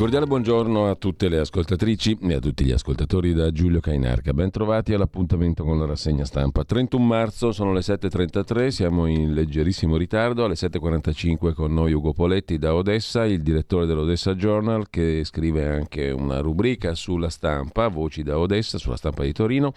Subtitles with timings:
[0.00, 4.32] Cordiale buongiorno a tutte le ascoltatrici e a tutti gli ascoltatori da Giulio Cainarca.
[4.32, 6.64] Ben trovati all'appuntamento con la rassegna stampa.
[6.64, 10.46] 31 marzo sono le 7.33, siamo in leggerissimo ritardo.
[10.46, 16.08] Alle 7.45 con noi Ugo Poletti da Odessa, il direttore dell'Odessa Journal che scrive anche
[16.08, 19.74] una rubrica sulla stampa, Voci da Odessa, sulla stampa di Torino.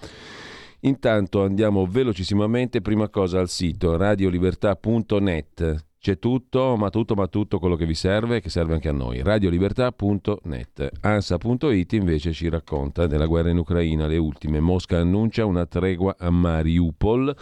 [0.82, 7.78] Intanto andiamo velocissimamente, prima cosa al sito radiolibertà.net c'è tutto, ma tutto, ma tutto quello
[7.78, 9.24] che vi serve e che serve anche a noi.
[9.24, 10.92] Radiolibertà.net.
[11.00, 14.60] Ansa.it invece ci racconta della guerra in Ucraina, le ultime.
[14.60, 17.34] Mosca annuncia una tregua a Mariupol.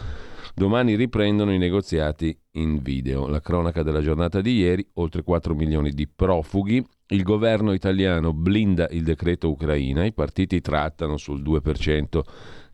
[0.54, 3.26] Domani riprendono i negoziati in video.
[3.26, 6.86] La cronaca della giornata di ieri, oltre 4 milioni di profughi.
[7.08, 12.20] Il governo italiano blinda il decreto Ucraina, i partiti trattano sul 2%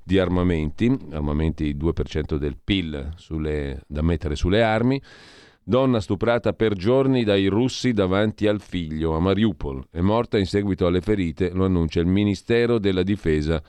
[0.03, 5.01] di armamenti, armamenti 2% del PIL sulle, da mettere sulle armi.
[5.69, 9.89] Donna stuprata per giorni dai russi davanti al figlio a Mariupol.
[9.91, 13.63] È morta in seguito alle ferite, lo annuncia il Ministero della Difesa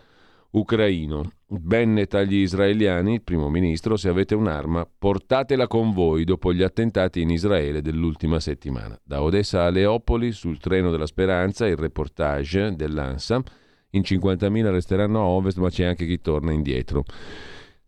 [0.52, 1.30] ucraino.
[1.46, 7.20] Bennett agli israeliani, il primo ministro, se avete un'arma, portatela con voi dopo gli attentati
[7.20, 8.98] in Israele dell'ultima settimana.
[9.04, 13.44] Da Odessa a Leopoli, sul treno della speranza, il reportage dell'ANSA.
[13.90, 17.04] In 50.000 resteranno a ovest, ma c'è anche chi torna indietro.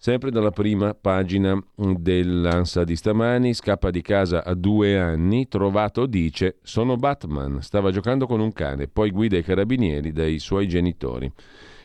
[0.03, 6.57] Sempre dalla prima pagina dell'Ansa di stamani, scappa di casa a due anni, trovato dice
[6.63, 11.31] sono Batman, stava giocando con un cane, poi guida i carabinieri dai suoi genitori.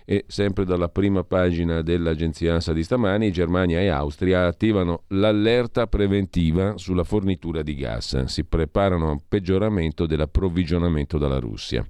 [0.08, 6.78] E sempre dalla prima pagina dell'agenzia ANSA di stamani, Germania e Austria attivano l'allerta preventiva
[6.78, 8.22] sulla fornitura di gas.
[8.26, 11.84] Si preparano a un peggioramento dell'approvvigionamento dalla Russia.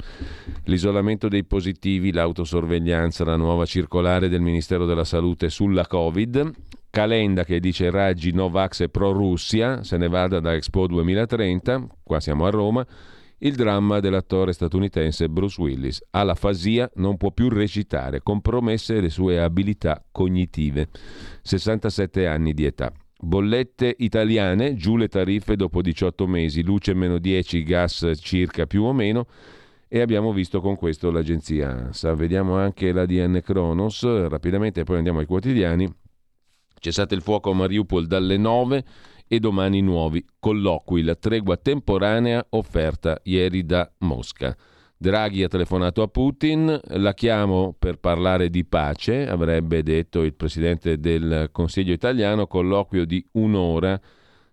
[0.65, 6.53] L'isolamento dei positivi, l'autosorveglianza, la nuova circolare del Ministero della Salute sulla Covid.
[6.89, 12.47] Calenda che dice Raggi Novax e pro-Russia, se ne vada da Expo 2030, qua siamo
[12.47, 12.87] a Roma
[13.39, 16.03] il dramma dell'attore statunitense Bruce Willis.
[16.11, 20.89] Ha la fasia, non può più recitare, compromesse le sue abilità cognitive.
[21.43, 22.93] 67 anni di età.
[23.19, 28.93] Bollette italiane, giù le tariffe dopo 18 mesi, luce meno 10, gas circa più o
[28.93, 29.27] meno.
[29.89, 32.15] E abbiamo visto con questo l'agenzia ANSA.
[32.15, 35.91] Vediamo anche la DN Kronos, rapidamente poi andiamo ai quotidiani.
[36.79, 38.85] Cessate il fuoco a Mariupol dalle 9
[39.29, 44.57] e domani nuovi colloqui, la tregua temporanea offerta ieri da Mosca.
[44.99, 50.99] Draghi ha telefonato a Putin, la chiamo per parlare di pace, avrebbe detto il presidente
[50.99, 54.01] del Consiglio italiano, colloquio di un'ora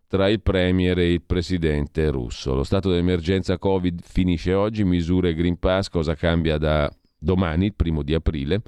[0.08, 2.54] tra il Premier e il presidente russo.
[2.54, 8.04] Lo stato d'emergenza Covid finisce oggi, misure Green Pass, cosa cambia da domani, il primo
[8.04, 8.62] di aprile,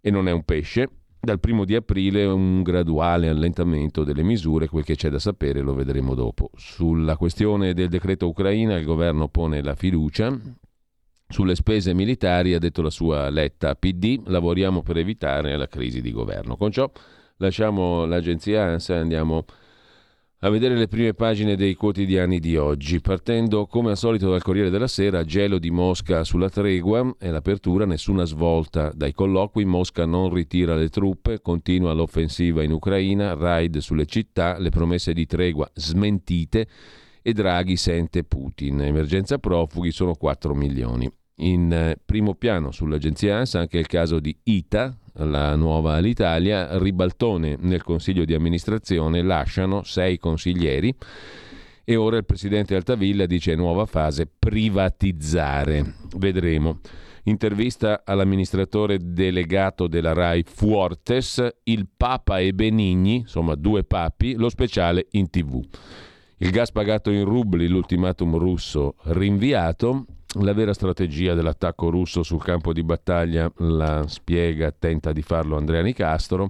[0.00, 0.88] e non è un pesce.
[1.22, 5.74] Dal primo di aprile un graduale allentamento delle misure, quel che c'è da sapere lo
[5.74, 6.50] vedremo dopo.
[6.56, 10.34] Sulla questione del decreto Ucraina il governo pone la fiducia.
[11.28, 16.10] Sulle spese militari ha detto la sua letta PD, lavoriamo per evitare la crisi di
[16.10, 16.56] governo.
[16.56, 16.90] Con ciò
[17.36, 19.44] lasciamo l'agenzia ANSA e andiamo
[20.48, 24.86] vedere le prime pagine dei quotidiani di oggi, partendo come al solito dal Corriere della
[24.86, 30.74] Sera, gelo di Mosca sulla tregua e l'apertura, nessuna svolta dai colloqui, Mosca non ritira
[30.76, 36.66] le truppe, continua l'offensiva in Ucraina, raid sulle città, le promesse di tregua smentite
[37.20, 38.80] e Draghi sente Putin.
[38.80, 41.06] Emergenza profughi sono 4 milioni.
[41.42, 47.56] In eh, primo piano sull'agenzia ANSA anche il caso di ITA, la nuova all'Italia, ribaltone
[47.58, 50.94] nel consiglio di amministrazione, lasciano sei consiglieri
[51.84, 55.94] e ora il presidente Altavilla dice nuova fase privatizzare.
[56.16, 56.78] Vedremo.
[57.24, 65.08] Intervista all'amministratore delegato della RAI Fuortes, il Papa e Benigni, insomma due papi, lo speciale
[65.10, 65.62] in tv.
[66.38, 70.06] Il gas pagato in rubli, l'ultimatum russo rinviato,
[70.38, 75.82] la vera strategia dell'attacco russo sul campo di battaglia la spiega, tenta di farlo Andrea
[75.82, 76.48] Nicastro.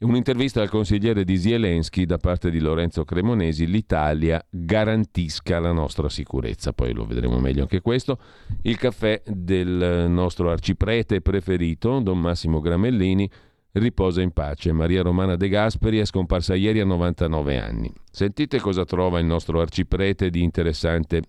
[0.00, 6.72] Un'intervista al consigliere di Zelensky da parte di Lorenzo Cremonesi, l'Italia garantisca la nostra sicurezza,
[6.72, 8.18] poi lo vedremo meglio anche questo.
[8.62, 13.30] Il caffè del nostro arciprete preferito, Don Massimo Gramellini,
[13.72, 14.72] riposa in pace.
[14.72, 17.92] Maria Romana De Gasperi è scomparsa ieri a 99 anni.
[18.10, 21.22] Sentite cosa trova il nostro arciprete di interessante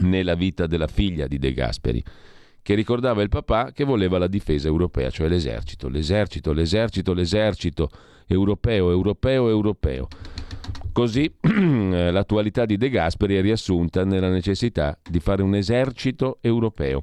[0.00, 2.02] nella vita della figlia di De Gasperi
[2.62, 7.88] che ricordava il papà che voleva la difesa europea, cioè l'esercito, l'esercito, l'esercito, l'esercito
[8.26, 10.08] europeo, europeo, europeo.
[10.92, 17.02] Così l'attualità di De Gasperi è riassunta nella necessità di fare un esercito europeo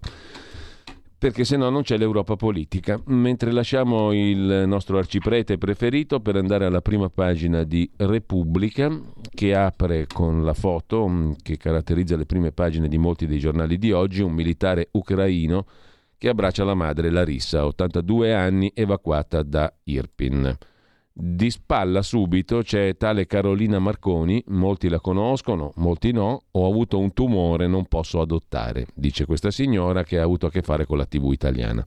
[1.23, 3.01] perché se no non c'è l'Europa politica.
[3.05, 8.91] Mentre lasciamo il nostro arciprete preferito per andare alla prima pagina di Repubblica,
[9.33, 13.77] che apre con la foto mm, che caratterizza le prime pagine di molti dei giornali
[13.77, 15.65] di oggi, un militare ucraino
[16.17, 20.57] che abbraccia la madre Larissa, 82 anni, evacuata da Irpin.
[21.15, 27.13] Di spalla subito c'è tale Carolina Marconi, molti la conoscono, molti no, ho avuto un
[27.13, 31.06] tumore, non posso adottare, dice questa signora che ha avuto a che fare con la
[31.06, 31.86] TV italiana.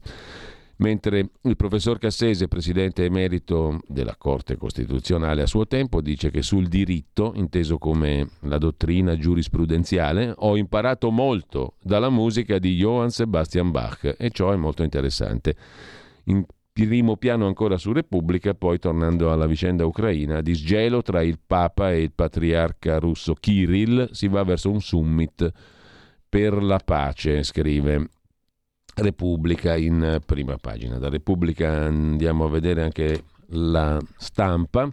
[0.77, 6.67] Mentre il professor Cassese, presidente emerito della Corte Costituzionale a suo tempo, dice che sul
[6.67, 14.15] diritto, inteso come la dottrina giurisprudenziale, ho imparato molto dalla musica di Johann Sebastian Bach
[14.17, 15.55] e ciò è molto interessante.
[16.25, 16.45] In
[16.85, 22.03] primo piano ancora su Repubblica, poi tornando alla vicenda ucraina, disgelo tra il Papa e
[22.03, 25.51] il patriarca russo Kirill, si va verso un summit
[26.29, 28.09] per la pace, scrive
[28.95, 30.99] Repubblica in prima pagina.
[30.99, 34.91] Da Repubblica andiamo a vedere anche la stampa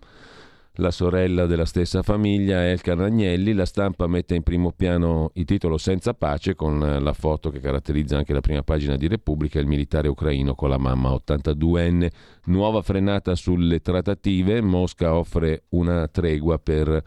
[0.79, 3.53] la sorella della stessa famiglia, Elka Ragnelli.
[3.53, 8.17] La stampa mette in primo piano il titolo Senza pace con la foto che caratterizza
[8.17, 12.11] anche la prima pagina di Repubblica, il militare ucraino con la mamma 82enne.
[12.47, 17.03] Nuova frenata sulle trattative, Mosca offre una tregua per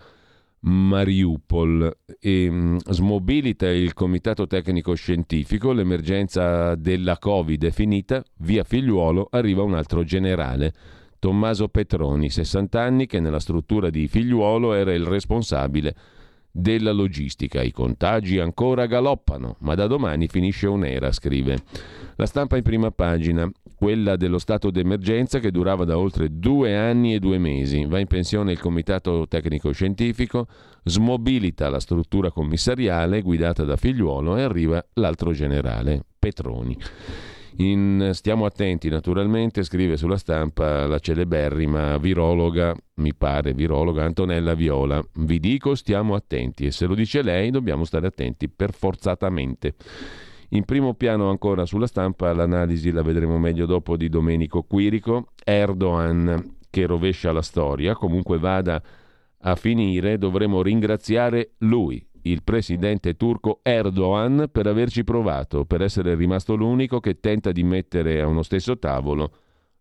[0.59, 9.27] Mariupol e mm, smobilita il comitato tecnico scientifico, l'emergenza della Covid è finita, via figliuolo
[9.29, 10.73] arriva un altro generale.
[11.19, 15.95] Tommaso Petroni, 60 anni, che nella struttura di figliuolo era il responsabile
[16.51, 17.61] della logistica.
[17.61, 21.59] I contagi ancora galoppano, ma da domani finisce un'era, scrive.
[22.15, 27.13] La stampa in prima pagina, quella dello stato d'emergenza che durava da oltre due anni
[27.13, 27.85] e due mesi.
[27.85, 30.47] Va in pensione il comitato tecnico-scientifico,
[30.83, 36.75] smobilita la struttura commissariale guidata da figliuolo e arriva l'altro generale, Petroni.
[37.59, 45.03] In, stiamo attenti naturalmente, scrive sulla stampa la celeberrima virologa, mi pare virologa Antonella Viola.
[45.15, 49.73] Vi dico stiamo attenti e se lo dice lei dobbiamo stare attenti per forzatamente.
[50.49, 56.57] In primo piano ancora sulla stampa l'analisi la vedremo meglio dopo di Domenico Quirico, Erdogan
[56.69, 58.81] che rovescia la storia, comunque vada
[59.39, 66.55] a finire dovremo ringraziare lui, il presidente turco Erdogan per averci provato, per essere rimasto
[66.55, 69.31] l'unico che tenta di mettere a uno stesso tavolo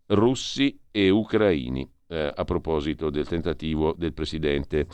[0.07, 4.87] russi e ucraini, eh, a proposito del tentativo del presidente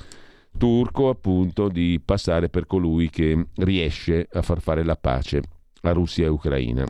[0.57, 5.41] turco appunto di passare per colui che riesce a far fare la pace
[5.81, 6.86] a Russia e Ucraina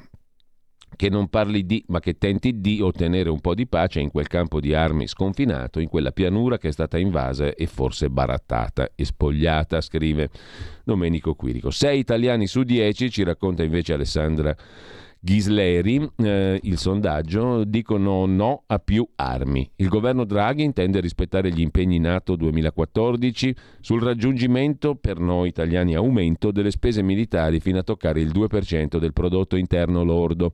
[0.96, 4.28] che non parli di, ma che tenti di ottenere un po' di pace in quel
[4.28, 9.06] campo di armi sconfinato, in quella pianura che è stata invasa e forse barattata e
[9.06, 10.30] spogliata, scrive
[10.84, 11.70] Domenico Quirico.
[11.72, 14.56] Sei italiani su dieci, ci racconta invece Alessandra
[15.26, 19.72] Ghisleri, eh, il sondaggio, dicono no a più armi.
[19.78, 26.52] Il governo Draghi intende rispettare gli impegni NATO 2014 sul raggiungimento, per noi italiani, aumento
[26.52, 30.52] delle spese militari fino a toccare il 2% del prodotto interno lordo.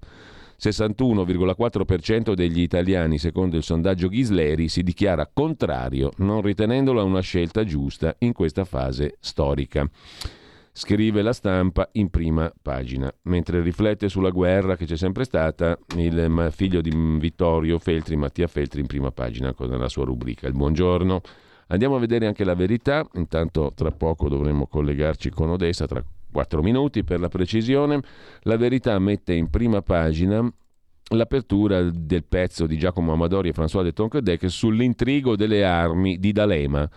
[0.61, 8.15] 61,4% degli italiani, secondo il sondaggio Ghisleri, si dichiara contrario, non ritenendola una scelta giusta
[8.19, 9.89] in questa fase storica
[10.79, 13.13] scrive la stampa in prima pagina.
[13.23, 18.79] Mentre riflette sulla guerra che c'è sempre stata, il figlio di Vittorio Feltri, Mattia Feltri,
[18.79, 20.47] in prima pagina con la sua rubrica.
[20.47, 21.19] Il buongiorno.
[21.67, 26.63] Andiamo a vedere anche la verità, intanto tra poco dovremo collegarci con Odessa, tra quattro
[26.63, 27.99] minuti per la precisione.
[28.43, 30.49] La verità mette in prima pagina
[31.09, 36.89] l'apertura del pezzo di Giacomo Amadori e François de Tonquedec sull'intrigo delle armi di D'Alema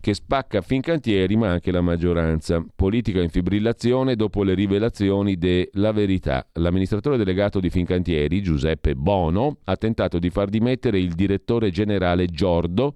[0.00, 2.64] che spacca Fincantieri ma anche la maggioranza.
[2.74, 6.46] Politica in fibrillazione dopo le rivelazioni della verità.
[6.54, 12.94] L'amministratore delegato di Fincantieri, Giuseppe Bono, ha tentato di far dimettere il direttore generale Giordo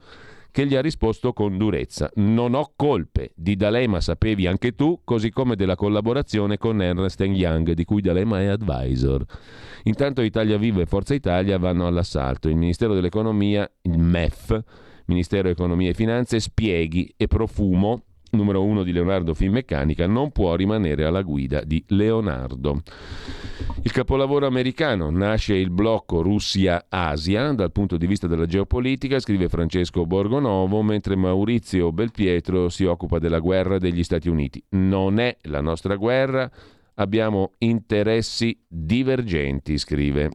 [0.51, 2.11] che gli ha risposto con durezza.
[2.17, 7.73] Non ho colpe, di D'Alema sapevi anche tu, così come della collaborazione con Ernst Young,
[7.73, 9.25] di cui D'Alema è advisor.
[9.85, 12.49] Intanto Italia Viva e Forza Italia vanno all'assalto.
[12.49, 14.63] Il Ministero dell'Economia, il MEF,
[15.11, 21.05] Ministero Economia e Finanze, spieghi e profumo numero uno di Leonardo Finmeccanica, non può rimanere
[21.05, 22.81] alla guida di Leonardo.
[23.83, 30.07] Il capolavoro americano nasce il blocco Russia-Asia dal punto di vista della geopolitica, scrive Francesco
[30.07, 34.63] Borgonovo, mentre Maurizio Belpietro si occupa della guerra degli Stati Uniti.
[34.71, 36.49] Non è la nostra guerra,
[36.95, 40.31] abbiamo interessi divergenti, scrive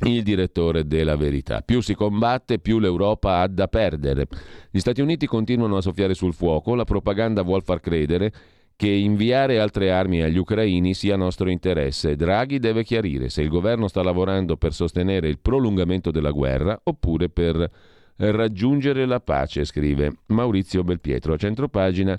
[0.00, 1.62] il direttore della verità.
[1.62, 4.26] Più si combatte, più l'Europa ha da perdere.
[4.70, 8.32] Gli Stati Uniti continuano a soffiare sul fuoco, la propaganda vuol far credere
[8.76, 12.14] che inviare altre armi agli ucraini sia nostro interesse.
[12.14, 17.30] Draghi deve chiarire se il governo sta lavorando per sostenere il prolungamento della guerra oppure
[17.30, 17.70] per
[18.16, 21.32] raggiungere la pace, scrive Maurizio Belpietro.
[21.32, 22.18] A centropagina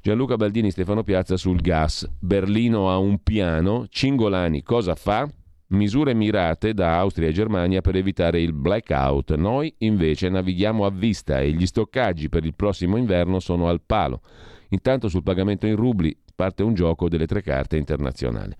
[0.00, 2.08] Gianluca Baldini Stefano Piazza sul gas.
[2.18, 5.28] Berlino ha un piano, Cingolani cosa fa?
[5.68, 9.34] Misure mirate da Austria e Germania per evitare il blackout.
[9.34, 14.20] Noi invece navighiamo a vista e gli stoccaggi per il prossimo inverno sono al palo.
[14.70, 18.52] Intanto sul pagamento in rubli parte un gioco delle tre carte internazionali.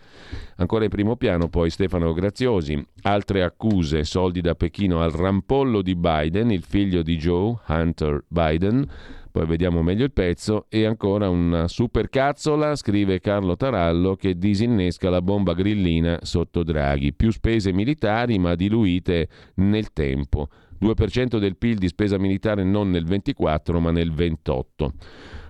[0.56, 5.94] Ancora in primo piano poi Stefano Graziosi, altre accuse, soldi da Pechino al rampollo di
[5.94, 8.86] Biden, il figlio di Joe, Hunter Biden,
[9.34, 15.20] poi vediamo meglio il pezzo, e ancora una supercazzola, scrive Carlo Tarallo, che disinnesca la
[15.20, 17.12] bomba grillina sotto Draghi.
[17.12, 20.46] Più spese militari ma diluite nel tempo.
[20.80, 24.92] 2% del PIL di spesa militare non nel 24 ma nel 28.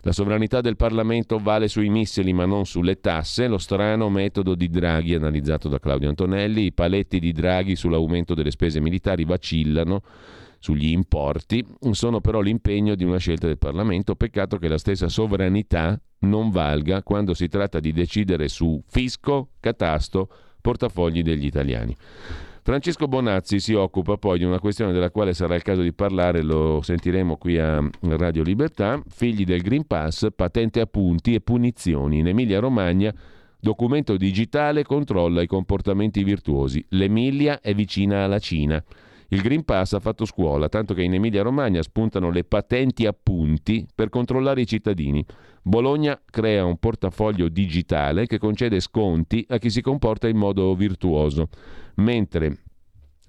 [0.06, 4.68] La sovranità del Parlamento vale sui missili ma non sulle tasse, lo strano metodo di
[4.68, 10.02] Draghi analizzato da Claudio Antonelli, i paletti di Draghi sull'aumento delle spese militari vacillano
[10.58, 14.14] sugli importi, sono però l'impegno di una scelta del Parlamento.
[14.14, 20.28] Peccato che la stessa sovranità non valga quando si tratta di decidere su fisco, catasto,
[20.60, 21.96] portafogli degli italiani.
[22.64, 26.42] Francesco Bonazzi si occupa poi di una questione della quale sarà il caso di parlare,
[26.42, 32.20] lo sentiremo qui a Radio Libertà, figli del Green Pass, patente a punti e punizioni.
[32.20, 33.12] In Emilia Romagna
[33.60, 36.82] documento digitale controlla i comportamenti virtuosi.
[36.88, 38.82] L'Emilia è vicina alla Cina.
[39.34, 43.84] Il Green Pass ha fatto scuola, tanto che in Emilia-Romagna spuntano le patenti a punti
[43.92, 45.26] per controllare i cittadini.
[45.60, 51.48] Bologna crea un portafoglio digitale che concede sconti a chi si comporta in modo virtuoso,
[51.96, 52.58] mentre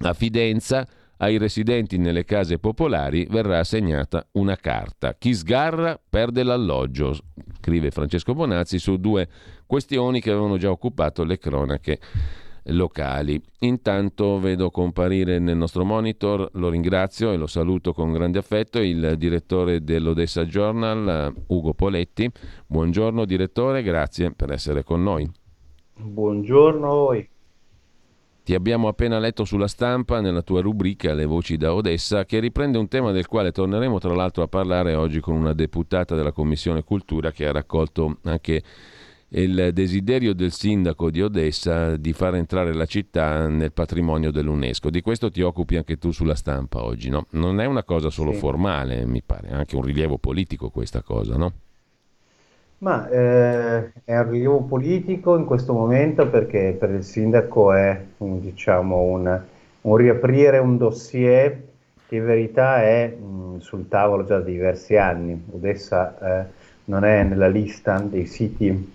[0.01, 5.15] a Fidenza ai residenti nelle case popolari verrà assegnata una carta.
[5.15, 7.17] Chi sgarra perde l'alloggio,
[7.59, 9.27] scrive Francesco Bonazzi su due
[9.65, 11.99] questioni che avevano già occupato le cronache
[12.67, 13.41] locali.
[13.59, 19.15] Intanto vedo comparire nel nostro monitor, lo ringrazio e lo saluto con grande affetto, il
[19.17, 22.29] direttore dell'Odessa Journal, Ugo Poletti.
[22.67, 25.29] Buongiorno direttore, grazie per essere con noi.
[25.97, 27.29] Buongiorno a voi.
[28.45, 32.77] Ti abbiamo appena letto sulla stampa nella tua rubrica Le voci da Odessa che riprende
[32.77, 36.83] un tema del quale torneremo tra l'altro a parlare oggi con una deputata della Commissione
[36.83, 38.61] Cultura che ha raccolto anche
[39.29, 44.89] il desiderio del sindaco di Odessa di far entrare la città nel patrimonio dell'UNESCO.
[44.89, 47.25] Di questo ti occupi anche tu sulla stampa oggi, no?
[47.31, 48.37] Non è una cosa solo sì.
[48.37, 51.53] formale, mi pare, è anche un rilievo politico questa cosa, no?
[52.77, 58.39] Ma eh, è un rilievo politico in questo momento perché per il sindaco è un,
[58.41, 59.41] diciamo, un,
[59.81, 61.63] un riaprire un dossier
[62.07, 65.41] che in verità è mh, sul tavolo già da diversi anni.
[65.51, 66.45] Odessa eh,
[66.85, 68.93] non è nella lista dei siti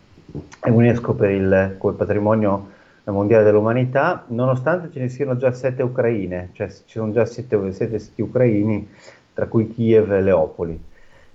[0.66, 2.68] UNESCO per il, come patrimonio
[3.04, 7.98] mondiale dell'umanità, nonostante ce ne siano già sette ucraine, cioè ci sono già sette, sette
[7.98, 8.88] siti ucraini,
[9.34, 10.88] tra cui Kiev e Leopoli.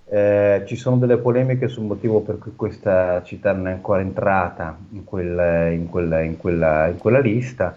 [0.07, 4.77] Eh, ci sono delle polemiche sul motivo per cui questa città non è ancora entrata
[4.91, 7.75] in, quel, in, quella, in, quella, in quella, lista.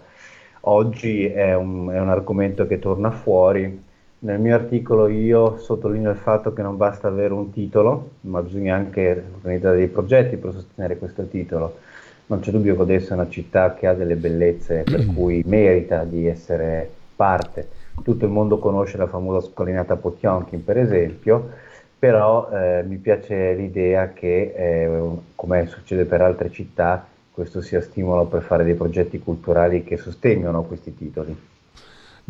[0.61, 3.87] Oggi è un, è un argomento che torna fuori
[4.19, 8.75] nel mio articolo io sottolineo il fatto che non basta avere un titolo, ma bisogna
[8.75, 11.77] anche organizzare dei progetti per sostenere questo titolo.
[12.25, 16.03] Non c'è dubbio che Odessa è una città che ha delle bellezze per cui merita
[16.03, 17.69] di essere parte.
[18.03, 21.49] Tutto il mondo conosce la famosa scollinata Potionkin, per esempio,
[21.97, 25.01] però eh, mi piace l'idea che, eh,
[25.35, 30.63] come succede per altre città, questo sia stimolo per fare dei progetti culturali che sostengano
[30.63, 31.35] questi titoli.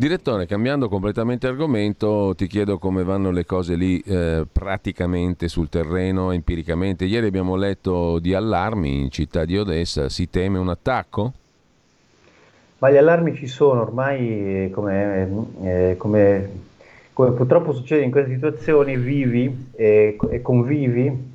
[0.00, 6.32] Direttore, cambiando completamente argomento, ti chiedo come vanno le cose lì eh, praticamente sul terreno,
[6.32, 7.04] empiricamente.
[7.04, 11.32] Ieri abbiamo letto di allarmi in città di Odessa, si teme un attacco?
[12.78, 15.28] Ma gli allarmi ci sono ormai, eh, come,
[15.64, 16.50] eh, come,
[17.12, 21.32] come purtroppo succede in queste situazioni, vivi e, e convivi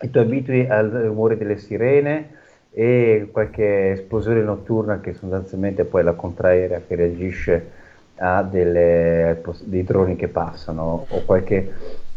[0.00, 2.30] e tu abitui al rumore delle sirene
[2.72, 7.80] e qualche esplosione notturna che sostanzialmente poi la contraerea che reagisce
[8.16, 11.72] a delle, dei droni che passano o qualche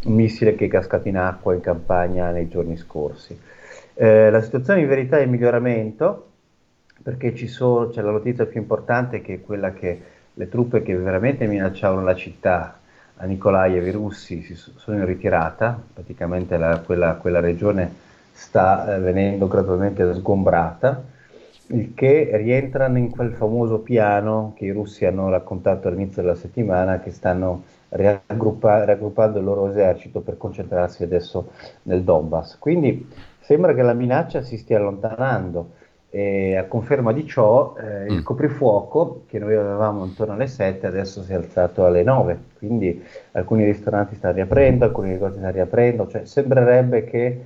[0.06, 3.38] missile che è cascato in acqua in campagna nei giorni scorsi.
[3.94, 6.30] Eh, la situazione in verità è in miglioramento
[7.02, 10.02] perché sono, c'è la notizia più importante che è quella che
[10.34, 12.80] le truppe che veramente minacciavano la città
[13.18, 19.00] a Nikolaev i russi si sono in ritirata, praticamente la, quella, quella, regione sta eh,
[19.00, 21.02] venendo gradualmente sgombrata
[21.68, 27.00] il che rientrano in quel famoso piano che i russi hanno raccontato all'inizio della settimana,
[27.00, 31.50] che stanno raggruppa- raggruppando il loro esercito per concentrarsi adesso
[31.84, 32.58] nel Donbass.
[32.60, 35.84] Quindi sembra che la minaccia si stia allontanando.
[36.10, 38.24] E a conferma di ciò, eh, il mm.
[38.24, 43.04] coprifuoco che noi avevamo intorno alle 7 adesso si è alzato alle 9, quindi
[43.34, 47.42] alcuni ristoranti stanno riaprendo, alcuni negozi stanno riaprendo, cioè sembrerebbe che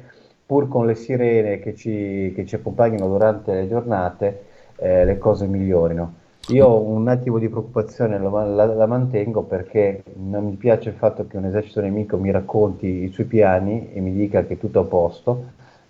[0.50, 4.46] pur con le sirene che ci, che ci accompagnano durante le giornate,
[4.78, 6.14] eh, le cose migliorino.
[6.48, 11.28] Io un attimo di preoccupazione la, la, la, mantengo perché non mi piace il fatto
[11.28, 14.84] che un esercito nemico mi racconti i suoi piani e mi dica che tutto è
[14.84, 15.44] a posto,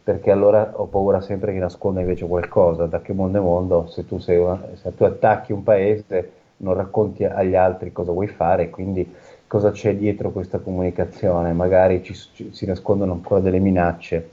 [0.03, 2.85] perché allora ho paura sempre che nasconda invece qualcosa.
[2.85, 7.23] Da che mondo è mondo, se tu, una, se tu attacchi un paese non racconti
[7.23, 9.09] agli altri cosa vuoi fare, quindi
[9.47, 14.31] cosa c'è dietro questa comunicazione, magari ci, ci, si nascondono ancora delle minacce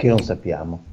[0.00, 0.84] che non sappiamo.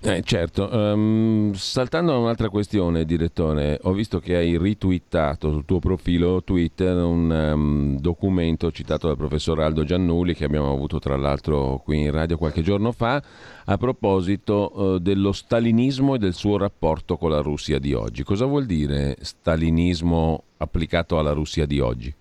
[0.00, 5.80] Eh, certo, um, saltando a un'altra questione, direttore, ho visto che hai ritwittato sul tuo
[5.80, 11.80] profilo Twitter un um, documento citato dal professor Aldo Giannulli che abbiamo avuto tra l'altro
[11.82, 13.20] qui in radio qualche giorno fa
[13.64, 18.22] a proposito uh, dello stalinismo e del suo rapporto con la Russia di oggi.
[18.22, 22.14] Cosa vuol dire stalinismo applicato alla Russia di oggi?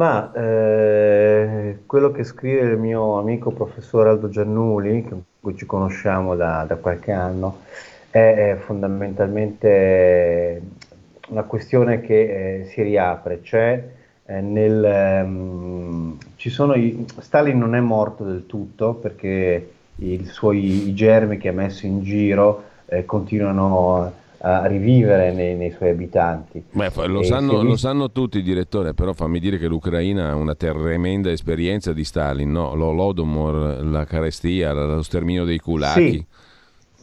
[0.00, 6.36] Ma eh, quello che scrive il mio amico professore Aldo Giannuli, con cui ci conosciamo
[6.36, 7.58] da, da qualche anno,
[8.08, 10.62] è, è, fondamentalmente
[11.28, 13.88] una questione che eh, si riapre, cioè
[14.24, 21.36] eh, nel, um, i, Stalin non è morto del tutto perché i suoi i germi
[21.36, 26.62] che ha messo in giro eh, continuano a rivivere nei, nei suoi abitanti.
[26.70, 31.30] Beh, lo, sanno, lo, sanno, tutti, direttore, però fammi dire che l'Ucraina ha una tremenda
[31.30, 32.74] esperienza di Stalin, no?
[32.74, 36.12] l'Olodomor, la carestia, lo sterminio dei kulaki.
[36.12, 36.26] Sì.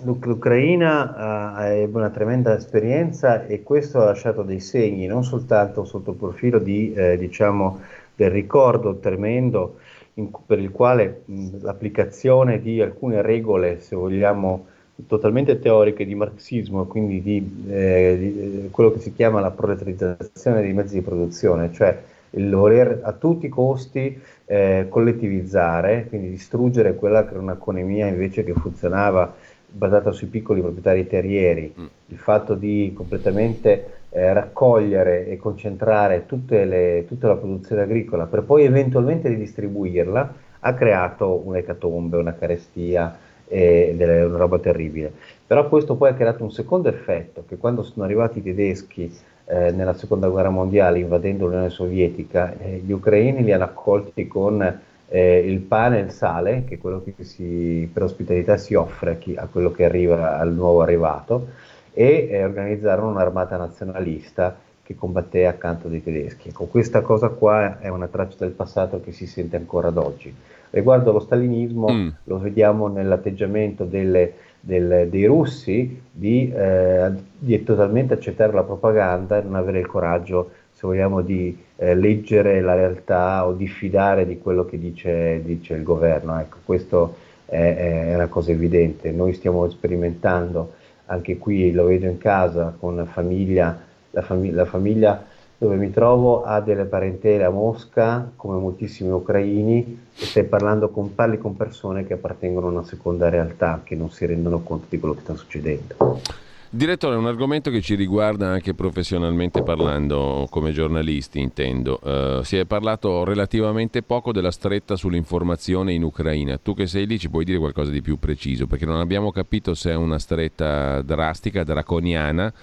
[0.03, 6.17] L'Ucraina ha una tremenda esperienza e questo ha lasciato dei segni, non soltanto sotto il
[6.17, 7.81] profilo di, eh, diciamo,
[8.15, 9.77] del ricordo tremendo
[10.15, 14.65] in, per il quale mh, l'applicazione di alcune regole, se vogliamo,
[15.05, 20.61] totalmente teoriche di marxismo, quindi di, eh, di, eh, quello che si chiama la proletarizzazione
[20.61, 26.95] dei mezzi di produzione, cioè il voler a tutti i costi eh, collettivizzare, quindi distruggere
[26.95, 29.35] quella che era un'economia invece che funzionava
[29.69, 31.85] basata sui piccoli proprietari terrieri, mm.
[32.07, 38.63] il fatto di completamente eh, raccogliere e concentrare le, tutta la produzione agricola per poi
[38.63, 43.15] eventualmente ridistribuirla, ha creato un'ecatombe, una carestia,
[43.47, 45.11] ed è una roba terribile.
[45.45, 49.11] Però questo poi ha creato un secondo effetto, che quando sono arrivati i tedeschi
[49.45, 54.79] eh, nella seconda guerra mondiale invadendo l'Unione Sovietica, eh, gli ucraini li hanno accolti con
[55.09, 59.11] eh, il pane e il sale, che è quello che si, per ospitalità si offre
[59.11, 61.47] a, chi, a, quello che arriva al nuovo arrivato,
[61.93, 66.49] e eh, organizzarono un'armata nazionalista che combatté accanto dei tedeschi.
[66.49, 70.33] Ecco, questa cosa qua è una traccia del passato che si sente ancora ad oggi.
[70.69, 72.07] Riguardo allo stalinismo mm.
[72.25, 79.43] lo vediamo nell'atteggiamento delle, del, dei russi di, eh, di, totalmente accettare la propaganda e
[79.43, 84.65] non avere il coraggio, se vogliamo, di eh, leggere la realtà o diffidare di quello
[84.65, 86.39] che dice, dice il governo.
[86.39, 89.11] Ecco, questo è, è una cosa evidente.
[89.11, 90.73] Noi stiamo sperimentando
[91.05, 93.79] anche qui, lo vedo in casa con famiglia,
[94.11, 95.25] la, fami- la famiglia
[95.57, 101.15] dove mi trovo ha delle parentele a Mosca, come moltissimi ucraini, e stai parlando con,
[101.15, 104.99] parli con persone che appartengono a una seconda realtà, che non si rendono conto di
[104.99, 106.21] quello che sta succedendo.
[106.69, 111.97] Direttore, è un argomento che ci riguarda anche professionalmente parlando, come giornalisti intendo.
[112.03, 116.59] Uh, si è parlato relativamente poco della stretta sull'informazione in Ucraina.
[116.61, 119.73] Tu che sei lì ci puoi dire qualcosa di più preciso, perché non abbiamo capito
[119.73, 122.53] se è una stretta drastica, draconiana,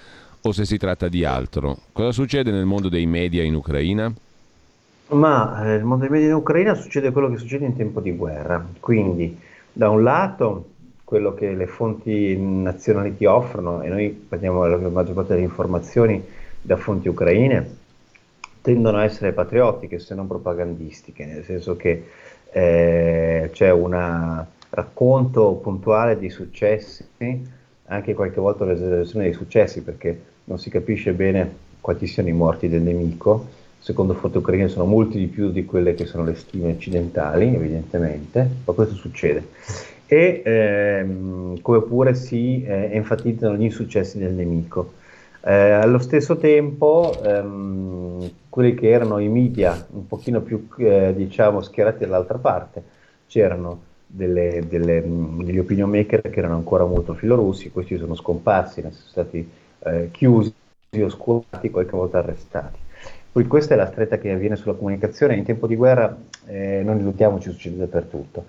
[0.46, 1.78] o se si tratta di altro.
[1.92, 4.12] Cosa succede nel mondo dei media in Ucraina?
[5.08, 8.12] Ma eh, nel mondo dei media in Ucraina succede quello che succede in tempo di
[8.12, 8.64] guerra.
[8.78, 9.38] Quindi,
[9.72, 10.68] da un lato,
[11.04, 16.22] quello che le fonti nazionali ti offrono, e noi prendiamo la maggior parte delle informazioni
[16.60, 17.76] da fonti ucraine,
[18.60, 22.06] tendono a essere patriottiche se non propagandistiche, nel senso che
[22.52, 27.06] eh, c'è un racconto puntuale di successi,
[27.86, 32.68] anche qualche volta l'esagerazione dei successi, perché non si capisce bene quanti siano i morti
[32.68, 33.46] del nemico,
[33.78, 38.48] secondo fonti ucraine sono molti di più di quelle che sono le stime occidentali, evidentemente,
[38.64, 39.48] ma questo succede.
[40.06, 44.94] E ehm, come pure si eh, enfatizzano gli insuccessi del nemico.
[45.42, 51.60] Eh, allo stesso tempo, ehm, quelli che erano i media un pochino più eh, diciamo
[51.60, 52.82] schierati dall'altra parte,
[53.26, 55.02] c'erano delle, delle,
[55.42, 59.46] degli opinion maker che erano ancora molto filorussi, questi sono scomparsi, sono stati
[59.84, 60.52] eh, chiusi,
[61.00, 62.78] oscurati, qualche volta arrestati.
[63.32, 66.16] Poi questa è la stretta che avviene sulla comunicazione, in tempo di guerra
[66.46, 68.44] eh, non illudiamoci, succede dappertutto.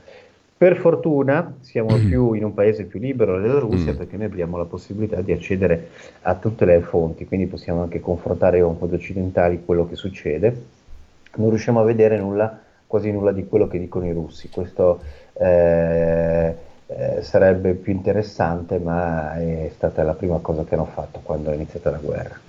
[0.58, 2.08] Per fortuna siamo mm.
[2.08, 3.98] più in un paese più libero della Russia mm.
[3.98, 5.90] perché noi abbiamo la possibilità di accedere
[6.22, 10.66] a tutte le fonti, quindi possiamo anche confrontare con fonti occidentali quello che succede.
[11.36, 14.50] Non riusciamo a vedere nulla, quasi nulla di quello che dicono i russi.
[14.50, 15.02] Questo
[15.34, 16.56] eh,
[16.88, 21.56] eh, sarebbe più interessante, ma è stata la prima cosa che hanno fatto quando è
[21.56, 22.40] iniziata la guerra.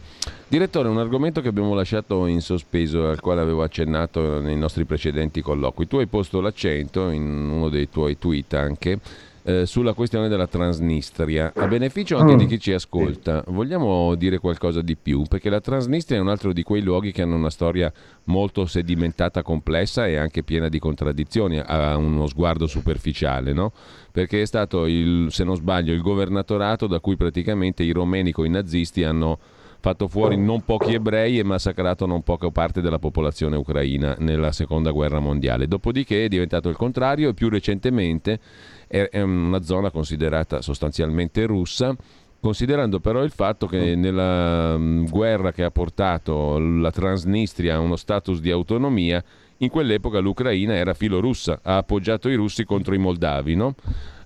[0.49, 5.41] Direttore, un argomento che abbiamo lasciato in sospeso, al quale avevo accennato nei nostri precedenti
[5.41, 5.89] colloqui.
[5.89, 8.99] Tu hai posto l'accento in uno dei tuoi tweet anche
[9.47, 13.45] eh, sulla questione della Transnistria, a beneficio anche di chi ci ascolta.
[13.47, 15.23] Vogliamo dire qualcosa di più?
[15.23, 17.93] Perché la Transnistria è un altro di quei luoghi che hanno una storia
[18.25, 23.73] molto sedimentata, complessa e anche piena di contraddizioni a uno sguardo superficiale, no?
[24.11, 28.47] Perché è stato, il, se non sbaglio, il governatorato da cui praticamente i romeni con
[28.47, 29.39] i nazisti hanno
[29.79, 34.91] fatto fuori non pochi ebrei e massacrato non poca parte della popolazione ucraina nella seconda
[34.91, 35.69] guerra mondiale.
[35.69, 38.41] Dopodiché è diventato il contrario e più recentemente
[38.87, 41.97] è una zona considerata sostanzialmente russa
[42.41, 44.77] considerando però il fatto che nella
[45.09, 49.23] guerra che ha portato la Transnistria a uno status di autonomia,
[49.59, 53.57] in quell'epoca l'Ucraina era filorussa, ha appoggiato i russi contro i moldavi.
[53.57, 53.75] No?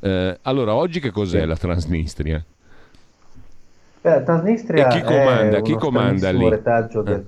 [0.01, 2.45] Eh, allora, oggi che cos'è la Transnistria?
[4.03, 6.49] Eh, Transnistria e chi comanda, chi comanda lì?
[6.49, 7.25] Retaggio del,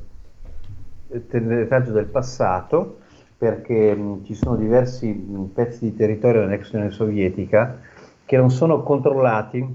[1.11, 1.23] eh.
[1.31, 2.99] retaggio del passato
[3.43, 7.81] perché mh, ci sono diversi mh, pezzi di territorio dell'ex Unione Sovietica
[8.25, 9.67] che non sono controllati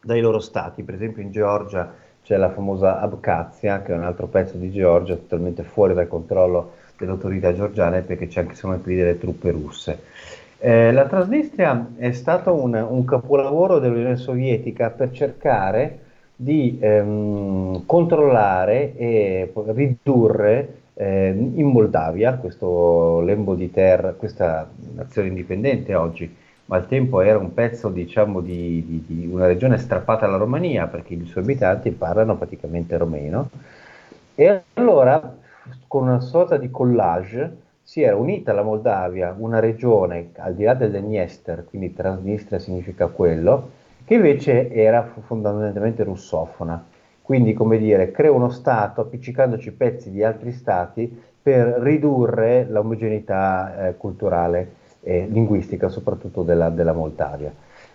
[0.00, 0.84] dai loro stati.
[0.84, 5.16] Per esempio in Georgia c'è la famosa Abkhazia, che è un altro pezzo di Georgia
[5.16, 9.98] totalmente fuori dal controllo delle autorità georgiane perché c'è anche sono lì delle truppe russe.
[10.58, 15.98] Eh, la Transnistria è stato un, un capolavoro dell'Unione Sovietica per cercare
[16.36, 25.94] di ehm, controllare e ridurre eh, in Moldavia, questo lembo di terra, questa nazione indipendente
[25.94, 26.34] oggi,
[26.66, 30.86] ma al tempo era un pezzo diciamo, di, di, di, una regione strappata alla Romania
[30.86, 33.50] perché i suoi abitanti parlano praticamente romeno.
[34.34, 35.36] E allora,
[35.86, 40.74] con una sorta di collage, si era unita alla Moldavia una regione al di là
[40.74, 43.70] del Dniester, quindi Transnistria significa quello,
[44.04, 46.82] che invece era fondamentalmente russofona.
[47.24, 53.96] Quindi, come dire, crea uno Stato appiccicandoci pezzi di altri Stati per ridurre l'omogeneità eh,
[53.96, 57.50] culturale e linguistica, soprattutto della, della Moldavia.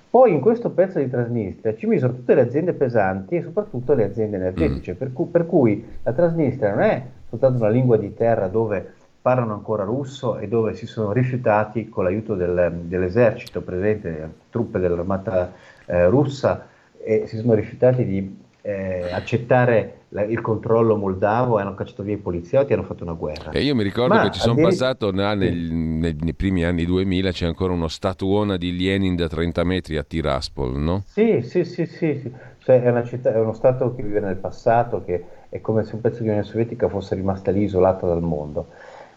[0.09, 4.05] Poi in questo pezzo di Transnistria ci misero tutte le aziende pesanti e soprattutto le
[4.05, 4.95] aziende energetiche, mm.
[4.95, 9.53] per, cui, per, cui, la Transnistria non è soltanto una lingua di terra dove parlano
[9.53, 15.51] ancora russo e dove si sono rifiutati con l'aiuto del, dell'esercito presente, truppe dell'armata
[15.85, 16.65] eh, russa
[16.97, 22.15] e si sono rifiutati di eh, accettare la, il controllo moldavo e hanno cacciato via
[22.15, 23.51] i poliziotti e hanno fatto una guerra.
[23.51, 24.67] E io mi ricordo Ma che ci sono dire...
[24.67, 29.27] passato no, nel, nei, nei, primi anni 2000 c'è ancora uno statuona di Lenin da
[29.27, 31.03] 30 metri a Tiraspol, no?
[31.05, 32.31] Sì, sì, sì, sì, sì.
[32.57, 36.01] Cioè, è, città, è, uno stato che vive nel passato, che è come se un
[36.01, 38.67] pezzo di Unione Sovietica fosse rimasta lì isolata dal mondo.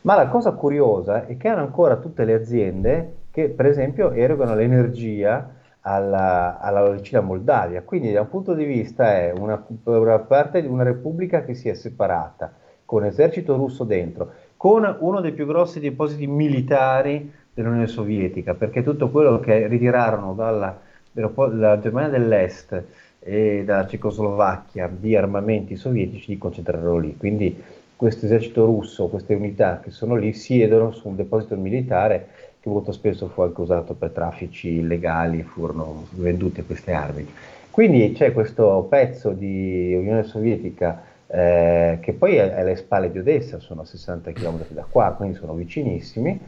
[0.02, 4.55] Ma la cosa curiosa è che hanno ancora tutte le aziende che, per esempio, erogano
[4.55, 7.83] l'energia alla, alla vicina Moldavia.
[7.83, 11.68] Quindi, da un punto di vista, è una, una parte di una repubblica che si
[11.68, 12.53] è separata,
[12.85, 19.11] con esercito russo dentro, con uno dei più grossi depositi militari dell'Unione Sovietica, perché tutto
[19.11, 20.79] quello che ritirarono dalla,
[21.11, 22.83] dalla Germania dell'Est
[23.18, 27.16] e dalla Cecoslovacchia di armamenti sovietici li concentrarono lì.
[27.16, 27.62] Quindi
[27.97, 32.29] questo esercito russo, queste unità che sono lì, siedono su un deposito militare
[32.62, 37.27] che molto spesso fu anche usato per traffici illegali, furono vendute queste armi.
[37.72, 43.59] Quindi c'è questo pezzo di Unione Sovietica eh, che poi è alle spalle di Odessa,
[43.59, 46.38] sono a 60 km da qua, quindi sono vicinissimi,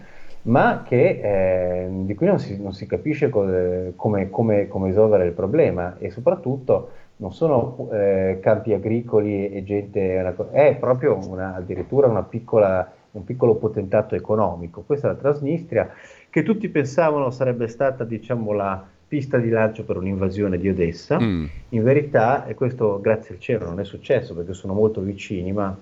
[0.43, 5.25] ma che, eh, di cui non si, non si capisce co- come, come, come, risolvere
[5.25, 10.23] il problema e soprattutto non sono eh, campi agricoli e gente,
[10.53, 14.83] è proprio una, addirittura una piccola, un piccolo potentato economico.
[14.83, 15.91] Questa è la Transnistria
[16.31, 21.21] che tutti pensavano sarebbe stata diciamo, la, pista di lancio per un'invasione di Odessa.
[21.21, 21.45] Mm.
[21.71, 25.77] In verità, e questo grazie al cielo non è successo perché sono molto vicini, ma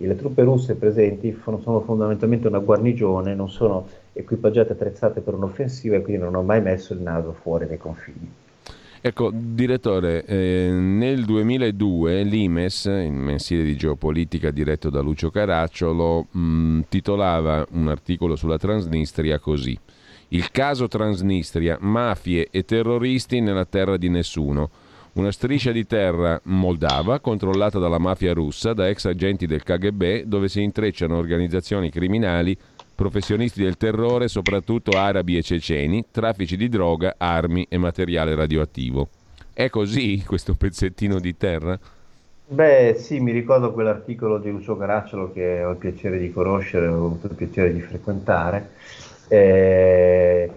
[0.00, 5.96] le truppe russe presenti sono fondamentalmente una guarnigione, non sono equipaggiate e attrezzate per un'offensiva
[5.96, 8.30] e quindi non hanno mai messo il naso fuori dai confini.
[9.00, 16.80] Ecco, direttore, eh, nel 2002 l'Imes, il mensile di geopolitica diretto da Lucio Caracciolo, mh,
[16.88, 19.78] titolava un articolo sulla Transnistria così.
[20.30, 24.68] Il caso Transnistria, mafie e terroristi nella terra di nessuno.
[25.12, 30.48] Una striscia di terra moldava controllata dalla mafia russa, da ex agenti del KGB, dove
[30.48, 32.56] si intrecciano organizzazioni criminali,
[32.98, 39.08] professionisti del terrore, soprattutto arabi e ceceni, traffici di droga, armi e materiale radioattivo.
[39.54, 41.78] È così questo pezzettino di terra?
[42.48, 47.06] Beh, sì, mi ricordo quell'articolo di Lucio Caracciolo che ho il piacere di conoscere, ho
[47.06, 48.70] avuto il piacere di frequentare.
[49.28, 50.50] Eh,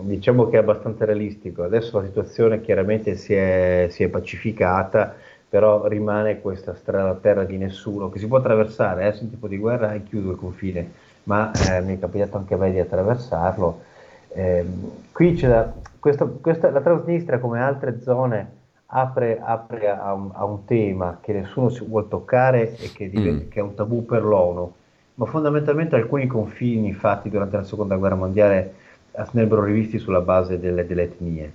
[0.00, 1.62] diciamo che è abbastanza realistico.
[1.62, 5.14] Adesso la situazione chiaramente si è, si è pacificata,
[5.48, 9.46] però rimane questa strada terra di nessuno che si può attraversare, adesso eh, in tipo
[9.46, 10.90] di guerra è chiuso il confine,
[11.24, 13.80] ma eh, mi è capitato anche a me di attraversarlo.
[14.28, 14.64] Eh,
[15.12, 18.50] qui c'è da, questa, questa, la Transnistria, come altre zone,
[18.86, 23.44] apre, apre a, un, a, un, tema che nessuno si vuole toccare e che, diventa,
[23.44, 23.48] mm.
[23.48, 24.72] che è un tabù per l'ONU
[25.14, 28.74] ma fondamentalmente alcuni confini fatti durante la seconda guerra mondiale
[29.12, 31.52] andrebbero rivisti sulla base delle, delle etnie,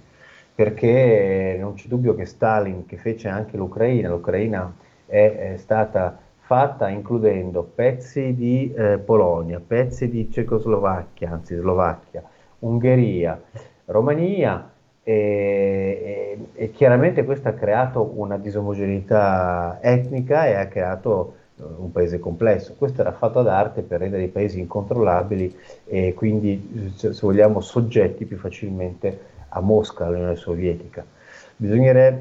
[0.53, 4.71] perché non c'è dubbio che Stalin, che fece anche l'Ucraina, l'Ucraina
[5.06, 12.23] è, è stata fatta includendo pezzi di eh, Polonia, pezzi di Cecoslovacchia, anzi Slovacchia,
[12.60, 13.38] Ungheria,
[13.83, 14.71] Romania
[15.03, 22.17] e, e, e, chiaramente questo ha creato una disomogeneità etnica e ha creato un paese
[22.19, 22.75] complesso.
[22.77, 25.53] Questo era fatto ad arte per rendere i paesi incontrollabili
[25.86, 31.03] e quindi, se vogliamo, soggetti più facilmente a Mosca, all'Unione Sovietica.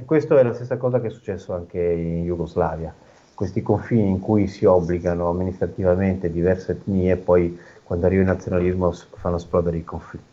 [0.05, 2.93] questo è la stessa cosa che è successo anche in Jugoslavia.
[3.37, 8.91] Questi confini in cui si obbligano amministrativamente diverse etnie e poi quando arriva il nazionalismo
[8.93, 10.25] fanno esplodere i conflitti.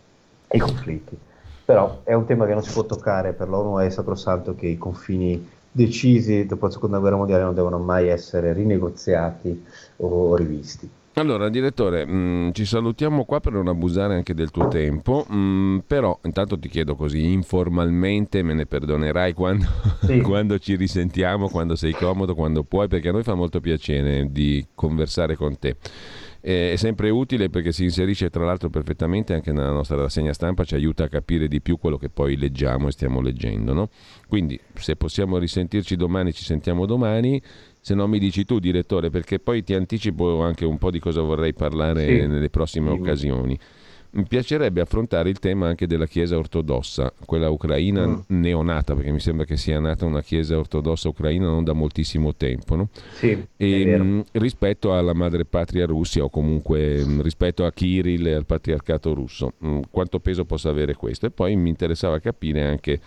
[0.51, 1.17] I conflitti.
[1.65, 4.77] Però è un tema che non si può toccare, per l'ONU è sacrosanto che i
[4.77, 9.65] confini decisi dopo la seconda guerra mondiale non devono mai essere rinegoziati
[9.97, 10.89] o rivisti.
[11.15, 15.35] Allora, direttore, mh, mm, ci salutiamo qua per non abusare anche del tuo tempo, mh,
[15.35, 19.65] mm, però intanto ti chiedo così informalmente, me ne perdonerai quando,
[20.01, 20.21] sì.
[20.25, 24.65] quando, ci risentiamo, quando sei comodo, quando puoi, perché a noi fa molto piacere di
[24.73, 25.75] conversare con te
[26.45, 30.75] è sempre utile perché si inserisce tra l'altro perfettamente anche nella nostra rassegna stampa, ci
[30.75, 33.71] aiuta a capire di più quello che poi leggiamo e stiamo leggendo.
[33.71, 33.87] No?
[34.27, 37.41] Quindi se possiamo risentirci domani, ci sentiamo domani.
[37.85, 41.19] Se no mi dici tu, direttore, perché poi ti anticipo anche un po' di cosa
[41.19, 42.27] vorrei parlare sì.
[42.27, 42.97] nelle prossime sì.
[42.97, 43.59] occasioni.
[44.11, 48.19] Mi piacerebbe affrontare il tema anche della Chiesa ortodossa, quella ucraina mm.
[48.27, 52.77] neonata, perché mi sembra che sia nata una Chiesa ortodossa ucraina non da moltissimo tempo,
[52.77, 52.87] no?
[53.15, 58.27] Sì, e, mh, mm, rispetto alla madrepatria Russia o comunque mh, mm, rispetto a Kirill
[58.27, 61.25] e al patriarcato russo, mh, quanto peso possa avere questo?
[61.25, 63.01] E poi mi interessava capire anche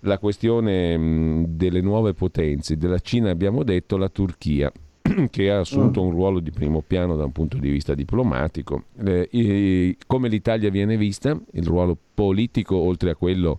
[0.00, 4.72] la questione delle nuove potenze, della Cina abbiamo detto, la Turchia
[5.30, 6.06] che ha assunto mm.
[6.06, 8.84] un ruolo di primo piano da un punto di vista diplomatico.
[9.04, 13.58] Eh, come l'Italia viene vista, il ruolo politico, oltre a quello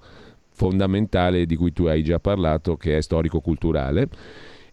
[0.54, 4.10] fondamentale di cui tu hai già parlato, che è storico-culturale.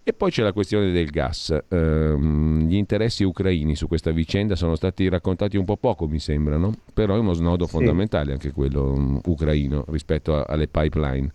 [0.02, 1.54] E poi c'è la questione del gas.
[1.68, 6.56] Um, gli interessi ucraini su questa vicenda sono stati raccontati un po' poco, mi sembra,
[6.56, 6.72] no?
[6.94, 7.72] però è uno snodo sì.
[7.72, 11.30] fondamentale anche quello um, ucraino rispetto a, alle pipeline.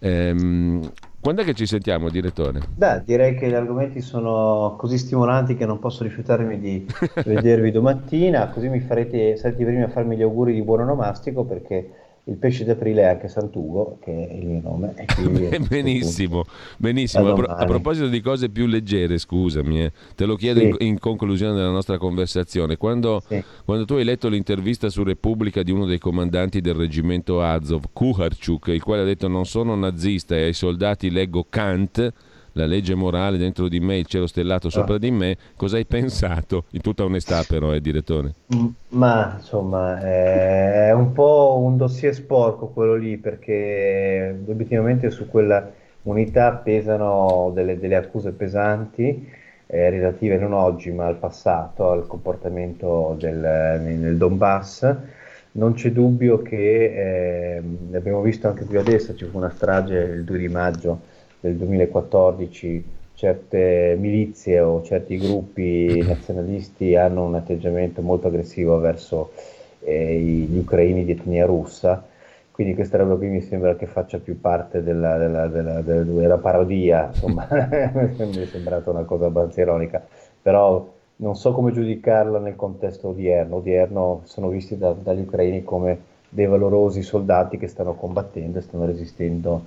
[0.00, 2.70] Um, quando è che ci sentiamo, direttore?
[2.74, 6.86] Beh, direi che gli argomenti sono così stimolanti che non posso rifiutarmi di
[7.24, 11.44] vedervi domattina, così mi farete, sarete i primi a farmi gli auguri di buon onomastico
[11.44, 11.97] perché
[12.28, 14.94] il pesce d'aprile è anche Sant'Ugo, che è il mio nome.
[15.68, 16.44] benissimo,
[16.76, 17.30] benissimo.
[17.30, 20.66] A, pro- a, proposito di cose più leggere, scusami, eh, te lo chiedo sì.
[20.66, 22.76] in, in, conclusione della nostra conversazione.
[22.76, 23.42] Quando, sì.
[23.64, 28.68] quando, tu hai letto l'intervista su Repubblica di uno dei comandanti del reggimento Azov, Kuharchuk,
[28.68, 32.12] il quale ha detto non sono nazista e ai soldati leggo Kant,
[32.58, 34.98] la legge morale dentro di me, il cielo stellato sopra ah.
[34.98, 36.64] di me, cosa hai pensato?
[36.70, 38.34] In tutta onestà però, eh, direttore.
[38.54, 45.70] Mm, ma insomma, è un po' un dossier sporco quello lì, perché obiettivamente su quella
[46.02, 49.36] unità pesano delle, delle accuse pesanti.
[49.70, 54.96] Eh, relative non oggi ma al passato, al comportamento del, nel Donbass.
[55.52, 60.24] Non c'è dubbio che, eh, abbiamo visto anche qui adesso, ci fu una strage il
[60.24, 61.00] 2 di maggio
[61.40, 69.32] del 2014 certe milizie o certi gruppi nazionalisti hanno un atteggiamento molto aggressivo verso
[69.80, 72.04] eh, gli ucraini di etnia russa,
[72.52, 77.10] quindi questa roba qui mi sembra che faccia più parte della, della, della, della parodia,
[77.12, 77.46] insomma.
[77.50, 80.04] Mi è sembrata una cosa abbastanza ironica,
[80.40, 85.98] però non so come giudicarla nel contesto odierno, odierno sono visti da, dagli ucraini come
[86.28, 89.64] dei valorosi soldati che stanno combattendo e stanno resistendo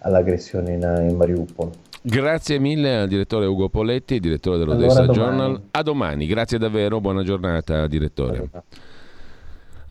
[0.00, 1.70] all'aggressione in, in Mariupol.
[2.02, 5.62] Grazie mille al direttore Ugo Poletti, direttore dell'Odessa allora, Journal.
[5.70, 8.48] A domani, grazie davvero, buona giornata direttore.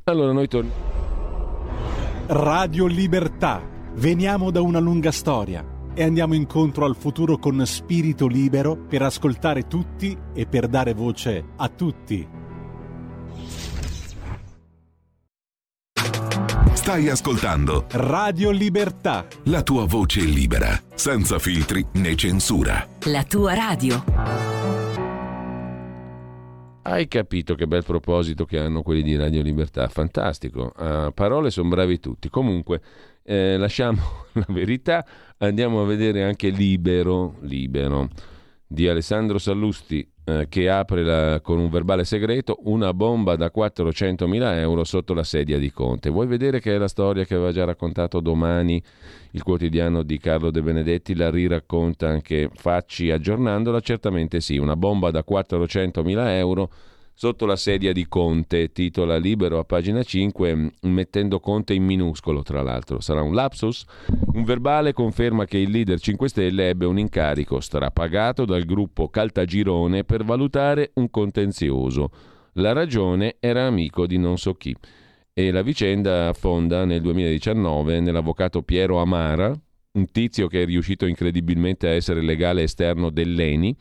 [0.06, 0.76] Allora noi torniamo.
[2.28, 3.62] Radio Libertà.
[3.94, 9.68] Veniamo da una lunga storia e andiamo incontro al futuro con spirito libero per ascoltare
[9.68, 12.28] tutti e per dare voce a tutti.
[16.90, 19.28] Stai ascoltando Radio Libertà.
[19.44, 22.84] La tua voce libera, senza filtri né censura.
[23.12, 24.04] La tua radio.
[26.82, 29.88] Hai capito che bel proposito che hanno quelli di Radio Libertà?
[29.88, 30.74] Fantastico.
[30.76, 32.28] A parole sono bravi tutti.
[32.28, 32.82] Comunque,
[33.22, 34.02] eh, lasciamo
[34.34, 35.06] la verità,
[35.38, 38.10] andiamo a vedere anche Libero, Libero
[38.66, 44.58] di Alessandro Sallusti eh, che apre la, con un verbale segreto una bomba da 400.000
[44.58, 46.10] euro sotto la sedia di Conte.
[46.10, 48.82] Vuoi vedere che è la storia che aveva già raccontato domani
[49.32, 51.16] il quotidiano di Carlo De Benedetti?
[51.16, 53.80] La riracconta anche Facci aggiornandola?
[53.80, 56.70] Certamente sì, una bomba da 400.000 euro
[57.22, 62.62] sotto la sedia di Conte, titola libero a pagina 5, mettendo Conte in minuscolo, tra
[62.62, 63.02] l'altro.
[63.02, 63.84] Sarà un lapsus?
[64.36, 70.06] Un verbale conferma che il leader 5 Stelle ebbe un incarico strapagato dal gruppo Caltagirone
[70.06, 72.10] per valutare un contenzioso.
[72.54, 74.74] La ragione era amico di non so chi.
[75.34, 79.54] E la vicenda affonda nel 2019 nell'avvocato Piero Amara,
[79.92, 83.76] un tizio che è riuscito incredibilmente a essere legale esterno dell'ENI,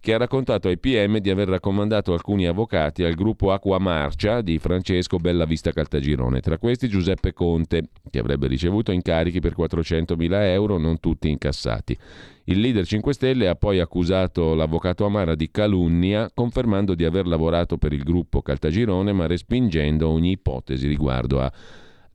[0.00, 4.58] che ha raccontato ai PM di aver raccomandato alcuni avvocati al gruppo Acqua Marcia di
[4.58, 11.00] Francesco Bellavista Caltagirone, tra questi Giuseppe Conte, che avrebbe ricevuto incarichi per 400.000 euro, non
[11.00, 11.96] tutti incassati.
[12.44, 17.76] Il leader 5 Stelle ha poi accusato l'avvocato Amara di calunnia, confermando di aver lavorato
[17.76, 21.52] per il gruppo Caltagirone, ma respingendo ogni ipotesi riguardo a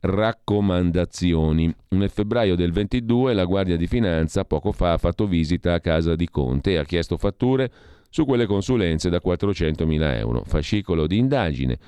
[0.00, 1.74] raccomandazioni.
[1.90, 6.14] Nel febbraio del 22 la Guardia di Finanza poco fa ha fatto visita a casa
[6.14, 7.70] di Conte e ha chiesto fatture
[8.10, 10.42] su quelle consulenze da 400.000 euro.
[10.44, 11.78] Fascicolo di indagine,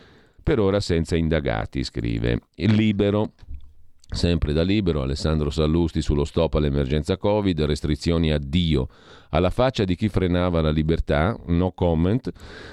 [0.43, 2.41] per ora senza indagati, scrive.
[2.55, 3.33] Libero
[4.11, 8.89] Sempre da libero, Alessandro Sallusti sullo stop all'emergenza Covid, restrizioni addio
[9.31, 12.31] alla faccia di chi frenava la libertà, no comment,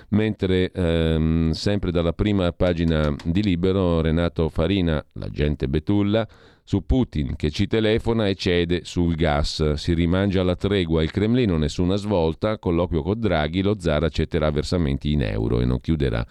[0.09, 6.25] mentre ehm, sempre dalla prima pagina di libero Renato Farina, l'agente Betulla,
[6.63, 9.73] su Putin che ci telefona e cede sul gas.
[9.73, 15.11] Si rimangia la tregua il Cremlino, nessuna svolta, colloquio con Draghi, lo zar accetterà versamenti
[15.11, 16.25] in euro e non chiuderà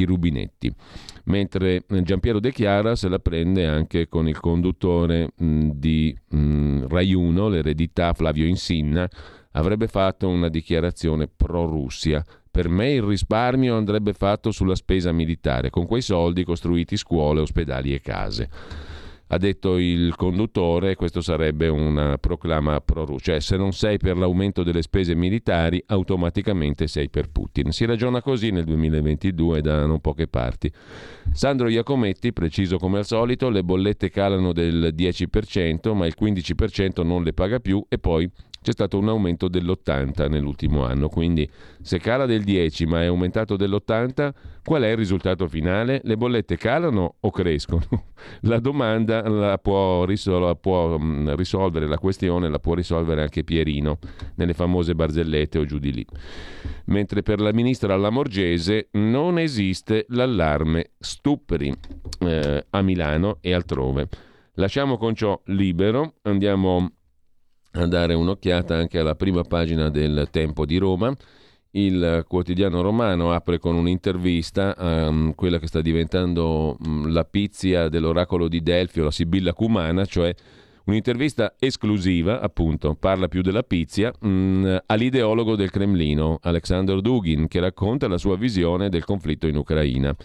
[0.00, 0.72] i rubinetti.
[1.24, 7.14] Mentre Giampiero De Chiara se la prende anche con il conduttore mh, di mh, Rai
[7.14, 9.08] 1, l'eredità Flavio Insinna,
[9.52, 12.24] avrebbe fatto una dichiarazione pro-Russia.
[12.50, 17.94] Per me il risparmio andrebbe fatto sulla spesa militare, con quei soldi costruiti scuole, ospedali
[17.94, 18.48] e case
[19.28, 24.62] ha detto il conduttore, questo sarebbe una proclama pro-Russia, cioè se non sei per l'aumento
[24.62, 27.70] delle spese militari automaticamente sei per Putin.
[27.72, 30.72] Si ragiona così nel 2022 da non poche parti.
[31.32, 37.22] Sandro Iacometti, preciso come al solito, le bollette calano del 10%, ma il 15% non
[37.22, 41.48] le paga più e poi c'è stato un aumento dell'80 nell'ultimo anno, quindi
[41.80, 44.32] se cala del 10 ma è aumentato dell'80,
[44.64, 46.00] qual è il risultato finale?
[46.04, 47.86] Le bollette calano o crescono?
[48.42, 53.98] La domanda la può, risol- può mm, risolvere la questione, la può risolvere anche Pierino
[54.34, 56.06] nelle famose barzellette o giù di lì.
[56.86, 61.72] Mentre per la ministra Lamorgese non esiste l'allarme stupri
[62.20, 64.08] eh, a Milano e altrove.
[64.54, 66.90] Lasciamo con ciò libero, andiamo
[67.82, 71.14] a dare un'occhiata anche alla prima pagina del Tempo di Roma.
[71.72, 78.48] Il quotidiano romano apre con un'intervista um, quella che sta diventando um, la pizia dell'oracolo
[78.48, 80.34] di Delfio, la Sibilla Cumana, cioè
[80.88, 87.60] Un'intervista esclusiva, appunto, parla più della pizia, mh, mm, all'ideologo del Cremlino, Alexander Dugin, che
[87.60, 90.16] racconta la sua visione del conflitto in Ucraina.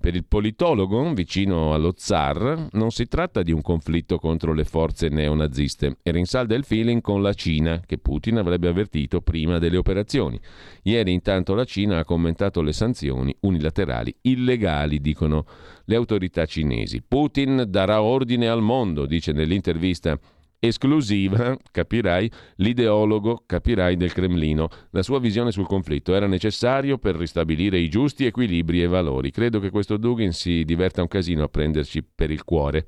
[0.00, 5.08] Per il politologo, vicino allo zar, non si tratta di un conflitto contro le forze
[5.08, 10.40] neonaziste e rinsalda il feeling con la Cina, che Putin avrebbe avvertito prima delle operazioni.
[10.82, 15.46] Ieri intanto la Cina ha commentato le sanzioni unilaterali illegali, dicono
[15.88, 17.02] le autorità cinesi.
[17.02, 20.18] Putin darà ordine al mondo, dice nell'intervista
[20.60, 24.68] esclusiva, capirai, l'ideologo, capirai, del Cremlino.
[24.90, 29.30] La sua visione sul conflitto era necessario per ristabilire i giusti equilibri e valori.
[29.30, 32.84] Credo che questo Dugin si diverta un casino a prenderci per il cuore.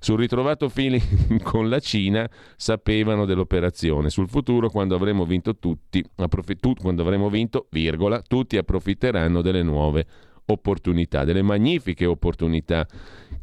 [0.00, 4.10] Sul ritrovato feeling con la Cina sapevano dell'operazione.
[4.10, 10.06] Sul futuro, quando avremo vinto tutti, approfitt- quando avremo vinto, virgola, tutti approfitteranno delle nuove
[10.46, 12.86] opportunità, delle magnifiche opportunità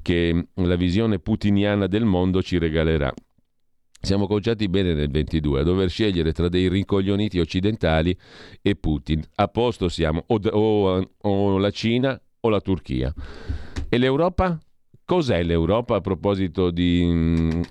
[0.01, 3.13] che la visione putiniana del mondo ci regalerà.
[4.03, 8.17] Siamo conciati bene nel 22 a dover scegliere tra dei rincoglioniti occidentali
[8.61, 9.21] e Putin.
[9.35, 13.13] A posto siamo, o, o, o la Cina o la Turchia.
[13.87, 14.57] E l'Europa?
[15.05, 17.61] Cos'è l'Europa a proposito di mm,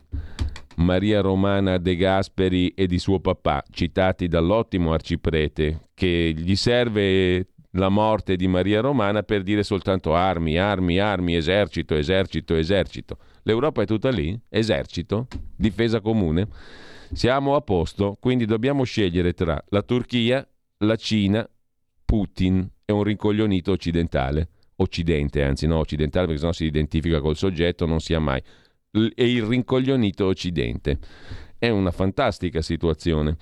[0.76, 7.88] Maria Romana De Gasperi e di suo papà, citati dall'ottimo arciprete, che gli serve la
[7.88, 13.18] morte di Maria Romana per dire soltanto armi, armi, armi, esercito, esercito, esercito.
[13.42, 14.38] L'Europa è tutta lì?
[14.48, 15.28] Esercito?
[15.56, 16.48] Difesa comune?
[17.12, 20.46] Siamo a posto, quindi dobbiamo scegliere tra la Turchia,
[20.78, 21.48] la Cina,
[22.04, 24.48] Putin e un rincoglionito occidentale.
[24.76, 28.42] Occidente, anzi no, occidentale perché sennò si identifica col soggetto, non sia mai.
[28.92, 30.98] e il rincoglionito occidente.
[31.58, 33.36] È una fantastica situazione.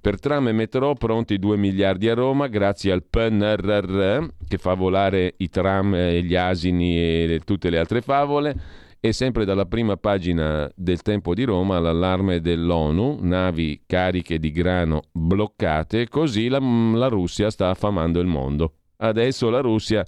[0.00, 5.34] Per tram e metro pronti 2 miliardi a Roma grazie al PNRR che fa volare
[5.38, 8.54] i tram, e gli asini e tutte le altre favole.
[9.00, 15.02] E sempre dalla prima pagina del Tempo di Roma l'allarme dell'ONU, navi cariche di grano
[15.12, 18.74] bloccate, così la, la Russia sta affamando il mondo.
[18.98, 20.04] Adesso la Russia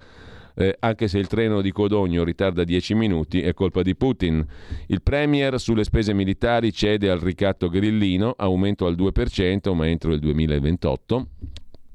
[0.55, 4.45] eh, anche se il treno di Codogno ritarda 10 minuti, è colpa di Putin.
[4.87, 10.21] Il Premier sulle spese militari cede al ricatto grillino, aumento al 2%, ma entro il
[10.21, 11.29] 2028.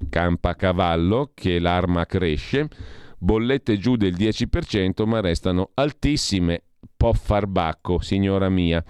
[0.09, 2.67] Campa cavallo, che l'arma cresce,
[3.17, 6.61] bollette giù del 10%, ma restano altissime.
[6.95, 8.83] Po' farbacco, signora mia.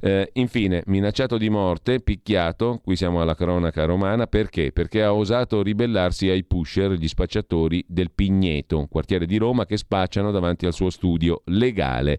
[0.00, 4.72] Eh, infine, minacciato di morte, picchiato, qui siamo alla cronaca romana, perché?
[4.72, 9.76] Perché ha osato ribellarsi ai pusher, gli spacciatori del Pigneto, un quartiere di Roma che
[9.76, 12.18] spacciano davanti al suo studio legale.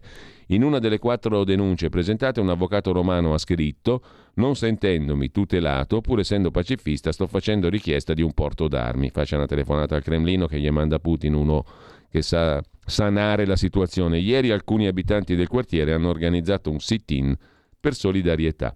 [0.50, 4.02] In una delle quattro denunce presentate un avvocato romano ha scritto
[4.34, 9.10] non sentendomi tutelato, pur essendo pacifista, sto facendo richiesta di un porto d'armi.
[9.10, 11.64] Faccia una telefonata al Cremlino che gli manda Putin uno
[12.10, 14.18] che sa sanare la situazione.
[14.18, 17.36] Ieri alcuni abitanti del quartiere hanno organizzato un sit-in
[17.80, 18.72] per solidarietà.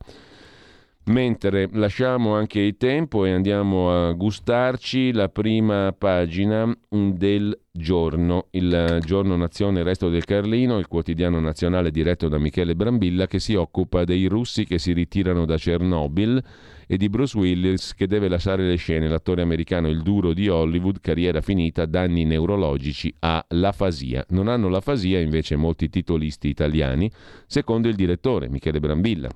[1.05, 8.99] Mentre lasciamo anche il tempo e andiamo a gustarci la prima pagina del giorno, il
[9.05, 14.05] giorno Nazione Resto del Carlino, il quotidiano nazionale diretto da Michele Brambilla che si occupa
[14.05, 16.41] dei russi che si ritirano da Chernobyl
[16.93, 21.01] e di Bruce Willis che deve lasciare le scene, l'attore americano il duro di Hollywood,
[21.01, 24.27] carriera finita, danni neurologici, ha l'afasia.
[24.29, 27.11] Non hanno l'afasia invece molti titolisti italiani,
[27.47, 29.31] secondo il direttore Michele Brambilla.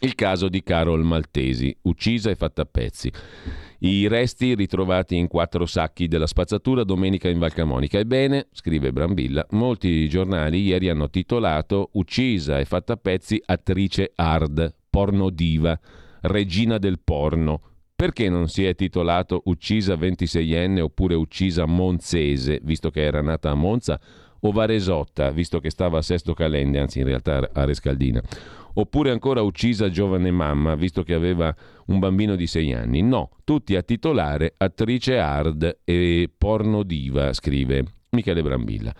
[0.00, 3.12] Il caso di Carol Maltesi, uccisa e fatta a pezzi.
[3.78, 8.00] I resti ritrovati in quattro sacchi della spazzatura domenica in Valcamonica.
[8.00, 14.74] Ebbene, scrive Brambilla, molti giornali ieri hanno titolato Uccisa e fatta a pezzi attrice hard,
[14.90, 15.78] pornodiva,
[16.22, 17.60] regina del porno.
[17.94, 23.54] Perché non si è titolato Uccisa 26enne oppure Uccisa Monzese, visto che era nata a
[23.54, 24.00] Monza,
[24.40, 28.20] o Varesotta, visto che stava a Sesto Calende, anzi in realtà a Rescaldina?
[28.74, 31.54] oppure ancora uccisa giovane mamma, visto che aveva
[31.86, 33.02] un bambino di sei anni.
[33.02, 38.94] No, tutti a titolare attrice hard e porno diva, scrive Michele Brambilla.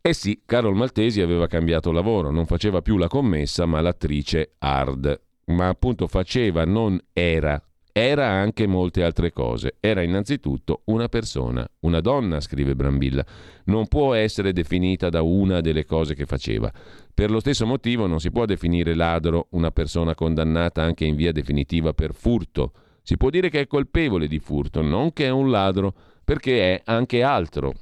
[0.00, 5.20] Eh sì, Carol Maltesi aveva cambiato lavoro, non faceva più la commessa, ma l'attrice hard.
[5.46, 7.62] Ma appunto faceva, non era
[7.96, 9.76] era anche molte altre cose.
[9.78, 13.24] Era innanzitutto una persona, una donna, scrive Brambilla.
[13.66, 16.72] Non può essere definita da una delle cose che faceva.
[17.14, 21.30] Per lo stesso motivo non si può definire ladro una persona condannata anche in via
[21.30, 22.72] definitiva per furto.
[23.00, 25.94] Si può dire che è colpevole di furto, non che è un ladro,
[26.24, 27.74] perché è anche altro.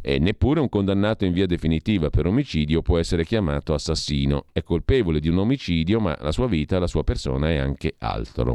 [0.00, 4.46] E neppure un condannato in via definitiva per omicidio può essere chiamato assassino.
[4.52, 8.54] È colpevole di un omicidio, ma la sua vita, la sua persona è anche altro.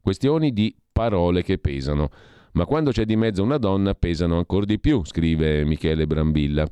[0.00, 2.08] Questioni di parole che pesano.
[2.52, 6.66] Ma quando c'è di mezzo una donna pesano ancora di più, scrive Michele Brambilla.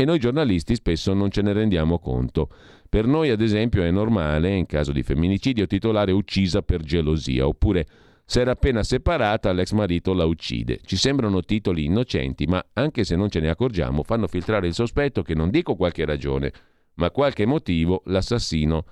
[0.00, 2.48] E noi giornalisti spesso non ce ne rendiamo conto.
[2.88, 7.86] Per noi, ad esempio, è normale, in caso di femminicidio, titolare uccisa per gelosia, oppure
[8.30, 10.80] se era appena separata, l'ex marito la uccide.
[10.84, 15.22] Ci sembrano titoli innocenti, ma anche se non ce ne accorgiamo, fanno filtrare il sospetto
[15.22, 16.52] che non dico qualche ragione,
[16.96, 18.84] ma qualche motivo l'assassino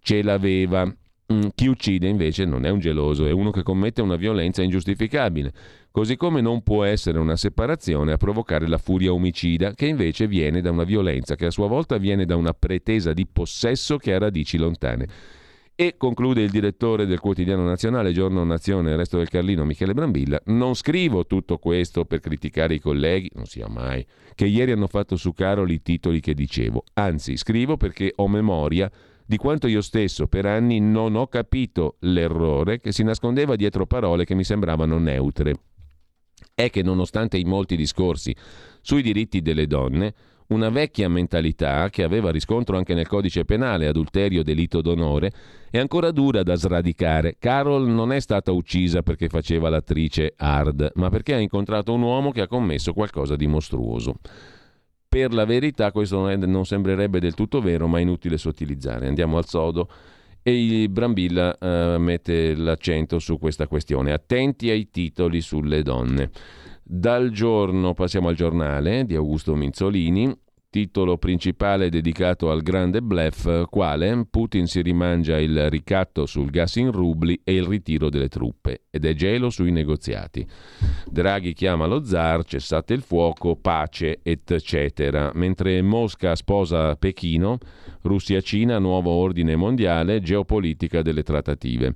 [0.00, 0.86] ce l'aveva.
[0.86, 5.52] Mm, chi uccide invece non è un geloso, è uno che commette una violenza ingiustificabile.
[5.90, 10.62] Così come non può essere una separazione a provocare la furia omicida, che invece viene
[10.62, 14.18] da una violenza che a sua volta viene da una pretesa di possesso che ha
[14.18, 15.06] radici lontane.
[15.82, 20.76] E conclude il direttore del quotidiano nazionale, Giorno Nazione, Resto del Carlino, Michele Brambilla, non
[20.76, 24.06] scrivo tutto questo per criticare i colleghi, non sia mai,
[24.36, 28.88] che ieri hanno fatto su Caroli i titoli che dicevo, anzi scrivo perché ho memoria
[29.26, 34.24] di quanto io stesso per anni non ho capito l'errore che si nascondeva dietro parole
[34.24, 35.54] che mi sembravano neutre.
[36.54, 38.32] È che nonostante i molti discorsi
[38.82, 40.14] sui diritti delle donne,
[40.52, 45.32] una vecchia mentalità che aveva riscontro anche nel codice penale, adulterio, delitto d'onore,
[45.70, 47.36] è ancora dura da sradicare.
[47.38, 52.30] Carol non è stata uccisa perché faceva l'attrice hard, ma perché ha incontrato un uomo
[52.30, 54.16] che ha commesso qualcosa di mostruoso.
[55.08, 59.06] Per la verità questo non sembrerebbe del tutto vero, ma è inutile sottilizzare.
[59.08, 59.88] Andiamo al sodo.
[60.44, 64.12] E Brambilla uh, mette l'accento su questa questione.
[64.12, 66.30] Attenti ai titoli sulle donne.
[66.82, 70.34] Dal giorno passiamo al giornale di Augusto Minzolini
[70.72, 76.90] titolo principale dedicato al grande blef, quale Putin si rimangia il ricatto sul gas in
[76.90, 80.46] rubli e il ritiro delle truppe ed è gelo sui negoziati.
[81.10, 85.30] Draghi chiama lo zar, cessate il fuoco, pace, eccetera.
[85.34, 87.58] Mentre Mosca sposa Pechino,
[88.02, 91.94] Russia-Cina, nuovo ordine mondiale, geopolitica delle trattative.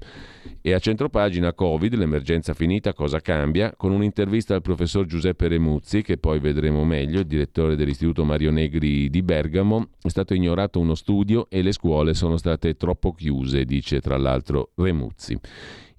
[0.61, 3.75] E a centropagina Covid, l'emergenza finita, cosa cambia?
[3.77, 9.11] Con un'intervista al professor Giuseppe Remuzzi, che poi vedremo meglio, il direttore dell'Istituto Mario Negri
[9.11, 14.01] di Bergamo, è stato ignorato uno studio e le scuole sono state troppo chiuse, dice
[14.01, 15.39] tra l'altro Remuzzi.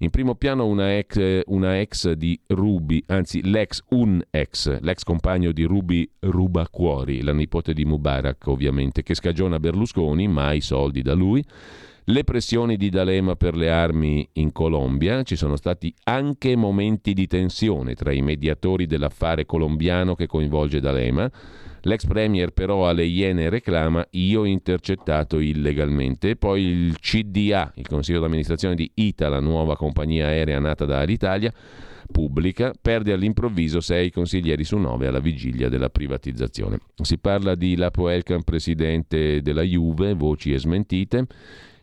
[0.00, 5.50] In primo piano una ex, una ex di Ruby, anzi l'ex un ex, l'ex compagno
[5.50, 11.44] di Ruby Rubacuori, la nipote di Mubarak ovviamente, che scagiona Berlusconi, mai soldi da lui.
[12.04, 17.26] Le pressioni di D'Alema per le armi in Colombia, ci sono stati anche momenti di
[17.26, 21.28] tensione tra i mediatori dell'affare colombiano che coinvolge D'Alema
[21.82, 26.36] L'ex premier però alle Iene reclama io intercettato illegalmente.
[26.36, 31.52] Poi il CDA, il consiglio d'amministrazione di ITA, la nuova compagnia aerea nata da Alitalia,
[32.10, 36.78] pubblica, perde all'improvviso sei consiglieri su nove alla vigilia della privatizzazione.
[37.00, 41.26] Si parla di Lapo Elkan, presidente della Juve, voci e smentite.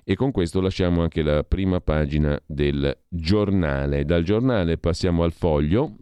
[0.08, 4.06] E con questo lasciamo anche la prima pagina del giornale.
[4.06, 5.96] Dal giornale passiamo al foglio.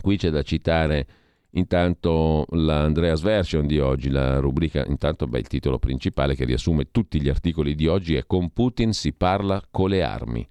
[0.00, 1.06] Qui c'è da citare
[1.52, 7.20] Intanto l'Andreas Version di oggi, la rubrica, intanto beh, il titolo principale che riassume tutti
[7.20, 10.46] gli articoli di oggi è Con Putin si parla con le armi.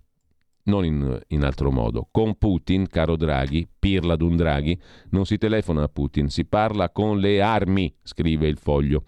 [0.63, 2.07] Non in, in altro modo.
[2.11, 4.77] Con Putin, caro Draghi, pirla d'un Draghi,
[5.11, 9.03] non si telefona a Putin, si parla con le armi, scrive il foglio.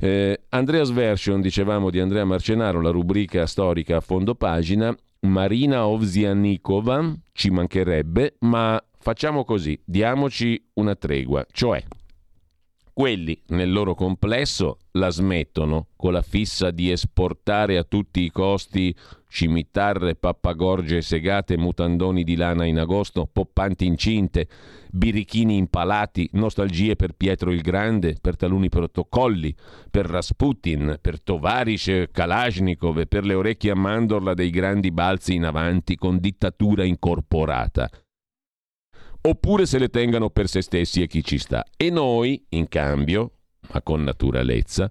[0.00, 7.14] Eh, Andreas Version, dicevamo di Andrea Marcenaro, la rubrica storica a fondo pagina, Marina Ovsianikova,
[7.32, 11.84] ci mancherebbe, ma Facciamo così, diamoci una tregua, cioè
[12.90, 18.96] quelli nel loro complesso la smettono con la fissa di esportare a tutti i costi
[19.28, 24.48] scimitarre, pappagorge segate, mutandoni di lana in agosto, poppanti incinte,
[24.90, 29.54] birichini impalati, nostalgie per Pietro il Grande, per taluni protocolli,
[29.90, 35.44] per Rasputin, per Tovarish Kalashnikov e per le orecchie a mandorla dei grandi balzi in
[35.44, 37.90] avanti con dittatura incorporata
[39.26, 41.64] oppure se le tengano per se stessi e chi ci sta.
[41.76, 43.32] E noi, in cambio,
[43.72, 44.90] ma con naturalezza,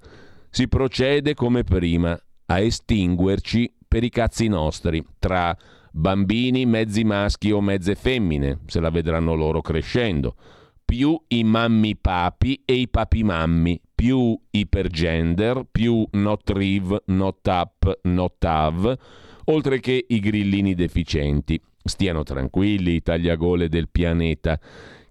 [0.49, 5.55] si procede come prima a estinguerci per i cazzi nostri, tra
[5.91, 10.35] bambini mezzi maschi o mezze femmine, se la vedranno loro crescendo,
[10.83, 17.99] più i mammi papi e i papi mammi, più ipergender, più not riv, not up,
[18.03, 18.97] not have,
[19.45, 21.61] oltre che i grillini deficienti.
[21.83, 24.59] Stiano tranquilli i tagliagole del pianeta,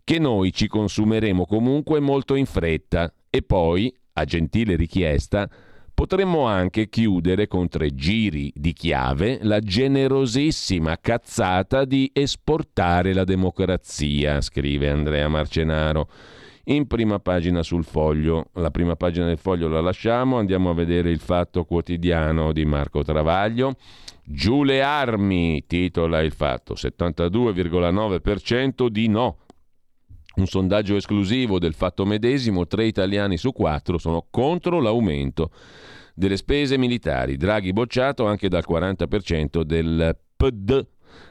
[0.04, 5.48] che noi ci consumeremo comunque molto in fretta e poi, a gentile richiesta,
[5.94, 14.40] potremmo anche chiudere con tre giri di chiave la generosissima cazzata di esportare la democrazia,
[14.40, 16.08] scrive Andrea Marcenaro.
[16.66, 21.10] In prima pagina sul foglio, la prima pagina del foglio la lasciamo, andiamo a vedere
[21.10, 23.74] il fatto quotidiano di Marco Travaglio.
[24.24, 29.38] Giù le armi, titola il fatto, 72,9% di no.
[30.36, 35.50] Un sondaggio esclusivo del fatto medesimo, tre italiani su quattro sono contro l'aumento
[36.14, 37.36] delle spese militari.
[37.36, 40.86] Draghi bocciato anche dal 40% del PD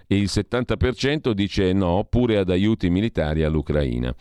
[0.07, 4.13] e il 70% dice no pure ad aiuti militari all'Ucraina.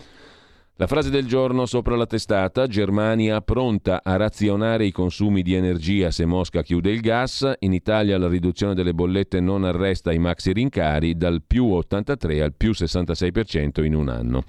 [0.81, 6.11] La frase del giorno sopra la testata, Germania pronta a razionare i consumi di energia
[6.11, 10.55] se Mosca chiude il gas, in Italia la riduzione delle bollette non arresta i maxi
[10.55, 14.43] rincari dal più 83 al più 66% in un anno.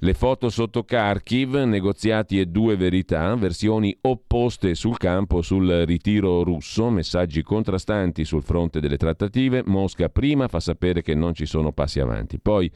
[0.00, 6.90] Le foto sotto Kharkiv, negoziati e due verità, versioni opposte sul campo sul ritiro russo,
[6.90, 9.62] messaggi contrastanti sul fronte delle trattative.
[9.64, 12.70] Mosca prima fa sapere che non ci sono passi avanti, poi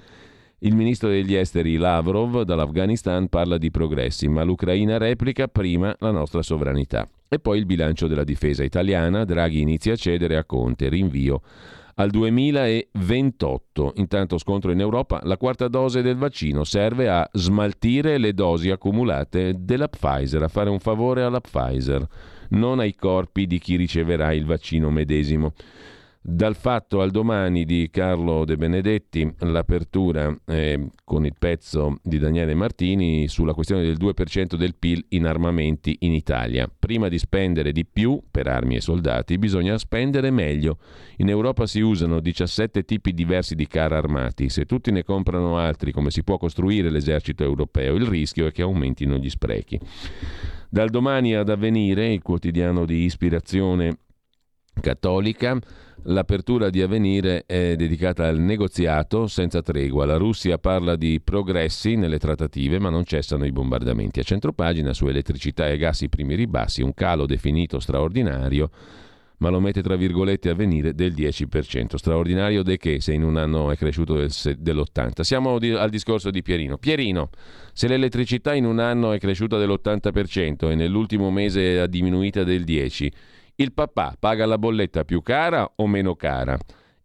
[0.61, 6.43] il ministro degli esteri Lavrov dall'Afghanistan parla di progressi, ma l'Ucraina replica prima la nostra
[6.43, 7.09] sovranità.
[7.29, 11.43] E poi il bilancio della difesa italiana, Draghi inizia a cedere a Conte, rinvio
[11.95, 13.93] al 2028.
[13.97, 19.55] Intanto scontro in Europa, la quarta dose del vaccino serve a smaltire le dosi accumulate
[19.59, 22.05] della Pfizer, a fare un favore alla Pfizer,
[22.51, 25.53] non ai corpi di chi riceverà il vaccino medesimo.
[26.31, 32.53] Dal fatto al domani di Carlo De Benedetti, l'apertura eh, con il pezzo di Daniele
[32.53, 36.71] Martini sulla questione del 2% del PIL in armamenti in Italia.
[36.79, 40.77] Prima di spendere di più per armi e soldati, bisogna spendere meglio.
[41.17, 44.51] In Europa si usano 17 tipi diversi di car armati.
[44.51, 47.95] Se tutti ne comprano altri, come si può costruire l'esercito europeo?
[47.95, 49.81] Il rischio è che aumentino gli sprechi.
[50.69, 54.01] Dal domani ad avvenire, il quotidiano di ispirazione
[54.81, 55.59] cattolica,
[56.05, 60.07] L'apertura di Avvenire è dedicata al negoziato senza tregua.
[60.07, 64.21] La Russia parla di progressi nelle trattative, ma non cessano i bombardamenti.
[64.21, 68.71] A centropagina su elettricità e gas i primi ribassi, un calo definito straordinario,
[69.39, 71.97] ma lo mette tra virgolette Avvenire del 10%.
[71.97, 75.21] Straordinario de che se in un anno è cresciuto del, dell'80%.
[75.21, 76.79] Siamo al discorso di Pierino.
[76.79, 77.29] Pierino,
[77.73, 83.11] se l'elettricità in un anno è cresciuta dell'80% e nell'ultimo mese è diminuita del 10%,
[83.61, 86.57] il papà paga la bolletta più cara o meno cara?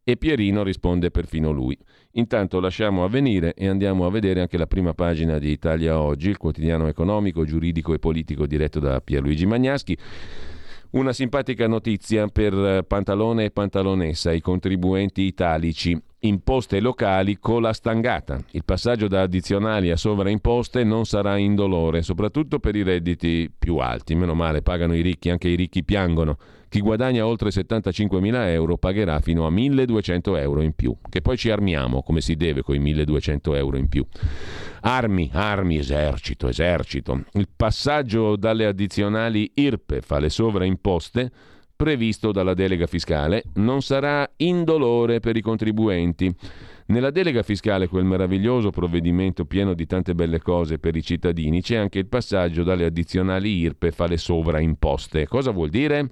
[0.04, 1.76] E Pierino risponde perfino lui.
[2.12, 6.38] Intanto lasciamo avvenire e andiamo a vedere anche la prima pagina di Italia Oggi, il
[6.38, 9.97] quotidiano economico, giuridico e politico diretto da Pierluigi Magnaschi.
[10.94, 18.39] Una simpatica notizia per Pantalone e Pantalonessa, i contribuenti italici imposte locali con la stangata.
[18.52, 24.14] Il passaggio da addizionali a sovraimposte non sarà indolore, soprattutto per i redditi più alti.
[24.14, 26.38] Meno male, pagano i ricchi, anche i ricchi piangono.
[26.74, 31.52] Chi guadagna oltre 75.000 euro pagherà fino a 1.200 euro in più, che poi ci
[31.52, 34.04] armiamo come si deve con i 1.200 euro in più.
[34.82, 37.26] Armi, armi, esercito, esercito.
[37.34, 41.32] Il passaggio dalle addizionali IRPEF alle sovraimposte
[41.76, 46.36] previsto dalla delega fiscale non sarà indolore per i contribuenti.
[46.88, 51.76] Nella delega fiscale, quel meraviglioso provvedimento pieno di tante belle cose per i cittadini, c'è
[51.76, 55.28] anche il passaggio dalle addizionali IRPEF alle sovraimposte.
[55.28, 56.10] Cosa vuol dire?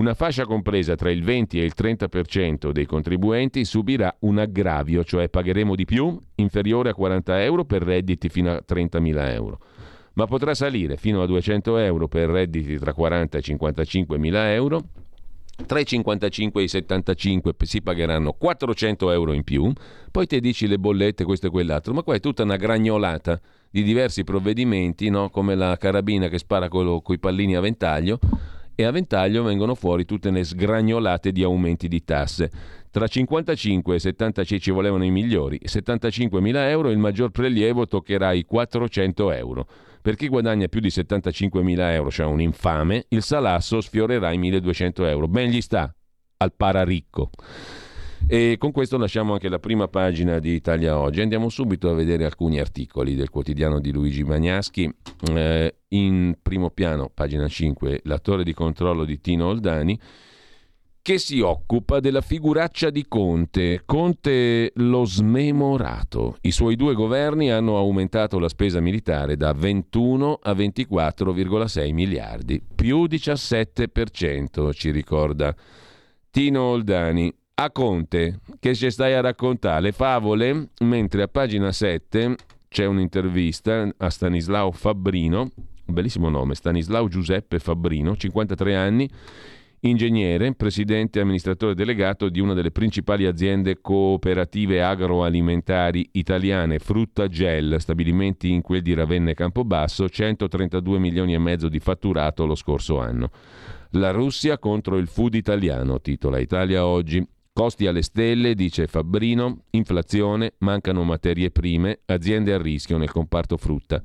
[0.00, 5.28] Una fascia compresa tra il 20 e il 30% dei contribuenti subirà un aggravio, cioè
[5.28, 9.58] pagheremo di più, inferiore a 40 euro per redditi fino a 30.000 euro
[10.14, 14.82] ma potrà salire fino a 200 euro per redditi tra 40 e 55 mila euro.
[15.64, 19.70] Tra i 55 e i 75 si pagheranno 400 euro in più,
[20.10, 23.40] poi ti dici le bollette, questo e quell'altro, ma qua è tutta una gragnolata
[23.70, 25.30] di diversi provvedimenti, no?
[25.30, 28.18] come la carabina che spara con i pallini a ventaglio,
[28.80, 32.50] e a ventaglio vengono fuori tutte le sgragnolate di aumenti di tasse.
[32.90, 38.32] Tra 55 e 75 ci volevano i migliori, 75 mila euro il maggior prelievo toccherà
[38.32, 39.66] i 400 euro.
[40.02, 45.04] Per chi guadagna più di 75.000 euro, cioè un infame, il salasso sfiorerà i 1.200
[45.04, 45.28] euro.
[45.28, 45.94] Ben gli sta
[46.38, 47.30] al pararicco.
[48.26, 51.20] E con questo lasciamo anche la prima pagina di Italia Oggi.
[51.20, 54.92] Andiamo subito a vedere alcuni articoli del quotidiano di Luigi Magnaschi.
[55.28, 59.98] Eh, in primo piano, pagina 5, la torre di controllo di Tino Oldani
[61.02, 63.82] che si occupa della figuraccia di Conte.
[63.84, 66.36] Conte lo smemorato.
[66.42, 73.04] I suoi due governi hanno aumentato la spesa militare da 21 a 24,6 miliardi, più
[73.04, 75.54] 17%, ci ricorda
[76.30, 77.34] Tino Oldani.
[77.62, 82.34] A Conte, che ci stai a raccontare le favole, mentre a pagina 7
[82.66, 85.50] c'è un'intervista a Stanislao Fabbrino,
[85.84, 89.06] bellissimo nome, Stanislao Giuseppe Fabbrino, 53 anni,
[89.80, 97.76] ingegnere, presidente e amministratore delegato di una delle principali aziende cooperative agroalimentari italiane, Frutta Gel,
[97.78, 102.98] stabilimenti in quel di Ravenna e Campobasso, 132 milioni e mezzo di fatturato lo scorso
[103.00, 103.30] anno.
[103.90, 107.22] La Russia contro il food italiano, titola Italia oggi.
[107.52, 114.00] Costi alle stelle, dice Fabbrino, inflazione, mancano materie prime, aziende a rischio nel comparto frutta.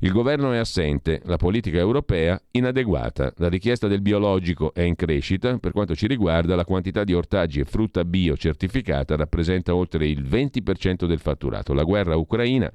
[0.00, 3.32] Il governo è assente, la politica europea inadeguata.
[3.36, 7.60] La richiesta del biologico è in crescita, per quanto ci riguarda la quantità di ortaggi
[7.60, 11.74] e frutta bio certificata rappresenta oltre il 20% del fatturato.
[11.74, 12.70] La guerra ucraina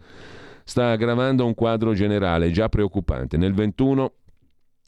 [0.64, 3.36] sta aggravando un quadro generale già preoccupante.
[3.36, 4.14] Nel 21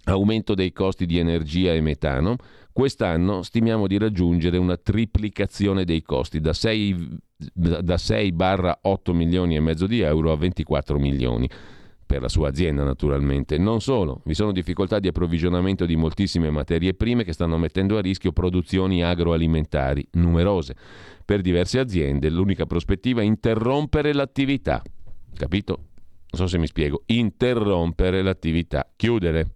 [0.05, 2.37] aumento dei costi di energia e metano,
[2.75, 7.07] quest'anno stimiamo di raggiungere una triplicazione dei costi da 6,
[7.53, 11.49] da 6-8 milioni e mezzo di euro a 24 milioni
[12.05, 13.57] per la sua azienda naturalmente.
[13.57, 18.01] Non solo, vi sono difficoltà di approvvigionamento di moltissime materie prime che stanno mettendo a
[18.01, 20.75] rischio produzioni agroalimentari numerose.
[21.23, 24.83] Per diverse aziende l'unica prospettiva è interrompere l'attività.
[25.33, 25.77] Capito?
[26.31, 27.03] Non so se mi spiego.
[27.05, 29.51] Interrompere l'attività, chiudere.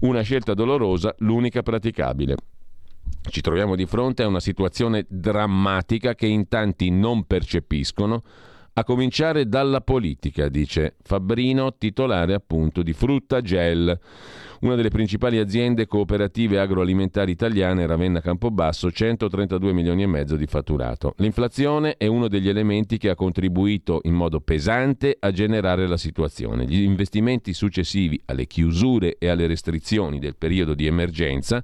[0.00, 2.36] Una scelta dolorosa, l'unica praticabile.
[3.28, 8.22] Ci troviamo di fronte a una situazione drammatica che in tanti non percepiscono,
[8.78, 13.98] a cominciare dalla politica, dice Fabbrino, titolare appunto di Frutta Gel
[14.60, 21.14] una delle principali aziende cooperative agroalimentari italiane, Ravenna Campobasso, 132 milioni e mezzo di fatturato.
[21.18, 26.64] L'inflazione è uno degli elementi che ha contribuito in modo pesante a generare la situazione.
[26.64, 31.62] Gli investimenti successivi alle chiusure e alle restrizioni del periodo di emergenza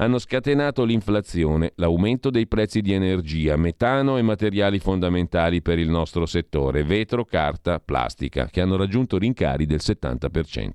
[0.00, 6.24] hanno scatenato l'inflazione, l'aumento dei prezzi di energia, metano e materiali fondamentali per il nostro
[6.24, 10.70] settore, vetro, carta, plastica, che hanno raggiunto rincari del 70%.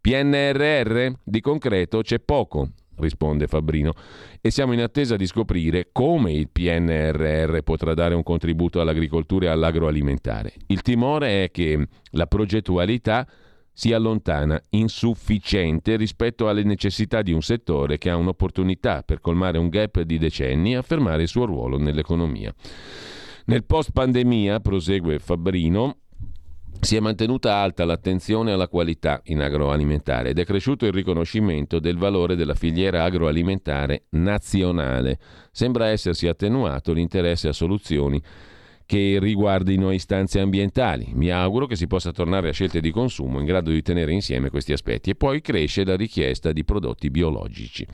[0.00, 1.12] PNRR?
[1.22, 3.92] Di concreto c'è poco, risponde Fabrino,
[4.40, 9.48] e siamo in attesa di scoprire come il PNRR potrà dare un contributo all'agricoltura e
[9.50, 10.52] all'agroalimentare.
[10.66, 13.24] Il timore è che la progettualità
[13.78, 19.68] sia lontana, insufficiente rispetto alle necessità di un settore che ha un'opportunità per colmare un
[19.68, 22.52] gap di decenni e affermare il suo ruolo nell'economia.
[23.44, 25.98] Nel post pandemia, prosegue Fabrino,
[26.80, 31.98] si è mantenuta alta l'attenzione alla qualità in agroalimentare ed è cresciuto il riconoscimento del
[31.98, 35.20] valore della filiera agroalimentare nazionale.
[35.52, 38.20] Sembra essersi attenuato l'interesse a soluzioni
[38.88, 41.10] che riguardino istanze ambientali.
[41.12, 44.48] Mi auguro che si possa tornare a scelte di consumo in grado di tenere insieme
[44.48, 47.86] questi aspetti e poi cresce la richiesta di prodotti biologici.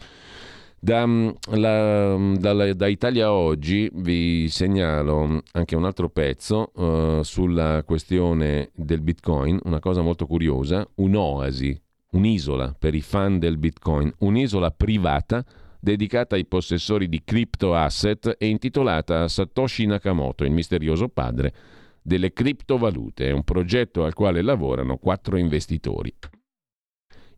[0.78, 7.22] Da, mm, la, mm, da, da, Italia Oggi vi segnalo anche un altro pezzo uh,
[7.22, 11.76] sulla questione del Bitcoin, una cosa molto curiosa, un'oasi,
[12.10, 15.44] un'isola per i fan del Bitcoin, un'isola privata
[15.84, 21.54] dedicata ai possessori di crypto asset e intitolata a Satoshi Nakamoto, il misterioso padre
[22.02, 23.28] delle criptovalute.
[23.28, 26.12] È un progetto al quale lavorano quattro investitori.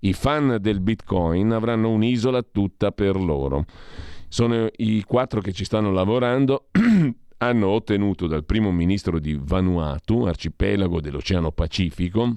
[0.00, 3.64] I fan del Bitcoin avranno un'isola tutta per loro.
[4.28, 6.68] Sono i quattro che ci stanno lavorando.
[7.38, 12.34] hanno ottenuto dal primo ministro di Vanuatu, arcipelago dell'Oceano Pacifico,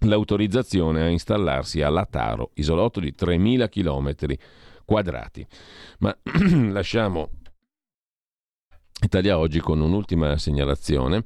[0.00, 4.36] l'autorizzazione a installarsi a Lataro, isolotto di 3.000 km
[4.90, 5.46] quadrati.
[6.00, 6.16] Ma
[6.72, 7.30] lasciamo
[9.02, 11.22] Italia oggi con un'ultima segnalazione.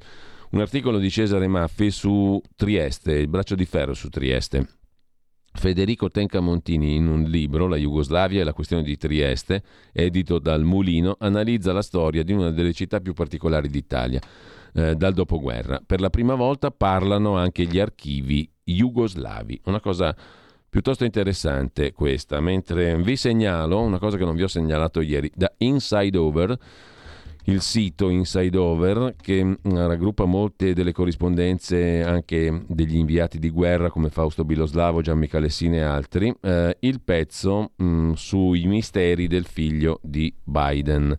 [0.51, 4.67] Un articolo di Cesare Maffi su Trieste, il braccio di ferro su Trieste.
[5.51, 11.15] Federico Tencamontini in un libro, La Jugoslavia e la questione di Trieste, edito dal Mulino,
[11.17, 14.21] analizza la storia di una delle città più particolari d'Italia
[14.75, 15.81] eh, dal dopoguerra.
[15.83, 20.15] Per la prima volta parlano anche gli archivi jugoslavi, una cosa
[20.75, 25.49] piuttosto interessante questa, mentre vi segnalo una cosa che non vi ho segnalato ieri, da
[25.59, 26.59] Inside Over
[27.45, 33.89] il sito Inside Over che mm, raggruppa molte delle corrispondenze anche degli inviati di guerra
[33.89, 39.45] come Fausto Biloslavo, Gianmichele Sine e altri, eh, il pezzo mh, mm, sui misteri del
[39.45, 41.17] figlio di Biden.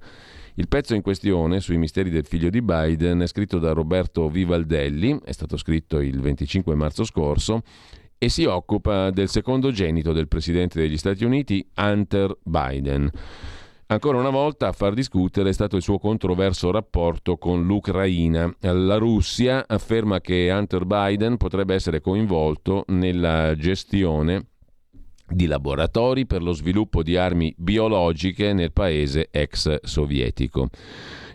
[0.56, 5.18] Il pezzo in questione sui misteri del figlio di Biden è scritto da Roberto Vivaldelli,
[5.24, 7.62] è stato scritto il 25 marzo scorso
[8.18, 13.10] e si occupa del secondogenito del presidente degli Stati Uniti, Hunter Biden.
[13.88, 18.52] Ancora una volta a far discutere è stato il suo controverso rapporto con l'Ucraina.
[18.60, 24.46] La Russia afferma che Hunter Biden potrebbe essere coinvolto nella gestione
[25.28, 30.68] di laboratori per lo sviluppo di armi biologiche nel paese ex sovietico.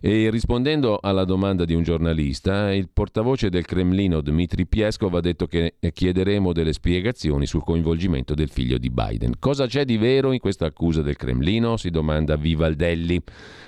[0.04, 5.46] E rispondendo alla domanda di un giornalista, il portavoce del Cremlino Dmitry Pieskov ha detto
[5.46, 9.34] che chiederemo delle spiegazioni sul coinvolgimento del figlio di Biden.
[9.38, 11.78] Cosa c'è di vero in questa accusa del Cremlino?
[11.78, 13.22] si domanda Vivaldelli.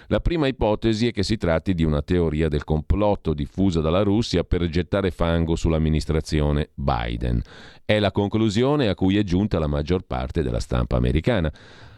[0.08, 4.44] La prima ipotesi è che si tratti di una teoria del complotto diffusa dalla Russia
[4.44, 7.42] per gettare fango sull'amministrazione Biden.
[7.86, 11.52] È la conclusione a cui è giunta la maggior parte della stampa americana.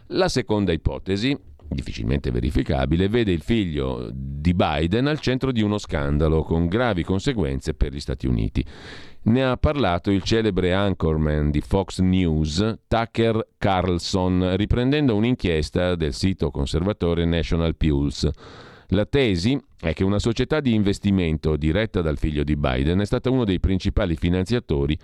[0.08, 1.36] La seconda ipotesi
[1.68, 7.74] difficilmente verificabile, vede il figlio di Biden al centro di uno scandalo con gravi conseguenze
[7.74, 8.64] per gli Stati Uniti.
[9.22, 16.50] Ne ha parlato il celebre anchorman di Fox News, Tucker Carlson, riprendendo un'inchiesta del sito
[16.50, 18.32] conservatore National Pulse.
[18.90, 23.30] La tesi è che una società di investimento diretta dal figlio di Biden è stata
[23.30, 24.96] uno dei principali finanziatori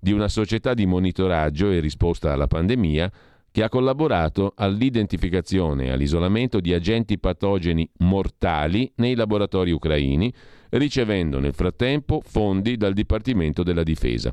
[0.00, 3.12] di una società di monitoraggio e risposta alla pandemia
[3.52, 10.32] che ha collaborato all'identificazione e all'isolamento di agenti patogeni mortali nei laboratori ucraini,
[10.70, 14.32] ricevendo nel frattempo fondi dal Dipartimento della Difesa.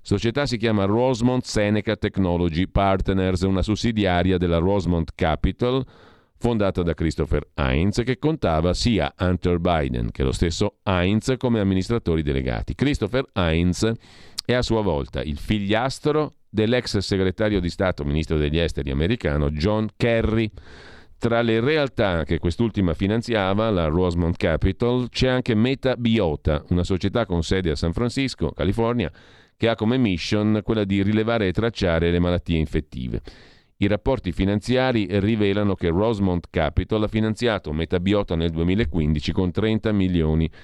[0.00, 5.84] Società si chiama Rosemont Seneca Technology Partners, una sussidiaria della Rosemont Capital,
[6.38, 12.22] fondata da Christopher Heinz, che contava sia Hunter Biden che lo stesso Heinz come amministratori
[12.22, 12.74] delegati.
[12.74, 13.90] Christopher Heinz
[14.46, 19.88] è a sua volta il figliastro dell'ex segretario di Stato, ministro degli esteri americano John
[19.96, 20.48] Kerry.
[21.18, 27.26] Tra le realtà che quest'ultima finanziava, la Rosemont Capital, c'è anche Meta Biota, una società
[27.26, 29.10] con sede a San Francisco, California,
[29.56, 33.20] che ha come mission quella di rilevare e tracciare le malattie infettive.
[33.78, 40.48] I rapporti finanziari rivelano che Rosemont Capital ha finanziato Metabiota nel 2015 con 30 milioni
[40.48, 40.54] di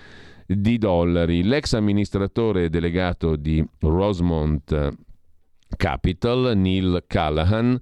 [0.79, 1.43] dollari.
[1.43, 4.91] L'ex amministratore delegato di Rosemont
[5.77, 7.81] Capital, Neil Callahan,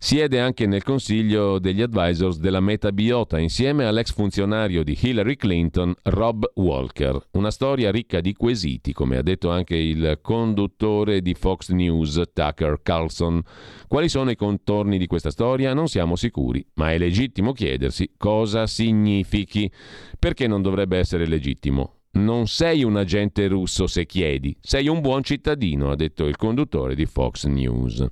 [0.00, 6.48] Siede anche nel consiglio degli advisors della Metabiota insieme all'ex funzionario di Hillary Clinton, Rob
[6.54, 7.20] Walker.
[7.32, 12.80] Una storia ricca di quesiti, come ha detto anche il conduttore di Fox News, Tucker
[12.80, 13.42] Carlson.
[13.88, 15.74] Quali sono i contorni di questa storia?
[15.74, 19.70] Non siamo sicuri, ma è legittimo chiedersi cosa significhi.
[20.16, 21.94] Perché non dovrebbe essere legittimo?
[22.12, 26.94] Non sei un agente russo se chiedi, sei un buon cittadino, ha detto il conduttore
[26.94, 28.06] di Fox News.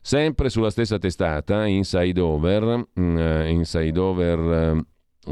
[0.00, 4.86] Sempre sulla stessa testata, Inside Over, uh, Inside Over uh,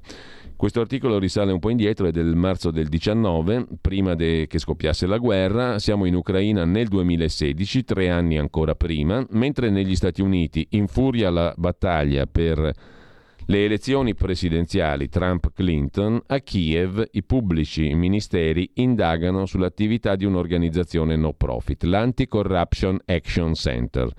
[0.56, 5.08] Questo articolo risale un po' indietro, è del marzo del 19, prima de- che scoppiasse
[5.08, 5.80] la guerra.
[5.80, 11.52] Siamo in Ucraina nel 2016, tre anni ancora prima, mentre negli Stati Uniti infuria la
[11.58, 12.72] battaglia per
[13.52, 21.84] le elezioni presidenziali Trump-Clinton, a Kiev i pubblici ministeri indagano sull'attività di un'organizzazione no profit,
[21.84, 24.10] l'Anti-Corruption Action Center.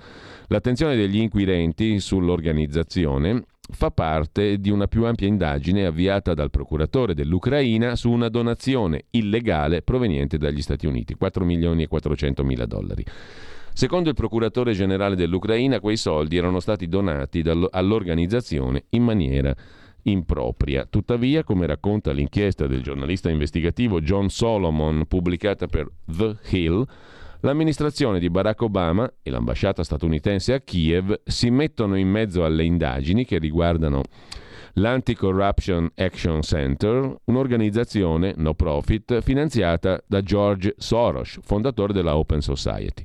[0.49, 7.97] L'attenzione degli inquirenti sull'organizzazione fa parte di una più ampia indagine avviata dal procuratore dell'Ucraina
[7.97, 13.03] su una donazione illegale proveniente dagli Stati Uniti, 4 milioni e 400 mila dollari.
[13.75, 19.55] Secondo il procuratore generale dell'Ucraina, quei soldi erano stati donati all'organizzazione in maniera
[20.03, 20.87] impropria.
[20.89, 26.87] Tuttavia, come racconta l'inchiesta del giornalista investigativo John Solomon pubblicata per The Hill,
[27.45, 33.25] L'amministrazione di Barack Obama e l'ambasciata statunitense a Kiev si mettono in mezzo alle indagini
[33.25, 34.03] che riguardano
[34.75, 43.05] l'Anti-Corruption Action Center, un'organizzazione no profit finanziata da George Soros, fondatore della Open Society.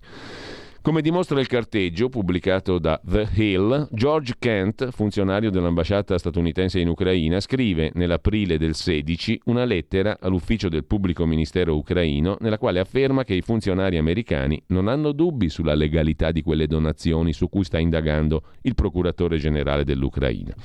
[0.88, 7.41] Come dimostra il carteggio pubblicato da The Hill, George Kent, funzionario dell'ambasciata statunitense in Ucraina,
[7.41, 13.33] scrive nell'aprile del 16 una lettera all'ufficio del pubblico ministero ucraino nella quale afferma che
[13.33, 18.43] i funzionari americani non hanno dubbi sulla legalità di quelle donazioni su cui sta indagando
[18.61, 20.55] il procuratore generale dell'Ucraina.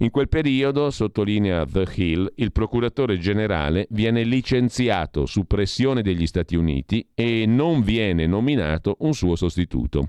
[0.00, 6.54] In quel periodo, sottolinea The Hill, il procuratore generale viene licenziato su pressione degli Stati
[6.54, 10.06] Uniti e non viene nominato un suo sostituto.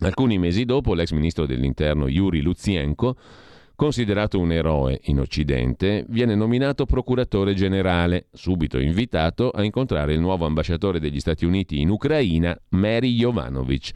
[0.00, 3.16] Alcuni mesi dopo, l'ex ministro dell'Interno Yuri Luzienko,
[3.74, 10.44] considerato un eroe in Occidente, viene nominato procuratore generale, subito invitato a incontrare il nuovo
[10.44, 13.92] ambasciatore degli Stati Uniti in Ucraina, Mary Jovanovic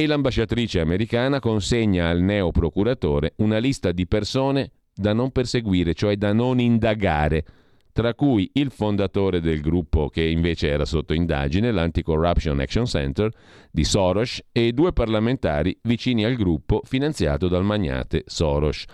[0.00, 6.14] e l'ambasciatrice americana consegna al neo procuratore una lista di persone da non perseguire, cioè
[6.14, 7.44] da non indagare,
[7.90, 13.28] tra cui il fondatore del gruppo che invece era sotto indagine, l'Anti-Corruption Action Center
[13.72, 18.84] di Soros, e due parlamentari vicini al gruppo finanziato dal magnate Soros.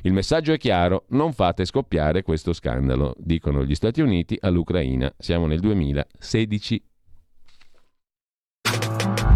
[0.00, 5.12] Il messaggio è chiaro, non fate scoppiare questo scandalo, dicono gli Stati Uniti all'Ucraina.
[5.18, 6.82] Siamo nel 2016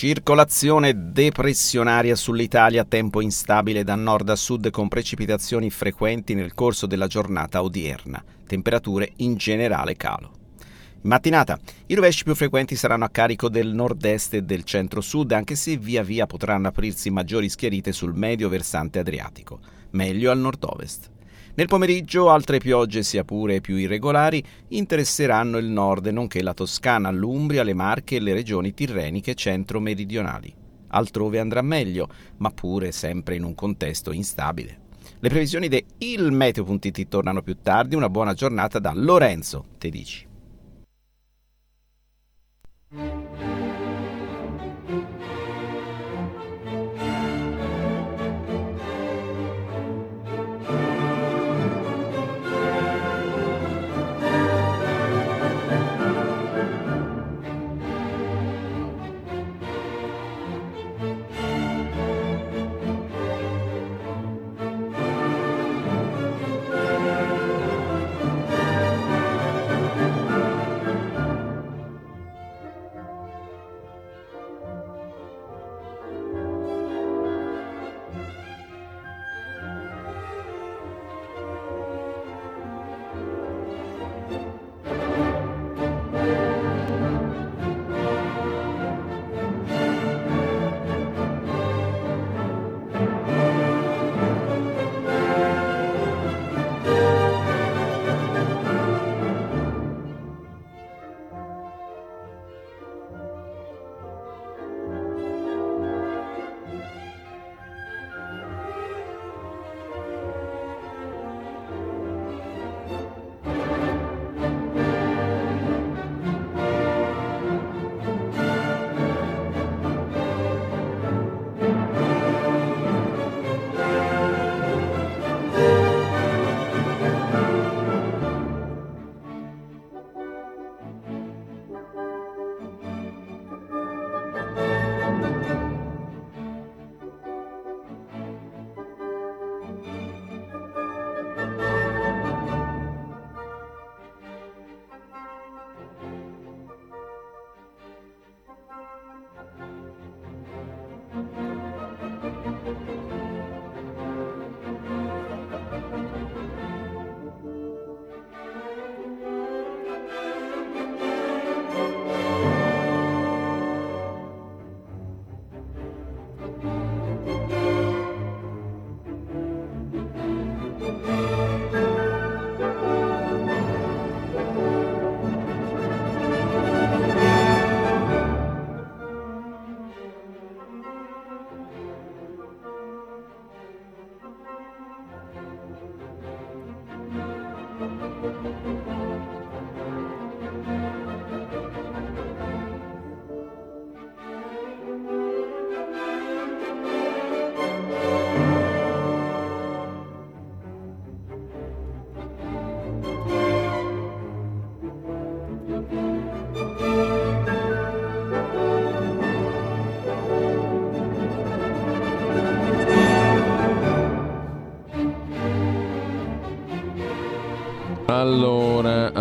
[0.00, 7.06] Circolazione depressionaria sull'Italia, tempo instabile da nord a sud con precipitazioni frequenti nel corso della
[7.06, 10.32] giornata odierna, temperature in generale calo.
[11.02, 15.54] In mattinata i rovesci più frequenti saranno a carico del nord-est e del centro-sud, anche
[15.54, 21.10] se via via potranno aprirsi maggiori schiarite sul medio versante adriatico, meglio al nord-ovest.
[21.54, 27.62] Nel pomeriggio altre piogge, sia pure più irregolari, interesseranno il nord, nonché la Toscana, l'Umbria,
[27.62, 30.54] le Marche e le regioni tirreniche centro-meridionali.
[30.88, 34.88] Altrove andrà meglio, ma pure sempre in un contesto instabile.
[35.18, 37.94] Le previsioni di ilmeteo.it tornano più tardi.
[37.94, 40.26] Una buona giornata da Lorenzo Tedici.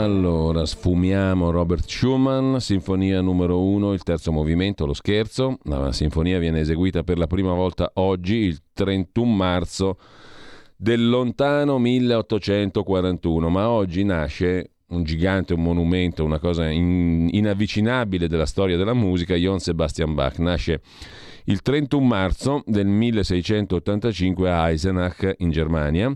[0.09, 5.59] Allora, sfumiamo Robert Schumann, sinfonia numero uno, il terzo movimento, lo scherzo.
[5.65, 9.99] La sinfonia viene eseguita per la prima volta oggi, il 31 marzo
[10.75, 18.47] del lontano 1841, ma oggi nasce un gigante, un monumento, una cosa in, inavvicinabile della
[18.47, 20.39] storia della musica, Johann Sebastian Bach.
[20.39, 20.81] Nasce
[21.45, 26.11] il 31 marzo del 1685 a Eisenach in Germania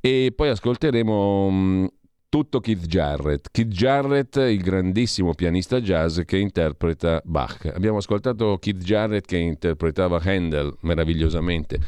[0.00, 1.90] e poi ascolteremo
[2.36, 3.48] tutto Keith Jarrett.
[3.50, 7.72] Keith Jarrett, il grandissimo pianista jazz che interpreta Bach.
[7.74, 11.78] Abbiamo ascoltato Keith Jarrett che interpretava Handel meravigliosamente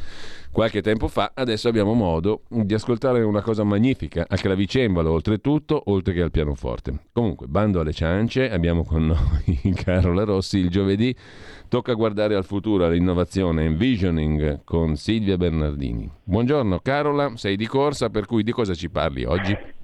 [0.51, 6.13] qualche tempo fa, adesso abbiamo modo di ascoltare una cosa magnifica, a clavicembalo oltretutto, oltre
[6.13, 6.97] che al pianoforte.
[7.13, 11.15] Comunque, bando alle ciance, abbiamo con noi Carola Rossi il giovedì,
[11.67, 16.09] tocca guardare al futuro, all'innovazione, envisioning con Silvia Bernardini.
[16.23, 19.77] Buongiorno Carola, sei di corsa, per cui di cosa ci parli oggi?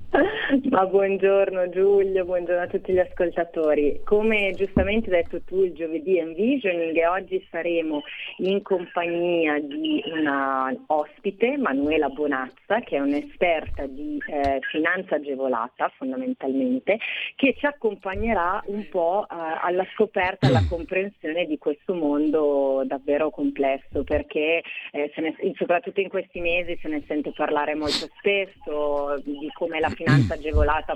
[0.70, 4.02] Ma buongiorno Giulio, buongiorno a tutti gli ascoltatori.
[4.04, 8.04] Come giustamente hai detto tu, il giovedì Envisioning e oggi saremo
[8.38, 17.00] in compagnia di una ospite, Manuela Bonazza, che è un'esperta di eh, finanza agevolata fondamentalmente,
[17.36, 24.04] che ci accompagnerà un po' eh, alla scoperta, alla comprensione di questo mondo davvero complesso,
[24.04, 29.80] perché eh, ne, soprattutto in questi mesi se ne sente parlare molto spesso di come
[29.80, 30.44] la finanza agevolata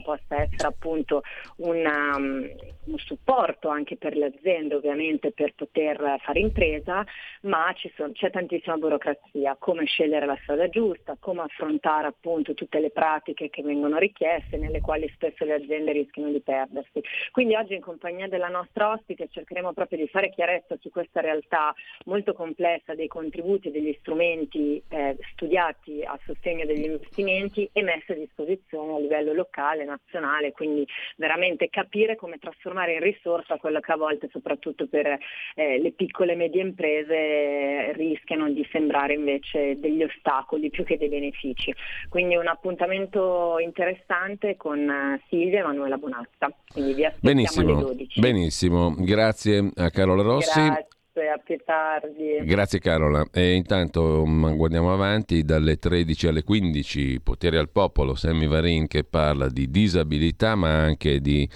[0.01, 1.21] possa essere appunto
[1.57, 2.49] una, um,
[2.85, 7.05] un supporto anche per le aziende ovviamente per poter fare impresa,
[7.41, 12.91] ma sono, c'è tantissima burocrazia, come scegliere la strada giusta, come affrontare appunto tutte le
[12.91, 17.01] pratiche che vengono richieste, nelle quali spesso le aziende rischiano di perdersi.
[17.31, 21.73] Quindi oggi in compagnia della nostra ospite cercheremo proprio di fare chiarezza su questa realtà
[22.05, 28.11] molto complessa dei contributi e degli strumenti eh, studiati a sostegno degli investimenti e messi
[28.11, 30.85] a disposizione a livello locale, nazionale, quindi
[31.17, 35.17] veramente capire come trasformare in risorsa quello che a volte soprattutto per
[35.55, 41.09] eh, le piccole e medie imprese rischiano di sembrare invece degli ostacoli più che dei
[41.09, 41.73] benefici.
[42.09, 46.51] Quindi un appuntamento interessante con eh, Silvia e Emanuela Bonazza.
[46.71, 48.19] Quindi vi aspettiamo benissimo, alle 12.
[48.19, 50.59] Benissimo, grazie a Carola Rossi.
[50.59, 50.97] Grazie
[51.27, 52.39] a più tardi.
[52.43, 53.25] Grazie Carola.
[53.31, 59.03] E intanto mm, guardiamo avanti dalle 13 alle 15, Potere al Popolo, Sammy Varin che
[59.03, 61.49] parla di disabilità ma anche di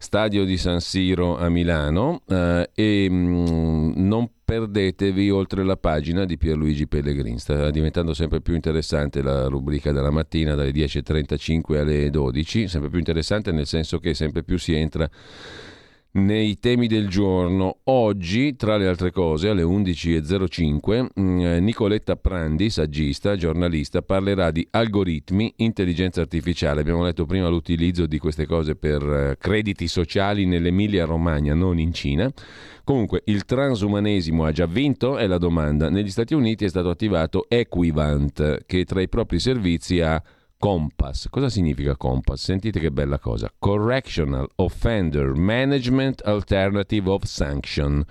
[0.00, 6.24] stadio di San Siro a Milano eh, e mh, mm, non perdetevi oltre la pagina
[6.24, 7.38] di Pierluigi Pellegrin.
[7.38, 12.98] Sta diventando sempre più interessante la rubrica della mattina dalle 10.35 alle 12, sempre più
[12.98, 15.06] interessante nel senso che sempre più si entra
[16.12, 17.78] nei temi del giorno.
[17.84, 25.52] Oggi, tra le altre cose, alle 11.05, mm, Nicoletta Prandi, saggista, giornalista, parlerà di algoritmi,
[25.56, 26.80] intelligenza artificiale.
[26.80, 31.92] Abbiamo letto prima l'utilizzo di queste cose per eh, crediti sociali nell'Emilia Romagna, non in
[31.92, 32.30] Cina.
[32.84, 35.18] Comunque, il transumanesimo ha già vinto?
[35.18, 35.90] È la domanda.
[35.90, 40.22] Negli Stati Uniti è stato attivato Equivant, che tra i propri servizi ha
[40.58, 41.28] Compass.
[41.30, 42.42] Cosa significa Compass?
[42.42, 43.48] Sentite che bella cosa.
[43.58, 48.04] Correctional Offender Management Alternative of Sanction,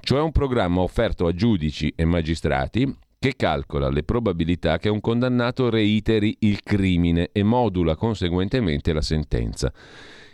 [0.00, 5.70] cioè un programma offerto a giudici e magistrati che calcola le probabilità che un condannato
[5.70, 9.72] reiteri il crimine e modula conseguentemente la sentenza.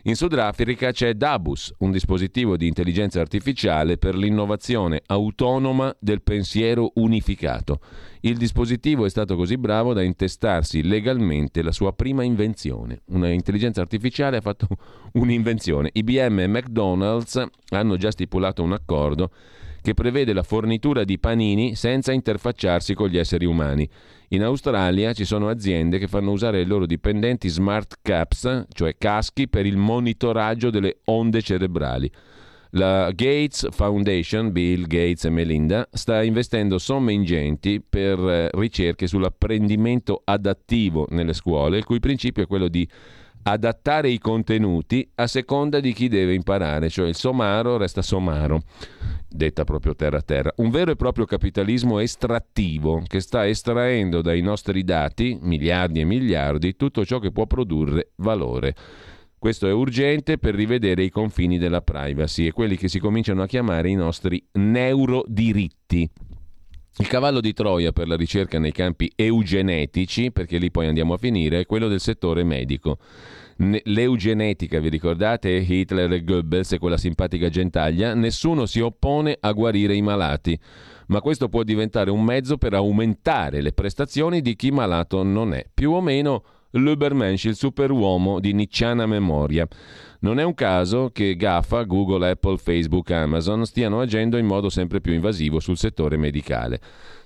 [0.04, 7.80] In Sudafrica c'è Dabus, un dispositivo di intelligenza artificiale per l'innovazione autonoma del pensiero unificato.
[8.20, 13.02] Il dispositivo è stato così bravo da intestarsi legalmente la sua prima invenzione.
[13.08, 14.68] Una intelligenza artificiale ha fatto
[15.12, 15.90] un'invenzione.
[15.92, 19.30] IBM e McDonald's hanno già stipulato un accordo
[19.80, 23.88] che prevede la fornitura di panini senza interfacciarsi con gli esseri umani.
[24.28, 29.48] In Australia ci sono aziende che fanno usare ai loro dipendenti smart caps, cioè caschi
[29.48, 32.10] per il monitoraggio delle onde cerebrali.
[32.74, 40.22] La Gates Foundation, Bill Gates e Melinda, sta investendo somme ingenti per eh, ricerche sull'apprendimento
[40.24, 42.88] adattivo nelle scuole, il cui principio è quello di
[43.42, 48.62] adattare i contenuti a seconda di chi deve imparare, cioè il somaro resta somaro,
[49.28, 50.52] detta proprio terra a terra.
[50.56, 56.76] Un vero e proprio capitalismo estrattivo che sta estraendo dai nostri dati, miliardi e miliardi,
[56.76, 58.74] tutto ciò che può produrre valore.
[59.38, 63.46] Questo è urgente per rivedere i confini della privacy e quelli che si cominciano a
[63.46, 66.10] chiamare i nostri neurodiritti.
[66.98, 71.18] Il cavallo di Troia per la ricerca nei campi eugenetici, perché lì poi andiamo a
[71.18, 72.98] finire, è quello del settore medico.
[73.56, 75.50] L'eugenetica, vi ricordate?
[75.50, 80.58] Hitler e Goebbels e quella simpatica gentaglia, nessuno si oppone a guarire i malati,
[81.08, 85.66] ma questo può diventare un mezzo per aumentare le prestazioni di chi malato non è.
[85.72, 89.66] Più o meno l'Ubermensch, il superuomo di nicciana memoria.
[90.22, 95.00] Non è un caso che GAFA, Google, Apple, Facebook, Amazon stiano agendo in modo sempre
[95.00, 96.78] più invasivo sul settore medicale.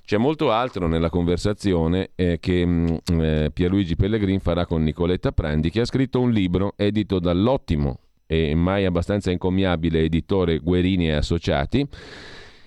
[0.04, 2.86] C'è molto altro nella conversazione eh, che mm,
[3.20, 8.54] eh, Pierluigi Pellegrin farà con Nicoletta Prandi, che ha scritto un libro edito dall'ottimo e
[8.54, 11.88] mai abbastanza incommiabile editore Guerini e Associati.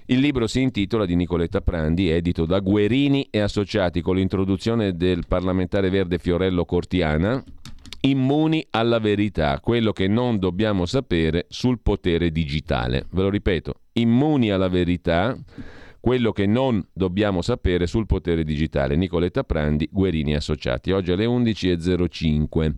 [0.09, 5.25] Il libro si intitola di Nicoletta Prandi, edito da Guerini e Associati con l'introduzione del
[5.27, 7.43] parlamentare verde Fiorello Cortiana,
[8.09, 13.05] immuni alla verità, quello che non dobbiamo sapere sul potere digitale.
[13.11, 15.37] Ve lo ripeto, immuni alla verità,
[16.07, 18.95] quello che non dobbiamo sapere sul potere digitale.
[18.95, 20.93] Nicoletta Prandi, Guerini Associati.
[20.93, 22.71] Oggi alle 11.05.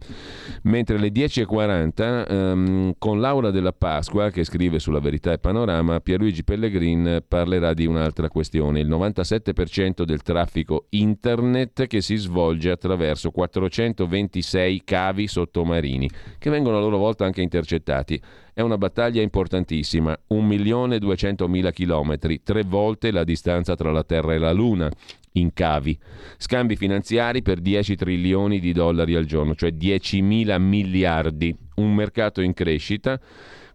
[0.64, 6.44] Mentre alle 10.40 ehm, con Laura della Pasqua, che scrive sulla Verità e Panorama, Pierluigi
[6.44, 8.80] Pellegrin parlerà di un'altra questione.
[8.80, 16.80] Il 97% del traffico internet che si svolge attraverso 426 cavi sottomarini, che vengono a
[16.80, 18.20] loro volta anche intercettati.
[18.60, 24.52] È una battaglia importantissima, 1.200.000 chilometri, tre volte la distanza tra la Terra e la
[24.52, 24.92] Luna
[25.36, 25.98] in cavi.
[26.36, 31.56] Scambi finanziari per 10 trilioni di dollari al giorno, cioè 10.000 miliardi.
[31.76, 33.18] Un mercato in crescita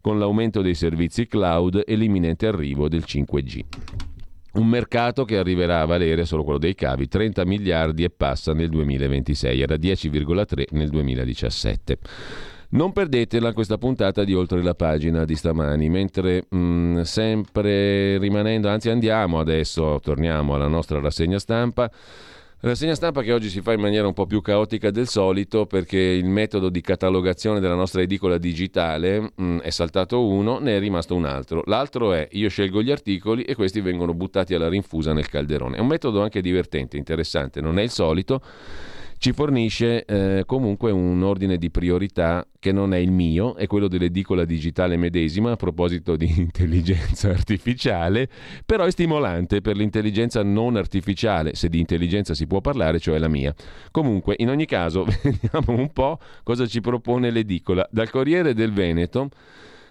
[0.02, 3.60] con l'aumento dei servizi cloud e l'imminente arrivo del 5G.
[4.52, 8.68] Un mercato che arriverà a valere, solo quello dei cavi, 30 miliardi e passa nel
[8.68, 11.98] 2026, era 10,3 nel 2017.
[12.74, 18.68] Non perdetela questa puntata di Oltre la pagina di stamani, mentre mh, mm, sempre rimanendo,
[18.68, 21.88] anzi andiamo adesso, torniamo alla nostra rassegna stampa.
[22.58, 25.98] Rassegna stampa che oggi si fa in maniera un po' più caotica del solito perché
[25.98, 30.80] il metodo di catalogazione della nostra edicola digitale mh, mm, è saltato uno, ne è
[30.80, 31.62] rimasto un altro.
[31.66, 35.76] L'altro è io scelgo gli articoli e questi vengono buttati alla rinfusa nel calderone.
[35.76, 38.42] È un metodo anche divertente, interessante, non è il solito
[39.24, 43.88] ci fornisce eh, comunque un ordine di priorità che non è il mio, è quello
[43.88, 48.28] dell'edicola digitale medesima a proposito di intelligenza artificiale,
[48.66, 53.28] però è stimolante per l'intelligenza non artificiale, se di intelligenza si può parlare, cioè la
[53.28, 53.54] mia.
[53.90, 57.88] Comunque, in ogni caso, vediamo un po' cosa ci propone l'edicola.
[57.90, 59.30] Dal Corriere del Veneto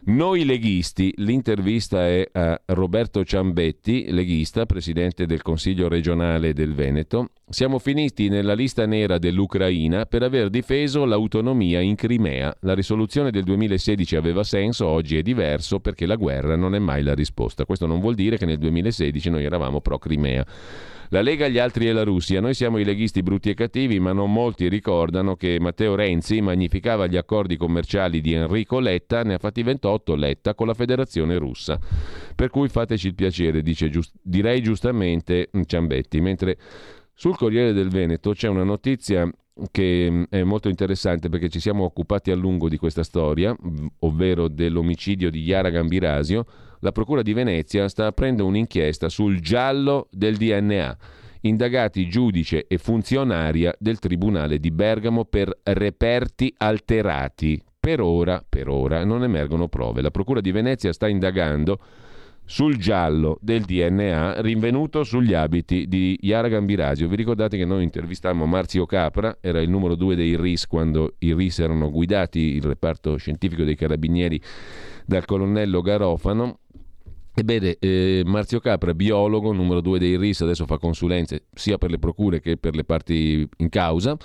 [0.05, 7.29] noi leghisti, l'intervista è a Roberto Ciambetti, leghista, presidente del Consiglio regionale del Veneto.
[7.47, 12.53] Siamo finiti nella lista nera dell'Ucraina per aver difeso l'autonomia in Crimea.
[12.61, 17.01] La risoluzione del 2016 aveva senso, oggi è diverso perché la guerra non è mai
[17.01, 17.63] la risposta.
[17.63, 20.45] Questo non vuol dire che nel 2016 noi eravamo pro Crimea.
[21.13, 22.41] La Lega, gli altri e la Russia.
[22.41, 27.05] Noi siamo i leghisti brutti e cattivi, ma non molti ricordano che Matteo Renzi magnificava
[27.05, 31.79] gli accordi commerciali di Enrico Letta, ne ha fatti 28 Letta con la Federazione Russa.
[32.33, 36.19] Per cui fateci il piacere, dice giust- direi giustamente Ciambetti.
[36.19, 36.57] Mentre
[37.13, 39.31] sul Corriere del Veneto c'è una notizia
[39.69, 43.55] che è molto interessante perché ci siamo occupati a lungo di questa storia,
[43.99, 46.45] ovvero dell'omicidio di Chiara Gambirasio
[46.83, 50.97] la Procura di Venezia sta aprendo un'inchiesta sul giallo del DNA.
[51.41, 57.61] Indagati giudice e funzionaria del Tribunale di Bergamo per reperti alterati.
[57.79, 60.01] Per ora, per ora non emergono prove.
[60.01, 61.79] La Procura di Venezia sta indagando
[62.45, 67.07] sul giallo del DNA rinvenuto sugli abiti di Yara Gambirasio.
[67.07, 71.33] Vi ricordate che noi intervistammo Marzio Capra, era il numero due dei RIS quando i
[71.33, 74.41] RIS erano guidati, il reparto scientifico dei carabinieri,
[75.05, 76.59] dal colonnello Garofano
[77.35, 81.97] Ebbene, eh, Marzio Capra, biologo, numero due dei RIS, adesso fa consulenze sia per le
[81.97, 84.15] procure che per le parti in causa.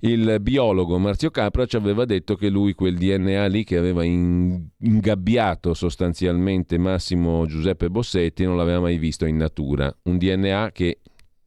[0.00, 5.72] Il biologo Marzio Capra ci aveva detto che lui quel DNA lì che aveva ingabbiato
[5.72, 9.90] sostanzialmente Massimo Giuseppe Bossetti non l'aveva mai visto in natura.
[10.02, 10.98] Un DNA che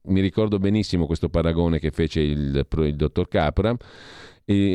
[0.07, 3.77] mi ricordo benissimo questo paragone che fece il, il dottor Capra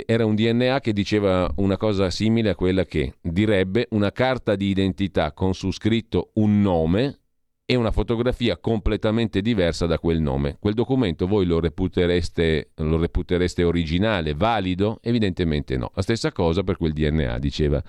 [0.06, 4.68] era un DNA che diceva una cosa simile a quella che direbbe una carta di
[4.68, 7.18] identità con su scritto un nome
[7.66, 10.58] e una fotografia completamente diversa da quel nome.
[10.60, 14.98] Quel documento voi lo reputereste, lo reputereste originale, valido?
[15.02, 15.90] Evidentemente no.
[15.94, 17.82] La stessa cosa per quel DNA, diceva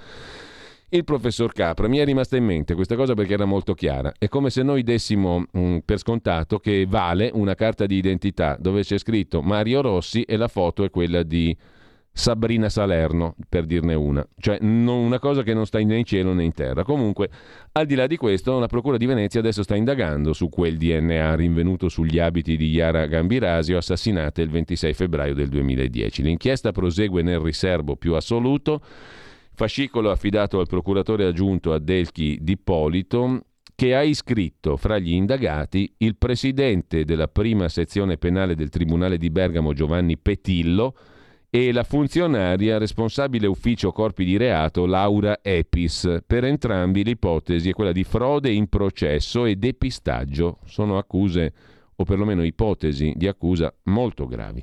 [0.90, 1.88] il professor Capra.
[1.88, 4.12] Mi è rimasta in mente questa cosa perché era molto chiara.
[4.18, 8.58] È come se noi dessimo mh, mm, per scontato che vale una carta di identità
[8.60, 11.56] dove c'è scritto Mario Rossi e la foto è quella di
[12.18, 14.26] Sabrina Salerno, per dirne una.
[14.38, 16.84] Cioè non, una cosa che non sta né in cielo né in terra.
[16.84, 17.30] Comunque,
[17.74, 21.36] al di là di questo, la Procura di Venezia adesso sta indagando su quel DNA
[21.36, 26.24] rinvenuto sugli abiti di Chiara Gambirasio, assassinata il 26 febbraio del 2010.
[26.24, 28.82] L'inchiesta prosegue nel riservo più assoluto.
[29.54, 33.42] Fascicolo affidato al procuratore aggiunto Adelchi D'Ippolito,
[33.76, 39.30] che ha iscritto fra gli indagati il presidente della prima sezione penale del Tribunale di
[39.30, 40.96] Bergamo Giovanni Petillo,
[41.58, 46.18] e la funzionaria responsabile ufficio corpi di reato Laura Epis.
[46.28, 50.58] Per entrambi l'ipotesi è quella di frode in processo e depistaggio.
[50.66, 51.54] Sono accuse
[51.96, 54.62] o perlomeno ipotesi di accusa molto gravi.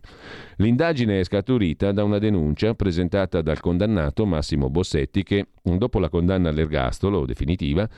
[0.56, 6.50] L'indagine è scaturita da una denuncia presentata dal condannato Massimo Bossetti che, dopo la condanna
[6.50, 7.88] all'ergastolo definitiva,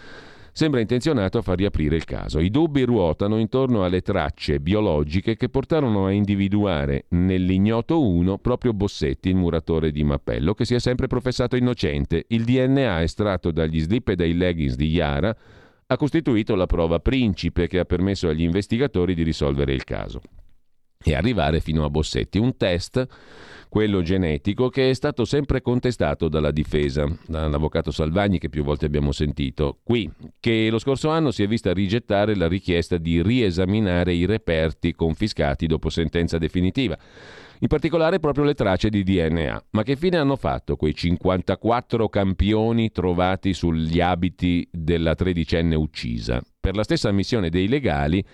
[0.54, 2.38] sembra intenzionato a far riaprire il caso.
[2.38, 9.30] I dubbi ruotano intorno alle tracce biologiche che portarono a individuare nell'ignoto 1 proprio Bossetti,
[9.30, 12.26] il muratore di Mappello, che si è sempre professato innocente.
[12.28, 15.36] Il DNA estratto dagli slip e dai leggings di Yara
[15.86, 20.20] ha costituito la prova principe che ha permesso agli investigatori di risolvere il caso
[21.02, 22.38] e arrivare fino a Bossetti.
[22.38, 23.04] Un test,
[23.74, 29.10] quello genetico, che è stato sempre contestato dalla difesa, dall'avvocato Salvagni che più volte abbiamo
[29.10, 34.26] sentito qui, che lo scorso anno si è vista rigettare la richiesta di riesaminare i
[34.26, 36.96] reperti confiscati dopo sentenza definitiva.
[37.58, 39.64] In particolare proprio le tracce di DNA.
[39.70, 46.40] Ma che fine hanno fatto quei 54 campioni trovati sugli abiti della tredicenne uccisa?
[46.60, 48.24] Per la stessa missione dei legali,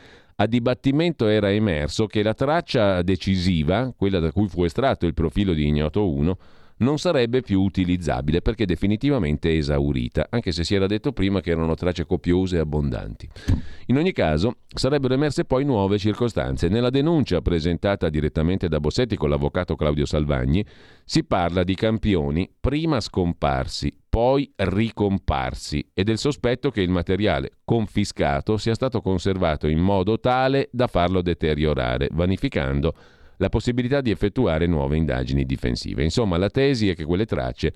[0.40, 5.52] a dibattimento era emerso che la traccia decisiva, quella da cui fu estratto il profilo
[5.52, 6.38] di ignoto 1,
[6.80, 11.74] non sarebbe più utilizzabile perché definitivamente esaurita, anche se si era detto prima che erano
[11.74, 13.28] tracce copiose e abbondanti.
[13.86, 16.68] In ogni caso, sarebbero emerse poi nuove circostanze.
[16.68, 20.64] Nella denuncia presentata direttamente da Bossetti con l'avvocato Claudio Salvagni
[21.04, 28.56] si parla di campioni prima scomparsi, poi ricomparsi e del sospetto che il materiale confiscato
[28.56, 32.94] sia stato conservato in modo tale da farlo deteriorare, vanificando
[33.40, 36.04] la possibilità di effettuare nuove indagini difensive.
[36.04, 37.72] Insomma, la tesi è che quelle tracce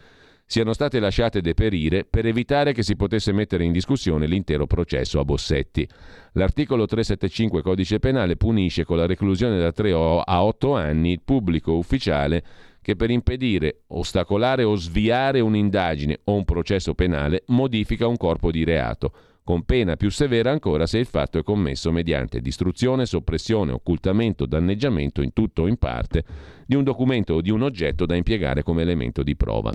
[0.46, 5.24] siano state lasciate deperire per evitare che si potesse mettere in discussione l'intero processo a
[5.24, 5.88] Bossetti.
[6.32, 11.72] L'articolo 375 Codice Penale punisce con la reclusione da 3 a 8 anni il pubblico
[11.72, 12.44] ufficiale
[12.82, 18.64] che per impedire, ostacolare o sviare un'indagine o un processo penale modifica un corpo di
[18.64, 19.12] reato
[19.44, 25.20] con pena più severa ancora se il fatto è commesso mediante distruzione, soppressione, occultamento, danneggiamento
[25.20, 26.24] in tutto o in parte
[26.66, 29.70] di un documento o di un oggetto da impiegare come elemento di prova.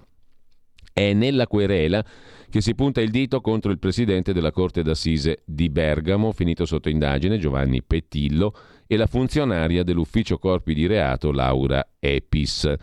[0.92, 2.04] È nella querela
[2.50, 6.90] che si punta il dito contro il presidente della Corte d'Assise di Bergamo, finito sotto
[6.90, 8.56] indagine, Giovanni Pettillo,
[8.88, 12.74] e la funzionaria dell'ufficio corpi di reato Laura Epis.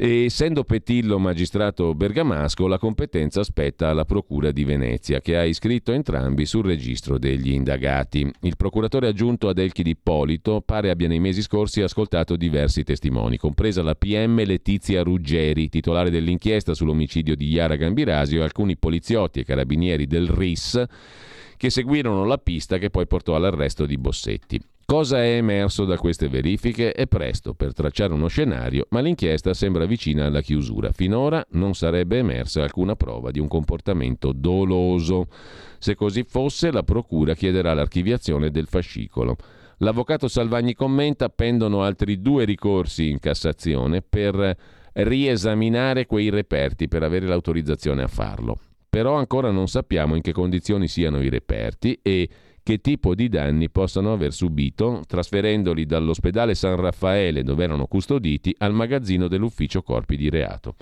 [0.00, 5.90] E essendo Petillo magistrato bergamasco, la competenza spetta alla Procura di Venezia, che ha iscritto
[5.90, 8.30] entrambi sul registro degli indagati.
[8.42, 13.82] Il procuratore aggiunto Adelchi di Polito pare abbia nei mesi scorsi ascoltato diversi testimoni, compresa
[13.82, 20.06] la PM Letizia Ruggeri, titolare dell'inchiesta sull'omicidio di Iara Gambirasio, e alcuni poliziotti e carabinieri
[20.06, 20.80] del RIS
[21.56, 24.60] che seguirono la pista che poi portò all'arresto di Bossetti.
[24.90, 26.92] Cosa è emerso da queste verifiche?
[26.92, 30.92] È presto per tracciare uno scenario, ma l'inchiesta sembra vicina alla chiusura.
[30.92, 35.26] Finora non sarebbe emersa alcuna prova di un comportamento doloso.
[35.78, 39.36] Se così fosse, la Procura chiederà l'archiviazione del fascicolo.
[39.80, 44.56] L'avvocato Salvagni commenta pendono altri due ricorsi in Cassazione per
[44.94, 48.58] riesaminare quei reperti per avere l'autorizzazione a farlo.
[48.88, 52.26] Però ancora non sappiamo in che condizioni siano i reperti e
[52.68, 58.74] che tipo di danni possano aver subito trasferendoli dall'ospedale San Raffaele dove erano custoditi al
[58.74, 60.74] magazzino dell'ufficio corpi di reato.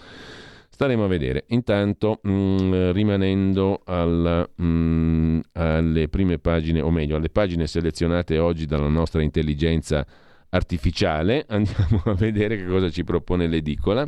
[0.68, 1.44] Staremo a vedere.
[1.50, 8.36] Intanto, mh, mm, rimanendo alla, mh, mm, alle prime pagine, o meglio, alle pagine selezionate
[8.38, 10.04] oggi dalla nostra intelligenza
[10.48, 14.04] artificiale, andiamo a vedere che cosa ci propone l'edicola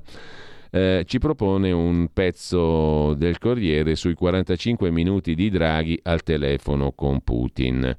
[0.70, 7.20] eh, ci propone un pezzo del Corriere sui 45 minuti di Draghi al telefono con
[7.23, 7.97] Putin.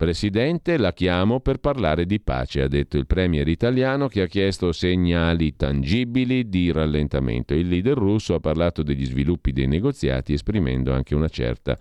[0.00, 4.72] Presidente, la chiamo per parlare di pace, ha detto il premier italiano che ha chiesto
[4.72, 7.52] segnali tangibili di rallentamento.
[7.52, 11.78] Il leader russo ha parlato degli sviluppi dei negoziati esprimendo anche una certa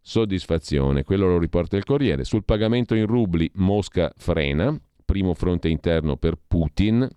[0.00, 1.02] soddisfazione.
[1.02, 2.22] Quello lo riporta il Corriere.
[2.22, 4.72] Sul pagamento in rubli Mosca frena,
[5.04, 7.08] primo fronte interno per Putin,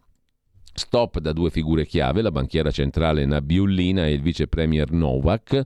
[0.75, 5.61] Stop da due figure chiave, la banchiera centrale Nabiullina e il vice premier Novak,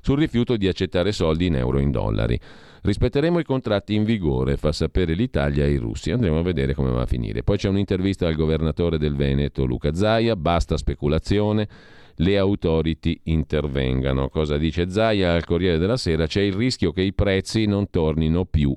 [0.00, 2.40] sul rifiuto di accettare soldi in euro e in dollari.
[2.82, 6.10] Rispetteremo i contratti in vigore, fa sapere l'Italia ai russi.
[6.10, 7.42] Andremo a vedere come va a finire.
[7.42, 10.34] Poi c'è un'intervista al governatore del Veneto, Luca Zaia.
[10.36, 11.68] Basta speculazione,
[12.16, 14.28] le autority intervengano.
[14.28, 16.26] Cosa dice Zaia al Corriere della Sera?
[16.26, 18.74] C'è il rischio che i prezzi non tornino più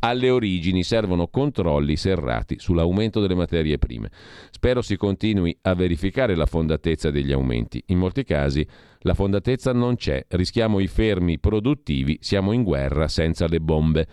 [0.00, 4.10] alle origini servono controlli serrati sull'aumento delle materie prime.
[4.50, 7.82] Spero si continui a verificare la fondatezza degli aumenti.
[7.86, 8.66] In molti casi
[9.00, 14.06] la fondatezza non c'è, rischiamo i fermi produttivi, siamo in guerra senza le bombe.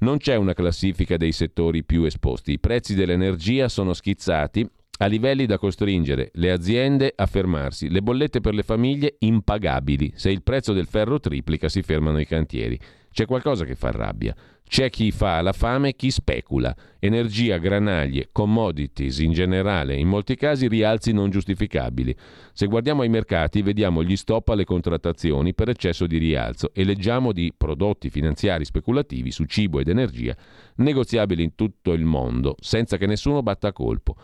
[0.00, 2.52] Non c'è una classifica dei settori più esposti.
[2.52, 4.68] I prezzi dell'energia sono schizzati
[4.98, 10.12] a livelli da costringere le aziende a fermarsi, le bollette per le famiglie impagabili.
[10.14, 12.78] Se il prezzo del ferro triplica si fermano i cantieri.
[13.10, 14.34] C'è qualcosa che fa rabbia.
[14.66, 16.74] C'è chi fa la fame e chi specula.
[16.98, 22.16] Energia, granaglie, commodities in generale, in molti casi rialzi non giustificabili.
[22.52, 27.32] Se guardiamo ai mercati vediamo gli stop alle contrattazioni per eccesso di rialzo e leggiamo
[27.32, 30.34] di prodotti finanziari speculativi su cibo ed energia
[30.76, 34.16] negoziabili in tutto il mondo senza che nessuno batta colpo.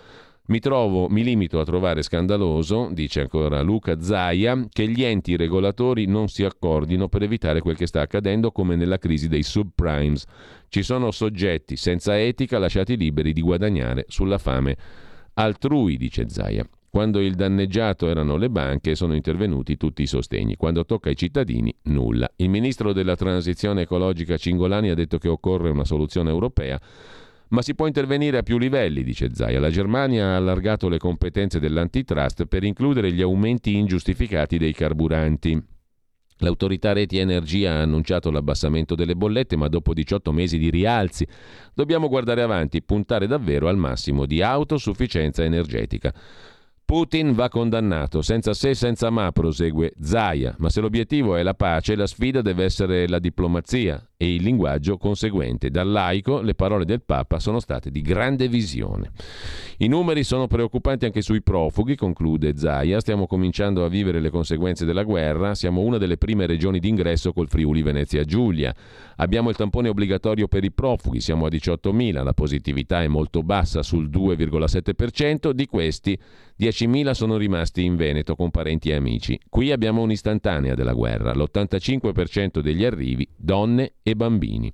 [0.50, 6.06] Mi, trovo, mi limito a trovare scandaloso, dice ancora Luca Zaia, che gli enti regolatori
[6.06, 10.24] non si accordino per evitare quel che sta accadendo come nella crisi dei subprimes.
[10.68, 14.76] Ci sono soggetti senza etica lasciati liberi di guadagnare sulla fame
[15.34, 16.68] altrui, dice Zaia.
[16.90, 21.72] Quando il danneggiato erano le banche sono intervenuti tutti i sostegni, quando tocca ai cittadini
[21.82, 22.28] nulla.
[22.34, 26.80] Il ministro della transizione ecologica Cingolani ha detto che occorre una soluzione europea
[27.50, 29.60] ma si può intervenire a più livelli, dice Zaia.
[29.60, 35.60] La Germania ha allargato le competenze dell'antitrust per includere gli aumenti ingiustificati dei carburanti.
[36.38, 41.26] L'autorità reti energia ha annunciato l'abbassamento delle bollette, ma dopo 18 mesi di rialzi
[41.74, 46.14] dobbiamo guardare avanti, puntare davvero al massimo di autosufficienza energetica.
[46.84, 51.94] Putin va condannato, senza se senza ma, prosegue Zaia, ma se l'obiettivo è la pace,
[51.94, 55.70] la sfida deve essere la diplomazia e il linguaggio conseguente.
[55.70, 59.12] Dal laico le parole del Papa sono state di grande visione.
[59.78, 64.84] I numeri sono preoccupanti anche sui profughi, conclude Zaia, stiamo cominciando a vivere le conseguenze
[64.84, 68.74] della guerra, siamo una delle prime regioni d'ingresso col Friuli Venezia Giulia.
[69.16, 73.82] Abbiamo il tampone obbligatorio per i profughi, siamo a 18.000, la positività è molto bassa
[73.82, 76.18] sul 2,7%, di questi
[76.58, 79.40] 10.000 sono rimasti in Veneto con parenti e amici.
[79.48, 84.72] Qui abbiamo un'istantanea della guerra, l'85% degli arrivi donne e bambini.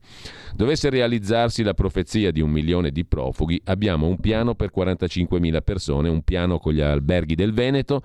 [0.54, 6.08] Dovesse realizzarsi la profezia di un milione di profughi, abbiamo un piano per 45.000 persone,
[6.08, 8.02] un piano con gli alberghi del Veneto,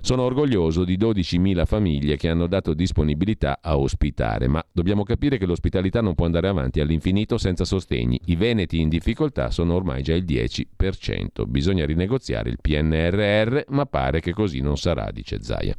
[0.00, 5.46] sono orgoglioso di 12.000 famiglie che hanno dato disponibilità a ospitare, ma dobbiamo capire che
[5.46, 8.20] l'ospitalità non può andare avanti all'infinito senza sostegni.
[8.26, 11.46] I veneti in difficoltà sono ormai già il 10%.
[11.46, 15.74] Bisogna rinegoziare il PNRR, ma pare che così non sarà, dice Zaia.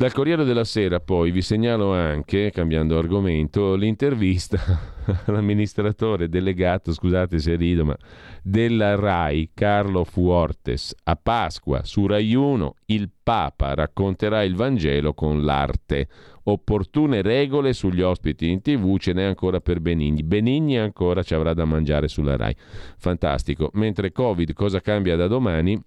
[0.00, 4.58] Dal Corriere della Sera poi vi segnalo anche, cambiando argomento, l'intervista
[5.26, 7.94] all'amministratore delegato, scusate se rido, ma
[8.42, 10.94] della RAI, Carlo Fuortes.
[11.04, 16.08] A Pasqua, su Rai 1, il Papa racconterà il Vangelo con l'arte.
[16.44, 20.22] Opportune regole sugli ospiti in tv ce n'è ancora per Benigni.
[20.22, 22.56] Benigni ancora ci avrà da mangiare sulla RAI.
[22.96, 23.68] Fantastico.
[23.74, 25.78] Mentre Covid cosa cambia da domani?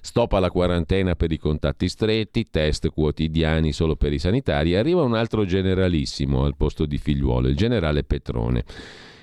[0.00, 4.74] Stop alla quarantena per i contatti stretti, test quotidiani solo per i sanitari.
[4.74, 8.64] Arriva un altro generalissimo al posto di figliuolo, il generale Petrone.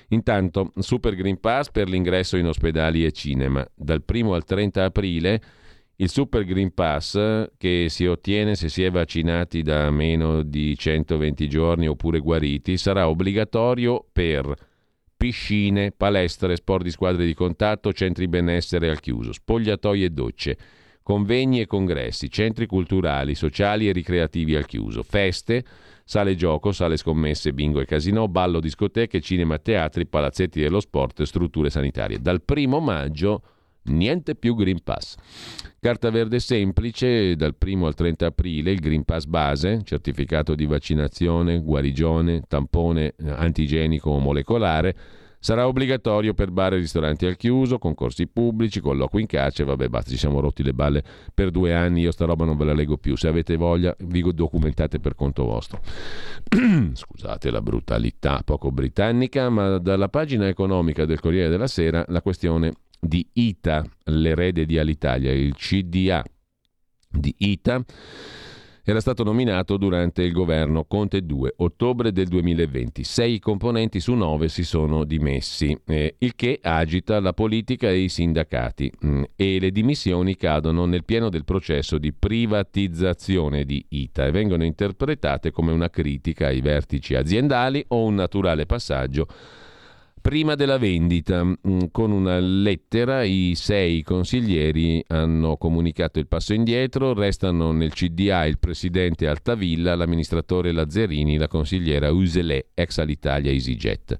[0.08, 3.66] Intanto, Super Green Pass per l'ingresso in ospedali e cinema.
[3.74, 5.42] Dal 1 al 30 aprile
[6.00, 11.48] il Super Green Pass che si ottiene se si è vaccinati da meno di 120
[11.48, 14.54] giorni oppure guariti sarà obbligatorio per
[15.18, 20.58] piscine, palestre, sport di squadre di contatto, centri benessere al chiuso, spogliatoi e docce,
[21.02, 25.64] convegni e congressi, centri culturali, sociali e ricreativi al chiuso, feste,
[26.04, 31.68] sale gioco, sale scommesse, bingo e casino, ballo, discoteche, cinema, teatri, palazzetti dello sport, strutture
[31.68, 32.20] sanitarie.
[32.20, 33.42] Dal primo maggio
[33.84, 35.16] niente più Green Pass.
[35.80, 41.60] Carta verde semplice, dal 1 al 30 aprile il Green Pass base, certificato di vaccinazione,
[41.60, 44.96] guarigione, tampone eh, antigenico o molecolare,
[45.38, 50.10] sarà obbligatorio per bar e ristoranti al chiuso, concorsi pubblici, colloqui in carcere, vabbè basta,
[50.10, 52.96] ci siamo rotti le balle per due anni, io sta roba non ve la leggo
[52.96, 55.80] più, se avete voglia vi documentate per conto vostro.
[56.92, 62.72] Scusate la brutalità poco britannica, ma dalla pagina economica del Corriere della Sera la questione
[63.00, 66.24] di ITA, l'erede di Alitalia, il CDA
[67.10, 67.84] di ITA,
[68.90, 73.04] era stato nominato durante il governo Conte 2, ottobre del 2020.
[73.04, 78.08] Sei componenti su nove si sono dimessi, eh, il che agita la politica e i
[78.08, 84.24] sindacati mh, mm, e le dimissioni cadono nel pieno del processo di privatizzazione di ITA
[84.24, 89.26] e vengono interpretate come una critica ai vertici aziendali o un naturale passaggio
[90.20, 91.44] prima della vendita.
[91.44, 91.56] Mm,
[91.90, 98.58] con una lettera i sei consiglieri hanno comunicato il passo indietro, restano nel CDA il
[98.58, 104.16] presidente Altavilla, l'amministratore Lazzarini, la consigliera Uselè, ex Alitalia EasyJet.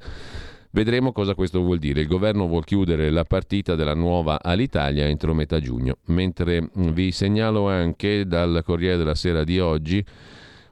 [0.70, 2.02] Vedremo cosa questo vuol dire.
[2.02, 5.96] Il governo vuol chiudere la partita della nuova Alitalia entro metà giugno.
[6.06, 10.04] Mentre mm, vi segnalo anche dal Corriere della Sera di oggi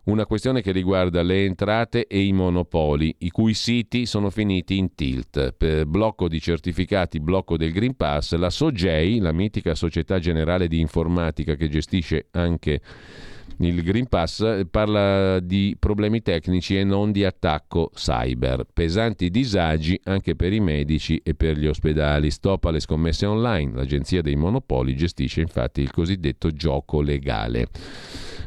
[0.06, 4.94] una questione che riguarda le entrate e i monopoli, i cui siti sono finiti in
[4.94, 5.52] tilt.
[5.52, 10.78] Per blocco di certificati, blocco del Green Pass, la Sogei, la mitica società generale di
[10.78, 12.80] informatica che gestisce anche
[13.58, 18.64] il Green Pass, parla di problemi tecnici e non di attacco cyber.
[18.72, 22.30] Pesanti disagi anche per i medici e per gli ospedali.
[22.30, 23.72] Stop alle scommesse online.
[23.74, 27.68] L'agenzia dei monopoli gestisce infatti il cosiddetto gioco legale.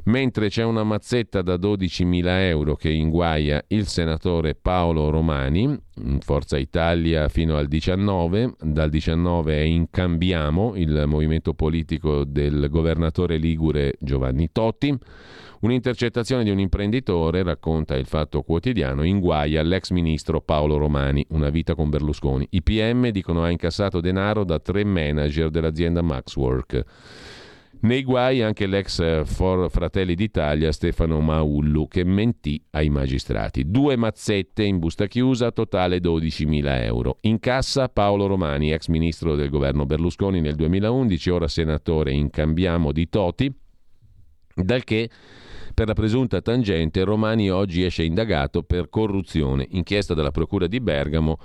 [0.09, 5.77] Mentre c'è una mazzetta da 12.000 euro che inguaia il senatore Paolo Romani,
[6.19, 13.37] Forza Italia fino al 19, dal 19 è in Cambiamo, il movimento politico del governatore
[13.37, 14.97] ligure Giovanni Totti.
[15.61, 21.75] Un'intercettazione di un imprenditore, racconta il Fatto Quotidiano, inguaia l'ex ministro Paolo Romani, una vita
[21.75, 22.47] con Berlusconi.
[22.51, 26.85] I PM dicono ha incassato denaro da tre manager dell'azienda Maxwork.
[27.81, 33.71] Nei guai anche l'ex For Fratelli d'Italia Stefano Maullu che mentì ai magistrati.
[33.71, 37.19] Due mazzette in busta chiusa, totale 12.000 euro.
[37.21, 42.91] In cassa Paolo Romani, ex ministro del governo Berlusconi nel 2011, ora senatore in Cambiamo
[42.91, 43.49] di Toti,
[44.55, 45.09] dal che
[45.73, 51.37] per la presunta tangente Romani oggi esce indagato per corruzione, inchiesta dalla Procura di Bergamo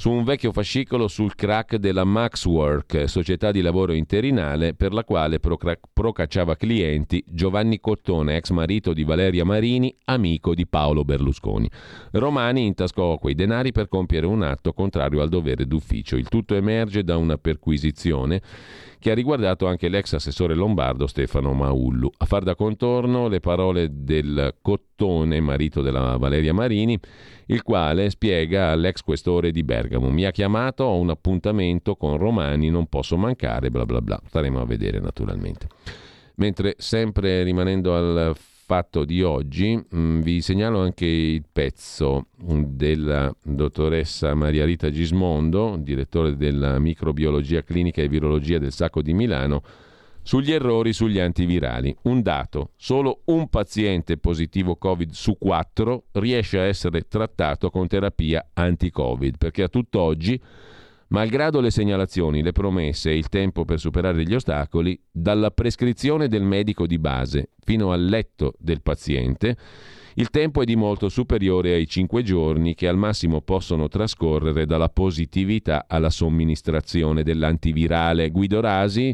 [0.00, 5.38] su un vecchio fascicolo sul crack della Maxwork, società di lavoro interinale per la quale
[5.38, 11.70] procacciava clienti Giovanni Cottone, ex marito di Valeria Marini, amico di Paolo Berlusconi.
[12.12, 16.16] Romani intascò quei denari per compiere un atto contrario al dovere d'ufficio.
[16.16, 18.40] Il tutto emerge da una perquisizione
[19.00, 22.10] che ha riguardato anche l'ex assessore lombardo Stefano Maullu.
[22.18, 26.98] A far da contorno le parole del Cottone, marito della Valeria Marini,
[27.46, 32.68] il quale spiega all'ex questore di Bergamo: Mi ha chiamato, ho un appuntamento con Romani,
[32.68, 34.20] non posso mancare, bla bla bla.
[34.24, 35.66] Staremo a vedere naturalmente.
[36.36, 38.36] Mentre sempre rimanendo al
[38.70, 46.36] fatto di oggi, mm, vi segnalo anche il pezzo della dottoressa Maria Rita Gismondo, direttore
[46.36, 49.64] della microbiologia clinica e virologia del Sacco di Milano,
[50.22, 51.92] sugli errori sugli antivirali.
[52.02, 58.50] Un dato, solo un paziente positivo Covid su quattro riesce a essere trattato con terapia
[58.52, 60.40] anti-Covid, perché a tutt'oggi
[61.12, 66.44] Malgrado le segnalazioni, le promesse e il tempo per superare gli ostacoli, dalla prescrizione del
[66.44, 69.56] medico di base fino al letto del paziente,
[70.14, 74.88] il tempo è di molto superiore ai 5 giorni che al massimo possono trascorrere dalla
[74.88, 78.30] positività alla somministrazione dell'antivirale.
[78.30, 79.12] Guido Rasi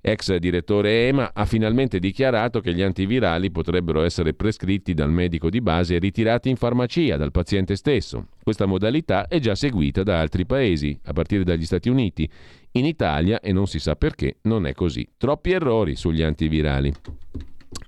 [0.00, 5.60] ex direttore EMA, ha finalmente dichiarato che gli antivirali potrebbero essere prescritti dal medico di
[5.60, 8.28] base e ritirati in farmacia dal paziente stesso.
[8.42, 12.28] Questa modalità è già seguita da altri paesi, a partire dagli Stati Uniti.
[12.72, 15.06] In Italia, e non si sa perché, non è così.
[15.16, 16.92] Troppi errori sugli antivirali.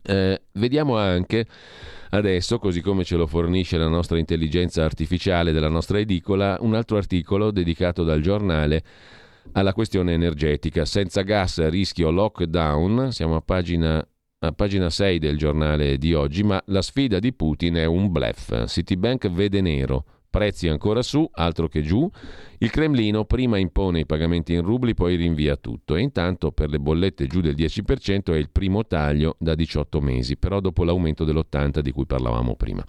[0.03, 1.47] Eh, vediamo anche
[2.11, 6.97] adesso, così come ce lo fornisce la nostra intelligenza artificiale della nostra edicola, un altro
[6.97, 8.83] articolo dedicato dal giornale
[9.53, 10.85] alla questione energetica.
[10.85, 14.07] Senza gas rischio lockdown, siamo a pagina,
[14.41, 18.67] a pagina 6 del giornale di oggi, ma la sfida di Putin è un blef.
[18.67, 22.11] Citibank vede nero, prezzi ancora su, altro che giù.
[22.59, 26.79] Il Cremlino prima impone i pagamenti in rubli, poi rinvia tutto e intanto per le
[26.81, 31.81] bollette giù del 10% è il primo taglio da 18 mesi, però dopo l'aumento dell'80
[31.81, 32.85] di cui parlavamo prima.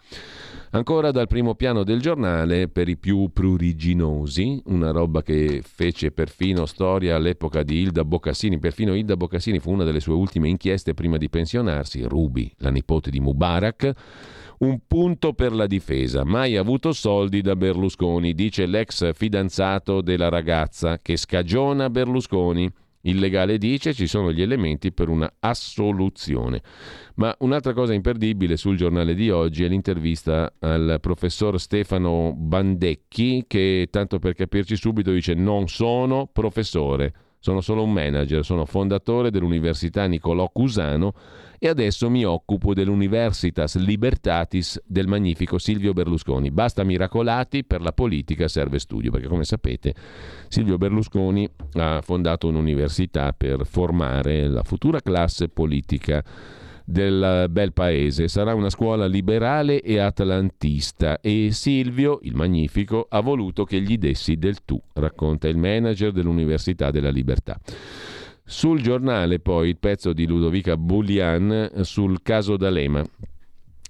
[0.76, 6.66] Ancora dal primo piano del giornale, per i più pruriginosi, una roba che fece perfino
[6.66, 11.18] storia all'epoca di Ilda Boccassini, perfino Ilda Boccassini fu una delle sue ultime inchieste prima
[11.18, 13.92] di pensionarsi, Ruby, la nipote di Mubarak,
[14.62, 20.98] un punto per la difesa, mai avuto soldi da Berlusconi, dice l'ex fidanzato della ragazza
[21.00, 22.68] che scagiona Berlusconi.
[23.06, 26.62] Il legale dice ci sono gli elementi per una assoluzione.
[27.16, 33.90] Ma un'altra cosa imperdibile sul giornale di oggi è l'intervista al professor Stefano Bandecchi che,
[33.92, 37.14] tanto per capirci subito, dice non sono professore,
[37.44, 41.14] sono solo un manager, sono fondatore dell'Università Nicolò Cusano
[41.60, 46.52] e adesso mi occupo dell'Universitas Libertatis del magnifico Silvio Berlusconi.
[46.52, 49.94] Basta miracolati, per la politica serve studio, perché come sapete
[50.48, 56.24] Silvio Berlusconi ha fondato un'università per formare la futura classe politica
[56.86, 58.28] del bel paese.
[58.28, 64.38] Sarà una scuola liberale e atlantista e Silvio, il magnifico, ha voluto che gli dessi
[64.38, 67.60] del tu, racconta il manager dell'Università della Libertà.
[68.46, 73.04] Sul giornale poi il pezzo di Ludovica Bullian sul caso D'Alema.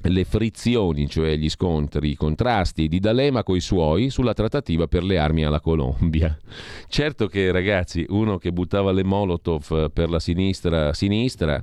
[0.05, 5.17] Le frizioni, cioè gli scontri, i contrasti di D'Alema coi suoi sulla trattativa per le
[5.17, 6.37] armi alla Colombia.
[6.87, 11.61] Certo che ragazzi, uno che buttava le Molotov per la sinistra sinistra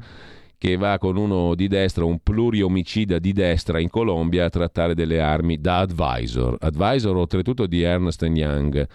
[0.60, 5.18] che va con uno di destra, un pluriomicida di destra in Colombia a trattare delle
[5.18, 6.54] armi da advisor.
[6.60, 8.86] Advisor oltretutto di Ernst Young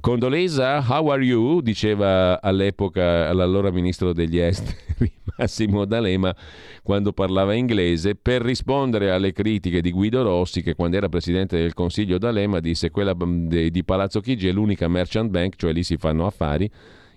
[0.00, 1.60] Condolesa, how are you?
[1.60, 6.34] diceva all'epoca all'allora ministro degli esteri Massimo D'Alema
[6.82, 11.74] quando parlava inglese per rispondere alle critiche di Guido Rossi che quando era presidente del
[11.74, 16.24] Consiglio D'Alema disse quella di Palazzo Chigi è l'unica merchant bank, cioè lì si fanno
[16.24, 16.70] affari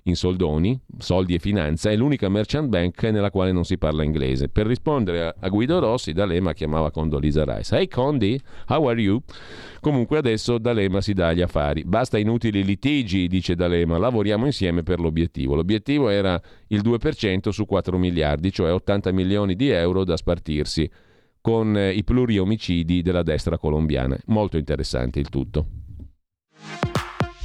[0.09, 4.49] in soldoni, soldi e finanza, è l'unica merchant bank nella quale non si parla inglese.
[4.49, 7.75] Per rispondere a Guido Rossi, D'Alema chiamava Condolisa Rice.
[7.75, 9.21] Hey Condi, how are you?
[9.79, 11.83] Comunque adesso D'Alema si dà agli affari.
[11.83, 15.55] Basta inutili litigi, dice D'Alema, lavoriamo insieme per l'obiettivo.
[15.55, 20.89] L'obiettivo era il 2% su 4 miliardi, cioè 80 milioni di euro da spartirsi
[21.41, 24.17] con eh, i pluriomicidi della destra colombiana.
[24.25, 25.65] Molto interessante il tutto.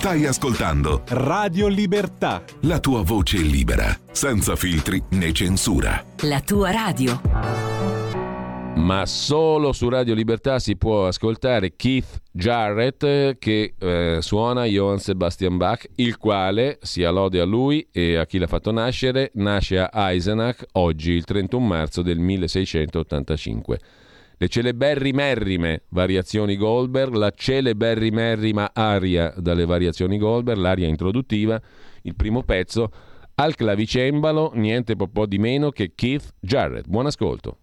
[0.00, 2.42] Stai ascoltando Radio Libertà.
[2.60, 6.02] la tua voce libera, senza filtri né censura.
[6.22, 7.20] La tua radio.
[8.76, 14.96] Ma solo su Radio Libertà si può ascoltare Keith Jarrett eh, che eh, suona Johann
[14.96, 19.80] Sebastian Bach, il quale, sia lode a lui e a chi l'ha fatto nascere, nasce
[19.80, 23.78] a Eisenach oggi, il 31 marzo del 1685.
[24.42, 31.60] Le celeberrimerrime variazioni Goldberg, la celeberrimerrima aria dalle variazioni Goldberg, l'aria introduttiva,
[32.04, 32.90] il primo pezzo,
[33.34, 36.86] al clavicembalo, niente po' di meno che Keith Jarrett.
[36.88, 37.58] Buon ascolto.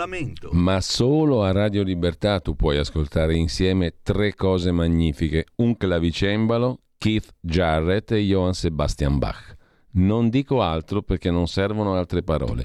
[0.00, 0.48] Parlamento.
[0.52, 7.34] Ma solo a Radio Libertà tu puoi ascoltare insieme tre cose magnifiche: un clavicembalo, Keith
[7.38, 9.56] Jarrett e Johann Sebastian Bach.
[9.92, 12.64] Non dico altro perché non servono altre parole.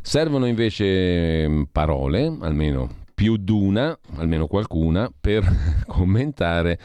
[0.00, 5.44] Servono invece mm, parole, almeno più d'una, almeno qualcuna, per
[5.86, 6.76] commentare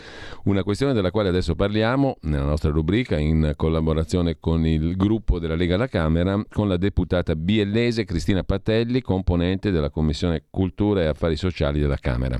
[0.44, 5.56] una questione della quale adesso parliamo nella nostra rubrica in collaborazione con il gruppo della
[5.56, 11.38] Lega alla Camera, con la deputata biellese Cristina Patelli, componente della Commissione Cultura e Affari
[11.38, 12.40] Sociali della Camera.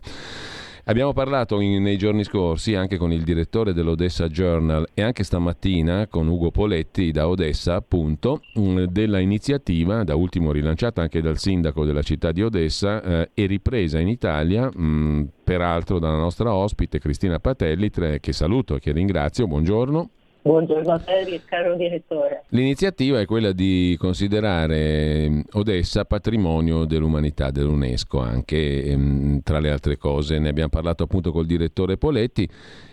[0.90, 6.08] Abbiamo parlato in, nei giorni scorsi anche con il direttore dell'Odessa Journal e anche stamattina
[6.08, 11.84] con Ugo Poletti da Odessa, appunto, mm, della iniziativa, da ultimo rilanciata anche dal sindaco
[11.84, 17.00] della città di Odessa eh, e ripresa in Italia, mh, mm, peraltro dalla nostra ospite
[17.00, 19.46] Cristina Patelli, che saluto e che ringrazio.
[19.46, 20.10] Buongiorno.
[20.48, 22.44] Buongiorno a te, caro direttore.
[22.50, 29.98] L'iniziativa è quella di considerare mm, Odessa patrimonio dell'umanità dell'UNESCO, anche ehm, tra le altre
[29.98, 30.40] cose.
[30.40, 32.48] Ne abbiamo parlato appunto col direttore Poletti.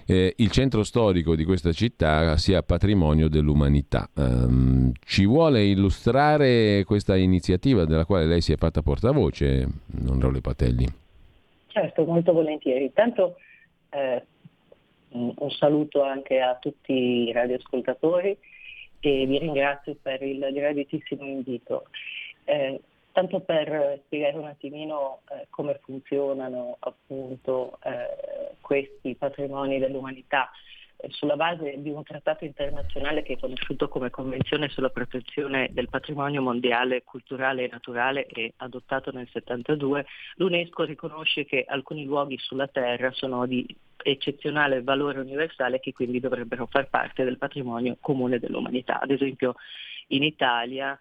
[0.05, 4.10] Eh, il centro storico di questa città sia patrimonio dell'umanità.
[4.14, 9.64] Um, ci vuole illustrare questa iniziativa della quale lei si è fatta portavoce,
[10.09, 10.86] onorevole Patelli?
[11.68, 12.86] Certo, molto volentieri.
[12.86, 13.36] Intanto
[13.90, 14.22] eh,
[15.15, 18.36] un saluto anche a tutti i radioascoltatori
[19.01, 21.86] e vi ringrazio per il graditissimo invito.
[22.45, 22.81] Eh,
[23.12, 30.51] tanto per spiegare un attimino eh, come funzionano appunto eh, questi patrimoni dell'umanità,
[31.10, 36.43] sulla base di un trattato internazionale che è conosciuto come Convenzione sulla protezione del patrimonio
[36.43, 40.06] mondiale culturale e naturale e adottato nel 72,
[40.36, 43.66] l'UNESCO riconosce che alcuni luoghi sulla Terra sono di
[44.02, 49.01] eccezionale valore universale che quindi dovrebbero far parte del patrimonio comune dell'umanità.
[49.01, 49.55] Ad esempio
[50.09, 50.98] in Italia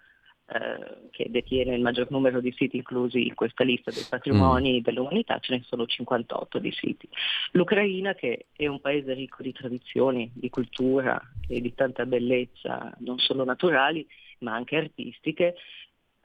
[0.53, 4.84] eh, che detiene il maggior numero di siti inclusi in questa lista dei patrimoni mm.
[4.84, 7.09] dell'umanità, ce ne sono 58 di siti.
[7.51, 13.17] L'Ucraina, che è un paese ricco di tradizioni, di cultura e di tanta bellezza, non
[13.17, 14.07] solo naturali,
[14.39, 15.55] ma anche artistiche,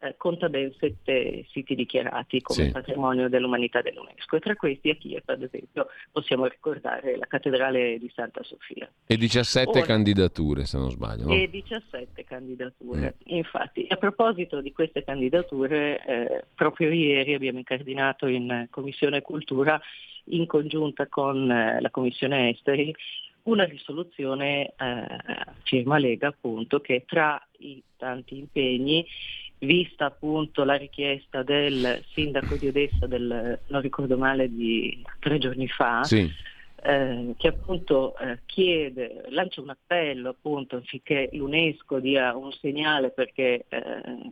[0.01, 2.71] eh, conta ben sette siti dichiarati come sì.
[2.71, 8.11] patrimonio dell'umanità dell'UNESCO e tra questi a Kiev ad esempio possiamo ricordare la cattedrale di
[8.15, 8.89] Santa Sofia.
[9.07, 11.25] E 17 Ora, candidature se non sbaglio.
[11.25, 11.35] No?
[11.35, 13.35] E 17 candidature, mm.
[13.35, 13.87] infatti.
[13.89, 19.81] A proposito di queste candidature, eh, proprio ieri abbiamo incardinato in Commissione Cultura
[20.31, 22.95] in congiunta con eh, la Commissione Esteri
[23.49, 25.07] una risoluzione eh,
[25.63, 29.07] firma Lega appunto che tra i tanti impegni
[29.61, 35.69] vista appunto la richiesta del sindaco di Odessa, del, non ricordo male, di tre giorni
[35.69, 36.31] fa, sì.
[36.83, 43.65] eh, che appunto eh, chiede, lancia un appello appunto affinché l'UNESCO dia un segnale perché
[43.69, 44.31] eh,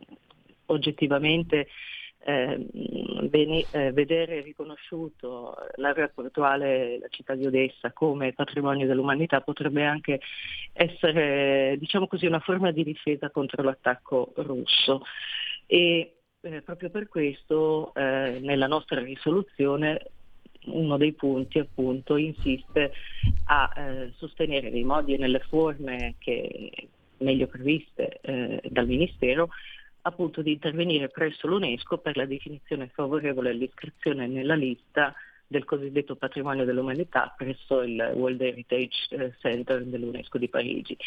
[0.67, 1.67] oggettivamente
[2.27, 2.67] eh,
[3.29, 10.19] veni, eh, vedere riconosciuto l'area portuale, la città di Odessa come patrimonio dell'umanità potrebbe anche
[10.73, 15.03] essere diciamo così, una forma di difesa contro l'attacco russo.
[15.65, 20.11] E eh, proprio per questo eh, nella nostra risoluzione
[20.65, 22.91] uno dei punti appunto insiste
[23.45, 26.89] a eh, sostenere nei modi e nelle forme che
[27.19, 29.47] meglio previste eh, dal Ministero
[30.07, 35.13] appunto di intervenire presso l'UNESCO per la definizione favorevole all'iscrizione nella lista
[35.47, 40.97] del cosiddetto patrimonio dell'umanità presso il World Heritage eh, Center dell'UNESCO di Parigi,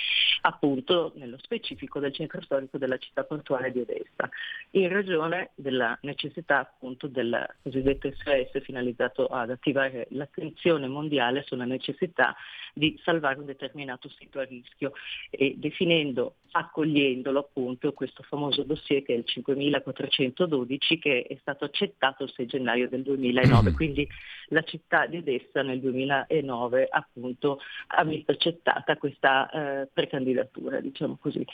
[0.42, 4.28] appunto nello specifico del centro storico della città portuale di Odessa,
[4.70, 12.34] in ragione della necessità appunto del cosiddetto SOS finalizzato ad attivare l'attenzione mondiale sulla necessità
[12.72, 14.92] di salvare un determinato sito a rischio
[15.28, 22.24] e definendo, accogliendolo appunto questo famoso dossier che è il 5412 che è stato accettato
[22.24, 24.08] il 6 gennaio del 2009, quindi
[24.48, 31.44] la città di Odessa nel 2009 appunto ha visto accettata questa eh, precandidatura, diciamo così.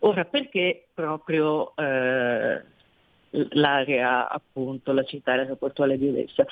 [0.00, 2.62] Ora perché proprio eh,
[3.30, 6.46] l'area appunto, la città aeroportuale di Odessa?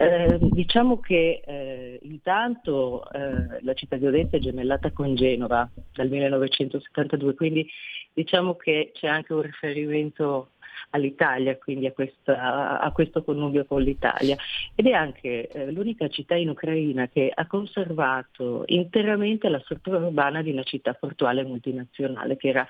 [0.00, 6.08] Eh, diciamo che eh, intanto eh, la città di Odessa è gemellata con Genova dal
[6.08, 7.68] 1972, quindi
[8.12, 10.50] diciamo che c'è anche un riferimento
[10.90, 14.36] all'Italia, quindi a, questa, a, questo connubio con l'Italia.
[14.74, 20.42] Ed è anche eh, l'unica città in Ucraina che ha conservato interamente la struttura urbana
[20.42, 22.66] di una città portuale multinazionale che era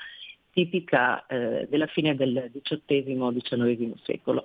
[0.51, 4.45] tipica eh, della fine del XVIII-XIX secolo.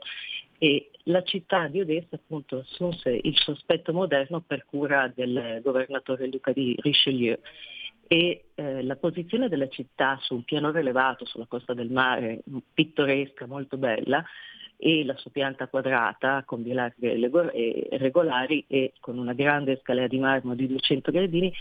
[0.57, 6.53] E la città di Odessa appunto assunse il sospetto moderno per cura del governatore Luca
[6.53, 7.38] di Richelieu
[8.07, 12.41] e eh, la posizione della città su un pianoro elevato sulla costa del mare,
[12.73, 14.23] pittoresca, molto bella,
[14.77, 17.13] e la sua pianta quadrata con vie larghe
[17.53, 21.53] e regolari e con una grande scalera di marmo di 200 gradini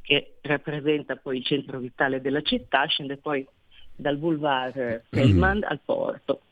[0.00, 3.46] che rappresenta poi il centro vitale della città, scende poi
[3.94, 5.62] dal boulevard Feldman mm.
[5.64, 6.42] al porto.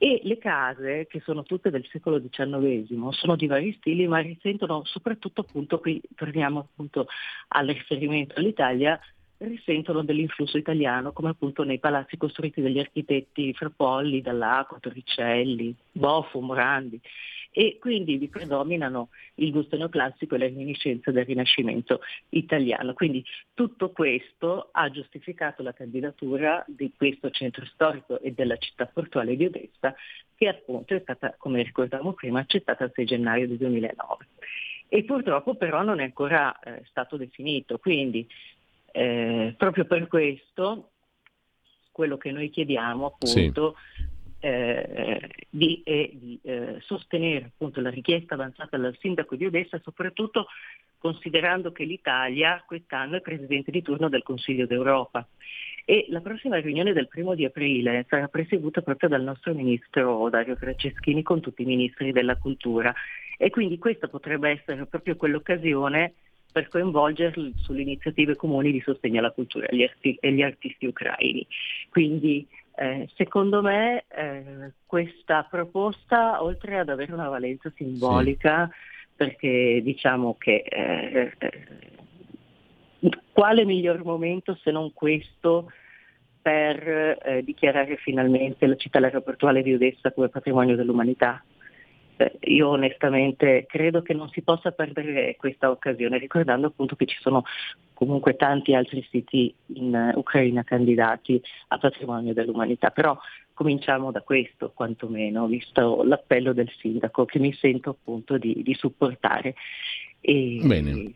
[0.00, 4.84] E le case, che sono tutte del secolo XIX, sono di vari stili, ma risentono
[4.84, 7.08] soprattutto appunto, qui torniamo appunto
[7.48, 8.98] al riferimento all'Italia,
[9.38, 17.00] risentono dell'influsso italiano, come appunto nei palazzi costruiti dagli architetti Frappolli, Dall'Acqua, Torricelli, Boffo, Morandi.
[17.58, 22.94] E quindi vi predominano il gusto neoclassico e le reminiscenze del Rinascimento italiano.
[22.94, 29.34] Quindi tutto questo ha giustificato la candidatura di questo centro storico e della città portuale
[29.34, 29.92] di Odessa,
[30.36, 34.26] che appunto è stata, come ricordavamo prima, accettata il 6 gennaio del 2009.
[34.86, 38.24] E purtroppo però non è ancora eh, stato definito, quindi
[38.92, 40.90] eh, proprio per questo
[41.90, 43.97] quello che noi chiediamo appunto sì.
[44.40, 50.46] Eh, di, è di eh, sostenere appunto la richiesta avanzata dal sindaco di Odessa, soprattutto
[50.98, 55.26] considerando che l'Italia quest'anno è presidente di turno del Consiglio d'Europa
[55.84, 60.54] e la prossima riunione del primo di aprile sarà presieduta proprio dal nostro ministro Dario
[60.54, 62.94] Franceschini con tutti i ministri della cultura
[63.38, 66.12] e quindi questa potrebbe essere proprio quell'occasione
[66.52, 71.46] per coinvolgerli sulle iniziative comuni di sostegno alla cultura e agli, arti- artisti ucraini.
[71.88, 72.46] Quindi
[72.78, 79.08] eh, secondo me eh, questa proposta, oltre ad avere una valenza simbolica, sì.
[79.16, 81.32] perché diciamo che eh,
[83.32, 85.72] quale miglior momento se non questo
[86.40, 91.42] per eh, dichiarare finalmente la città aeroportuale di Odessa come patrimonio dell'umanità?
[92.40, 97.44] Io onestamente credo che non si possa perdere questa occasione, ricordando appunto che ci sono
[97.94, 103.18] comunque tanti altri siti in Ucraina candidati a patrimonio dell'umanità, però
[103.54, 109.54] cominciamo da questo quantomeno, visto l'appello del sindaco che mi sento appunto di, di supportare.
[110.20, 111.14] E, Bene.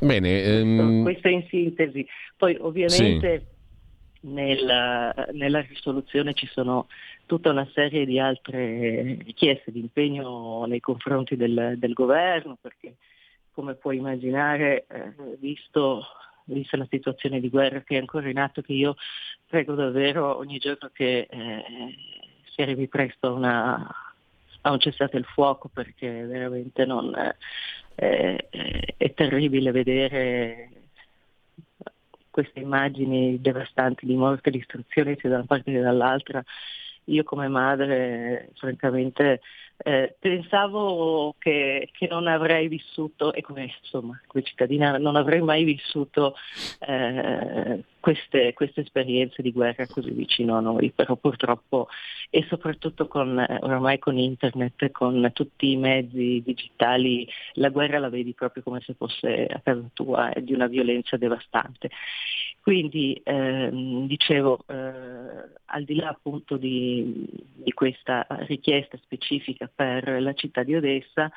[0.00, 1.02] Bene ehm...
[1.02, 2.06] questo, in sintesi.
[2.36, 3.58] Poi ovviamente sì.
[4.20, 6.88] Nella, nella risoluzione ci sono
[7.26, 12.96] tutta una serie di altre richieste di impegno nei confronti del, del governo, perché
[13.52, 16.04] come puoi immaginare, eh, visto,
[16.44, 18.96] vista la situazione di guerra che è ancora in atto, che io
[19.46, 21.64] prego davvero ogni giorno che eh,
[22.52, 23.94] si arrivi presto a, una,
[24.62, 27.14] a un cessate il fuoco, perché veramente non,
[27.94, 28.46] eh,
[28.96, 30.79] è terribile vedere
[32.40, 36.42] queste immagini devastanti di morte e distruzione sia da una parte che dall'altra.
[37.04, 39.40] Io come madre francamente
[39.82, 45.64] eh, pensavo che, che, non avrei vissuto, e come, insomma, come cittadina non avrei mai
[45.64, 46.34] vissuto
[46.80, 51.88] eh, queste, queste, esperienze di guerra così vicino a noi, però purtroppo
[52.30, 58.32] e soprattutto con, oramai con internet, con tutti i mezzi digitali, la guerra la vedi
[58.34, 61.90] proprio come se fosse a casa tua, è di una violenza devastante.
[62.60, 64.74] Quindi ehm, dicevo, eh,
[65.66, 71.30] al di là appunto di, di, questa richiesta specifica per la città di Odessa,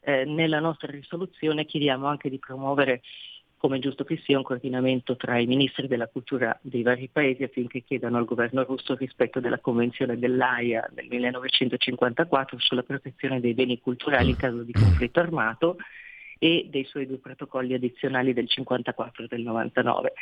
[0.00, 3.02] eh, nella nostra risoluzione chiediamo anche di promuovere,
[3.60, 7.82] come giusto che sia, un coordinamento tra i ministri della cultura dei vari paesi affinché
[7.82, 14.30] chiedano al governo russo rispetto della Convenzione dell'AIA del 1954 sulla protezione dei beni culturali
[14.30, 15.76] in caso di conflitto armato
[16.38, 20.14] e dei suoi due protocolli addizionali del 54 e del 99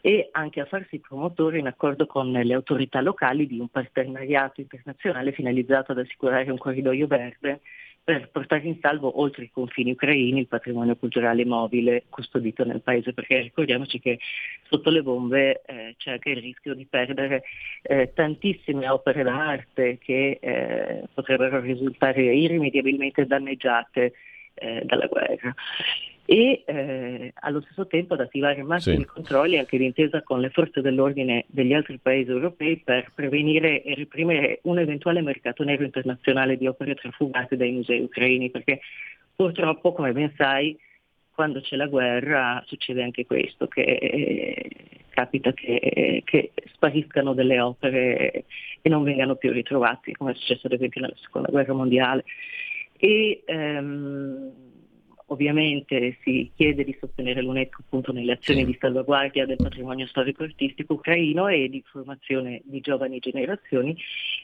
[0.00, 5.32] e anche a farsi promotore in accordo con le autorità locali di un partenariato internazionale
[5.32, 7.60] finalizzato ad assicurare un corridoio verde
[8.06, 13.12] per portare in salvo oltre i confini ucraini il patrimonio culturale mobile custodito nel paese,
[13.12, 14.20] perché ricordiamoci che
[14.68, 17.42] sotto le bombe eh, c'è anche il rischio di perdere
[17.82, 24.12] eh, tantissime opere d'arte che eh, potrebbero risultare irrimediabilmente danneggiate
[24.54, 25.52] eh, dalla guerra
[26.28, 29.04] e eh, allo stesso tempo ad attivare massimi sì.
[29.04, 34.58] controlli anche d'intesa con le forze dell'ordine degli altri paesi europei per prevenire e reprimere
[34.62, 38.80] un eventuale mercato nero internazionale di opere trafugate dai musei ucraini, perché
[39.36, 40.76] purtroppo, come ben sai,
[41.32, 44.70] quando c'è la guerra succede anche questo, che eh,
[45.10, 48.44] capita che, che, spariscano delle opere
[48.82, 52.24] e non vengano più ritrovate, come è successo ad esempio nella seconda guerra mondiale
[52.98, 54.52] e ehm,
[55.26, 58.66] ovviamente si chiede di sostenere l'UNESCO appunto nelle azioni sì.
[58.66, 63.96] di salvaguardia del patrimonio storico-artistico ucraino e di formazione di giovani generazioni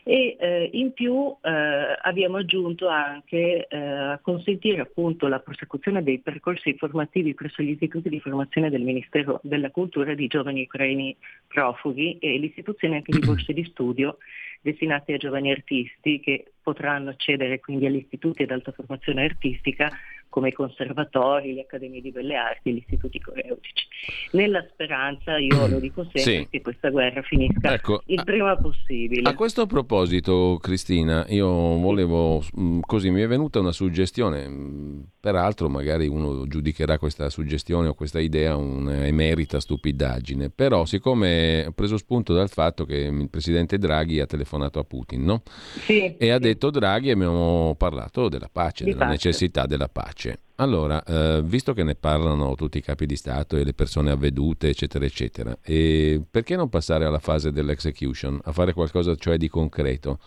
[0.02, 6.18] e eh, in più eh, abbiamo aggiunto anche eh, a consentire appunto la prosecuzione dei
[6.18, 12.18] percorsi formativi presso gli istituti di formazione del Ministero della Cultura di giovani ucraini profughi
[12.18, 14.16] e l'istituzione anche di borse di studio
[14.60, 19.90] destinati a giovani artisti che potranno accedere quindi agli istituti ad alta formazione artistica
[20.32, 23.86] come i conservatori, le accademie di belle arti, gli istituti coreutici.
[24.30, 26.48] Nella speranza, io lo dico sempre, sì.
[26.50, 29.28] che questa guerra finisca ecco, il prima possibile.
[29.28, 35.68] A questo proposito, Cristina, io volevo, mm, così mi è venuta una suggestione, mm, peraltro
[35.68, 42.32] magari uno giudicherà questa suggestione o questa idea un'emerita stupidaggine, però siccome ho preso spunto
[42.32, 45.42] dal fatto che il presidente Draghi ha telefonato a Putin, no?
[45.44, 46.28] Sì, e sì.
[46.30, 49.12] ha detto Draghi abbiamo parlato della pace, di della pace.
[49.28, 50.38] necessità della pace pace.
[50.56, 54.68] Allora, eh, visto che ne parlano tutti i capi di Stato e le persone avvedute,
[54.68, 60.20] eccetera, eccetera, perché non passare alla fase dell'execution, a fare qualcosa cioè di concreto?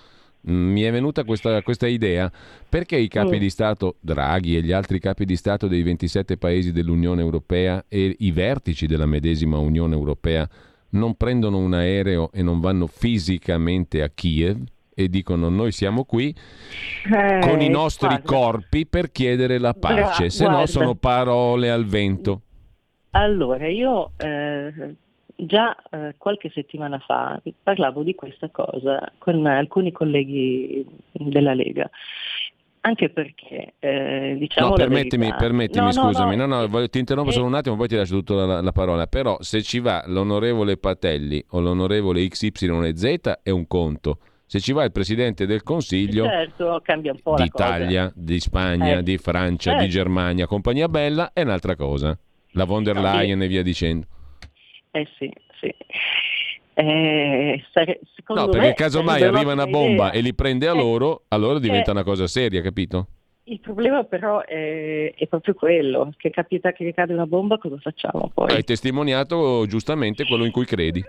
[0.50, 2.30] Mm, mi è venuta questa, questa idea
[2.68, 3.40] perché i capi mm.
[3.40, 8.16] di Stato, Draghi e gli altri capi di Stato dei 27 paesi dell'Unione Europea e
[8.20, 10.48] i vertici della medesima Unione Europea
[10.90, 14.64] non prendono un aereo e non vanno fisicamente a Kiev
[14.96, 16.34] e dicono noi siamo qui
[17.14, 18.26] eh, con i nostri guarda.
[18.26, 22.42] corpi per chiedere la pace, Bra- se no sono parole al vento.
[23.12, 24.96] Allora, io eh,
[25.36, 31.90] già eh, qualche settimana fa parlavo di questa cosa con alcuni colleghi della Lega.
[32.82, 34.70] Anche perché, eh, diciamo.
[34.70, 37.96] No, permettimi, permettimi no, scusami, no, no, no, ti interrompo solo un attimo, poi ti
[37.96, 39.08] lascio tutta la, la, parola.
[39.08, 44.84] Però, se ci va l'onorevole Patelli o l'onorevole XYZ è un conto se ci va
[44.84, 46.82] il Presidente del Consiglio certo,
[47.36, 49.04] d'Italia, di Spagna, eh.
[49.04, 49.86] di Francia, certo.
[49.86, 52.18] di Germania, compagnia bella, è un'altra cosa.
[52.52, 53.46] La von der Leyen sì.
[53.46, 54.08] e via dicendo.
[54.92, 55.76] Eh sì, sì.
[56.78, 60.20] Eh, sare- no, perché casomai arriva una bomba idea.
[60.20, 63.08] e li prende a eh, loro, allora diventa eh, una cosa seria, capito?
[63.44, 68.32] Il problema però è, è, proprio quello, che capita che cade una bomba, cosa facciamo
[68.34, 68.52] poi?
[68.52, 71.04] Hai testimoniato giustamente quello in cui credi.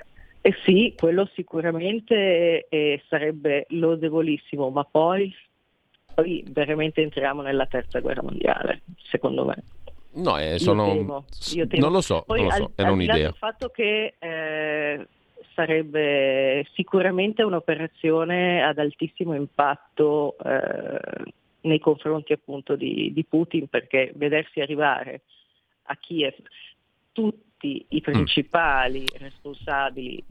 [0.47, 5.35] Eh sì, quello sicuramente eh, sarebbe lodevolissimo, ma poi,
[6.15, 9.57] poi, veramente entriamo nella terza guerra mondiale, secondo me.
[10.13, 10.87] No, eh, sono...
[10.87, 11.83] io temo, io temo.
[11.83, 13.27] non lo so, poi, non lo so, al, era un'idea.
[13.27, 15.09] Il fatto che eh,
[15.53, 21.33] sarebbe sicuramente un'operazione ad altissimo impatto eh,
[21.63, 25.23] nei confronti appunto di, di Putin, perché vedersi arrivare
[25.87, 26.37] a Kiev
[27.11, 29.19] tutti tutti i principali mm.
[29.19, 30.23] responsabili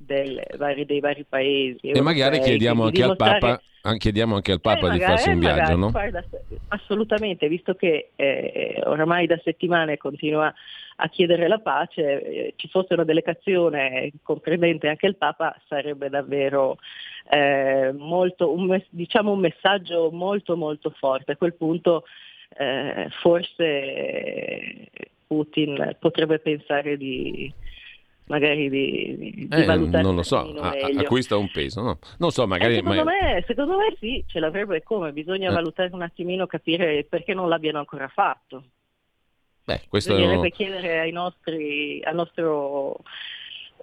[0.58, 1.90] vari, dei vari paesi.
[1.90, 3.40] E magari chiediamo anche, dimostrare...
[3.40, 5.92] Papa, chiediamo anche al Papa eh, di farsi un viaggio, magari, no?
[5.92, 6.24] Guarda,
[6.70, 10.54] assolutamente, visto che eh, oramai da settimane continua
[10.98, 16.78] a chiedere la pace, eh, ci fosse una delegazione comprendente anche il Papa, sarebbe davvero
[17.30, 21.34] eh, molto, un, diciamo un messaggio molto molto forte.
[21.34, 22.06] A quel punto
[22.58, 24.90] eh, forse
[25.26, 27.52] Putin potrebbe pensare di
[28.28, 32.00] magari di, di eh, valutare non lo so, a, acquista un peso no?
[32.18, 33.12] non so magari eh, secondo, ma...
[33.12, 35.54] me, secondo, me, sì ce l'avrebbe come bisogna eh.
[35.54, 38.64] valutare un attimino capire perché non l'abbiano ancora fatto
[39.64, 40.52] Beh, questo bisognerebbe è...
[40.52, 42.98] chiedere ai nostri al nostro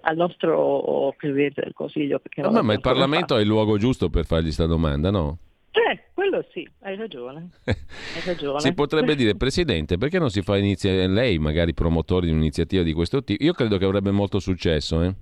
[0.05, 2.21] al nostro Presidente del Consiglio.
[2.35, 3.37] No, ma il Parlamento fatto.
[3.37, 5.37] è il luogo giusto per fargli questa domanda, no?
[5.75, 7.49] Eh, quello sì, hai ragione.
[7.65, 7.75] Hai
[8.25, 8.59] ragione.
[8.59, 12.93] si potrebbe dire, Presidente, perché non si fa iniziare lei, magari promotore di un'iniziativa di
[12.93, 13.43] questo tipo?
[13.43, 15.01] Io credo che avrebbe molto successo.
[15.01, 15.13] Eh?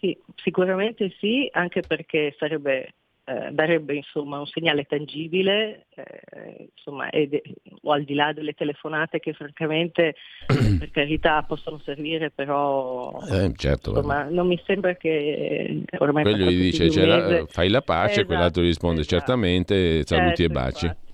[0.00, 2.94] Sì, sicuramente sì, anche perché sarebbe
[3.28, 7.40] eh, darebbe insomma, un segnale tangibile, eh, insomma, ed,
[7.82, 10.14] o al di là delle telefonate che francamente
[10.78, 16.22] per carità possono servire, però eh, certo, insomma, non mi sembra che ormai...
[16.22, 19.16] Quello gli dice fai la pace, esatto, quell'altro risponde esatto.
[19.16, 20.84] certamente, saluti certo, e baci.
[20.86, 21.05] Infatti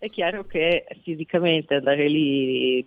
[0.00, 2.82] è chiaro che fisicamente andare lì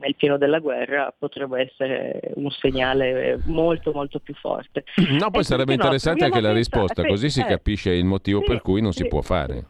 [0.00, 4.84] nel pieno della guerra potrebbe essere un segnale molto molto più forte.
[5.20, 8.40] No, poi e sarebbe interessante no, anche la risposta, così si eh, capisce il motivo
[8.40, 9.66] sì, per cui non sì, si può fare.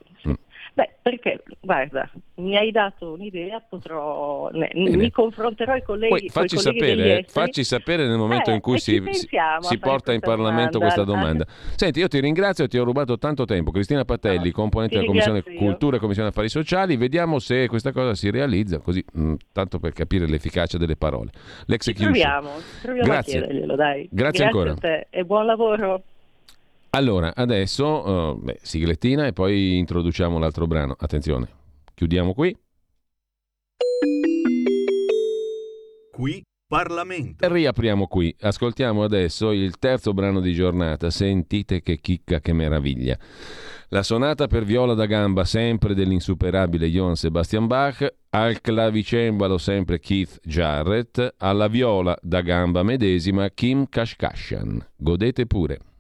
[0.75, 6.09] Beh, perché, guarda, mi hai dato un'idea, potrò, ne, mi confronterò con i colleghi.
[6.09, 10.79] Poi facci, sapere, facci sapere nel momento eh, in cui si, si, porta in Parlamento
[10.79, 11.47] domanda, questa domanda.
[11.77, 13.71] Senti, io ti ringrazio, ti ho rubato tanto tempo.
[13.71, 18.17] Cristina Patelli, no, componente della Commissione Cultura e Commissione Affari Sociali, vediamo se questa cosa
[18.17, 21.31] si realizza, così mh, mm, tanto per capire l'efficacia delle parole.
[21.67, 22.11] L'execution.
[22.11, 22.51] Proviamo,
[22.83, 23.39] proviamo Grazie.
[23.39, 24.09] a chiederglielo, dai.
[24.11, 25.07] Grazie, Grazie ancora.
[25.09, 26.03] e buon lavoro.
[26.95, 30.95] Allora, adesso uh, beh, siglettina e poi introduciamo l'altro brano.
[30.97, 31.49] Attenzione,
[31.93, 32.57] chiudiamo qui.
[36.13, 37.53] Qui Parlamento.
[37.53, 38.35] Riapriamo qui.
[38.41, 41.11] Ascoltiamo adesso il terzo brano di giornata.
[41.11, 43.19] Sentite che chicca, che meraviglia.
[43.89, 50.39] La sonata per viola da gamba, sempre dell'insuperabile Johann Sebastian Bach, al clavicembalo sempre Keith
[50.45, 54.85] Jarrett, alla viola da gamba medesima Kim Kashkashian.
[54.97, 55.94] Godete pure.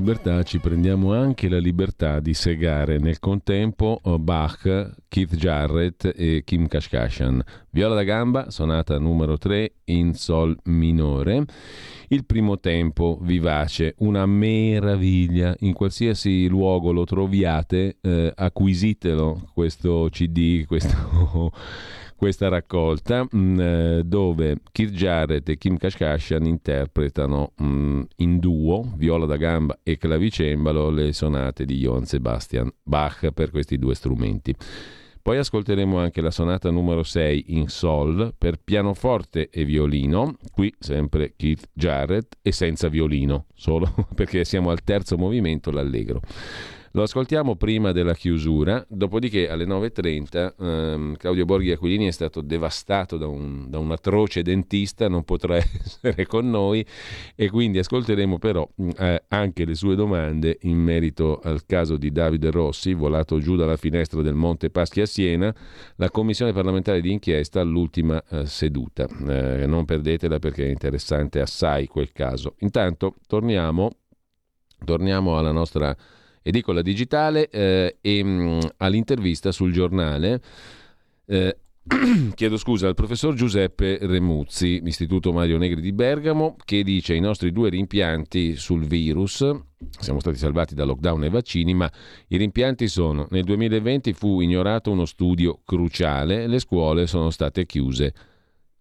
[0.00, 6.40] Libertà ci prendiamo anche la libertà di segare nel contempo oh, Bach, Keith Jarrett e
[6.42, 7.44] Kim Kashkashian.
[7.68, 11.44] Viola da gamba, sonata numero 3 in sol minore.
[12.08, 15.54] Il primo tempo vivace, una meraviglia.
[15.58, 21.52] In qualsiasi luogo lo troviate, eh, acquisitelo questo CD, questo
[22.20, 28.38] questa raccolta mh, mm, eh, dove Keith Jarrett e Kim Kashkashian interpretano mh, mm, in
[28.38, 33.94] duo, viola da gamba e clavicembalo, le sonate di Johann Sebastian Bach per questi due
[33.94, 34.54] strumenti.
[35.22, 41.32] Poi ascolteremo anche la sonata numero 6 in Sol per pianoforte e violino, qui sempre
[41.36, 46.20] Keith Jarrett e senza violino, solo perché siamo al terzo movimento, l'allegro.
[46.92, 53.16] Lo ascoltiamo prima della chiusura, dopodiché alle 9.30 ehm, Claudio Borghi Aquilini è stato devastato
[53.16, 56.84] da un, da un, atroce dentista, non potrà essere con noi
[57.36, 58.68] e quindi ascolteremo però
[58.98, 63.76] eh, anche le sue domande in merito al caso di Davide Rossi, volato giù dalla
[63.76, 65.54] finestra del Monte Paschi a Siena,
[65.94, 69.06] la commissione parlamentare di inchiesta all'ultima eh, seduta.
[69.28, 72.56] Eh, non perdetela perché è interessante assai quel caso.
[72.58, 73.92] Intanto torniamo,
[74.84, 75.96] torniamo alla nostra
[76.42, 80.40] edicola digitale eh, e mh, mm, all'intervista sul giornale.
[81.26, 81.56] Eh,
[82.34, 87.52] chiedo scusa al professor Giuseppe Remuzzi, Istituto Mario Negri di Bergamo, che dice i nostri
[87.52, 89.48] due rimpianti sul virus,
[89.98, 91.90] siamo stati salvati da lockdown e vaccini, ma
[92.28, 98.12] i rimpianti sono nel 2020 fu ignorato uno studio cruciale, le scuole sono state chiuse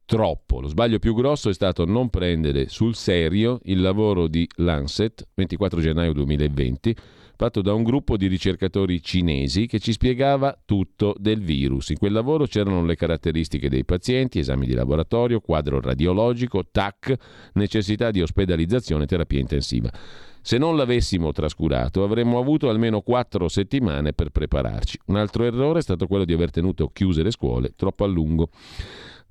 [0.06, 0.60] troppo.
[0.60, 5.80] Lo sbaglio più grosso è stato non prendere sul serio il lavoro di Lancet, 24
[5.80, 6.96] gennaio 2020,
[7.40, 11.88] fatto da un gruppo di ricercatori cinesi che ci spiegava tutto del virus.
[11.88, 17.16] In quel lavoro c'erano le caratteristiche dei pazienti, esami di laboratorio, quadro radiologico, TAC,
[17.54, 19.90] necessità di ospedalizzazione e terapia intensiva.
[20.42, 25.00] Se non l'avessimo trascurato avremmo avuto almeno quattro settimane per prepararci.
[25.06, 28.50] Un altro errore è stato quello di aver tenuto chiuse le scuole troppo a lungo.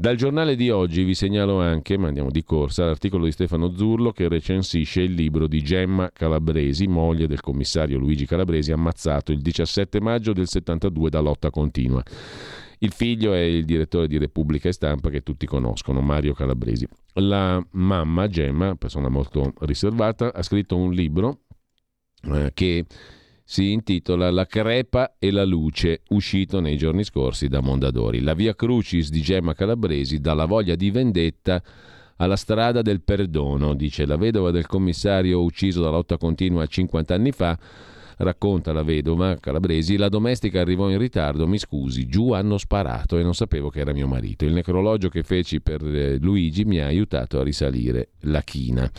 [0.00, 4.12] Dal giornale di oggi vi segnalo anche, ma andiamo di corsa, l'articolo di Stefano Zurlo
[4.12, 10.00] che recensisce il libro di Gemma Calabresi, moglie del commissario Luigi Calabresi, ammazzato il 17
[10.00, 12.00] maggio del 72 da lotta continua.
[12.78, 16.86] Il figlio è il direttore di Repubblica e Stampa che tutti conoscono, Mario Calabresi.
[17.14, 21.40] La mamma, Gemma, persona molto riservata, ha scritto un libro
[22.22, 22.86] eh, che
[23.50, 28.20] si intitola La crepa e la luce, uscito nei giorni scorsi da Mondadori.
[28.20, 31.62] La via Crucis di Gemma Calabresi dalla voglia di vendetta
[32.16, 37.32] alla strada del perdono, dice la vedova del commissario ucciso da lotta continua 50 anni
[37.32, 37.58] fa.
[38.18, 43.22] Racconta la vedova Calabresi, la domestica arrivò in ritardo, mi scusi, giù hanno sparato e
[43.22, 44.44] non sapevo che era mio marito.
[44.44, 48.90] Il necrologio che feci per eh, Luigi mi ha aiutato a risalire la china.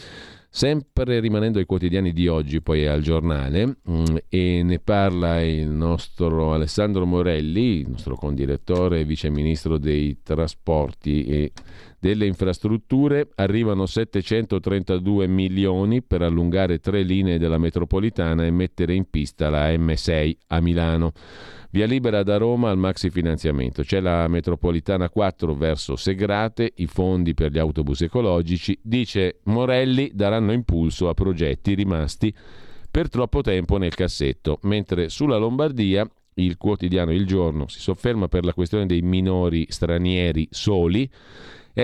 [0.52, 6.54] Sempre rimanendo ai quotidiani di oggi, poi al giornale, mm, e ne parla il nostro
[6.54, 11.52] Alessandro Morelli, il nostro condirettore e viceministro dei trasporti e
[12.00, 13.30] delle infrastrutture.
[13.36, 20.36] Arrivano 732 milioni per allungare tre linee della metropolitana e mettere in pista la M6
[20.48, 21.12] a Milano.
[21.72, 23.84] Via libera da Roma al maxi finanziamento.
[23.84, 28.80] C'è la metropolitana 4 verso Segrate, i fondi per gli autobus ecologici.
[28.82, 32.34] Dice Morelli daranno impulso a progetti rimasti
[32.90, 38.46] per troppo tempo nel cassetto, mentre sulla Lombardia il quotidiano Il Giorno si sofferma per
[38.46, 41.08] la questione dei minori stranieri soli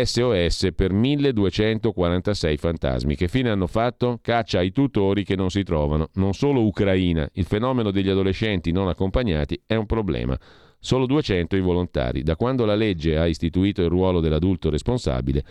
[0.04, 3.16] SOS per 1246 fantasmi.
[3.16, 4.20] Che fine hanno fatto?
[4.22, 6.10] Caccia ai tutori che non si trovano.
[6.16, 10.38] Non solo Ucraina, il fenomeno degli adolescenti non accompagnati è un problema.
[10.80, 12.24] Solo 200 i volontari.
[12.24, 15.46] Da quando la legge ha istituito il ruolo dell'adulto responsabile,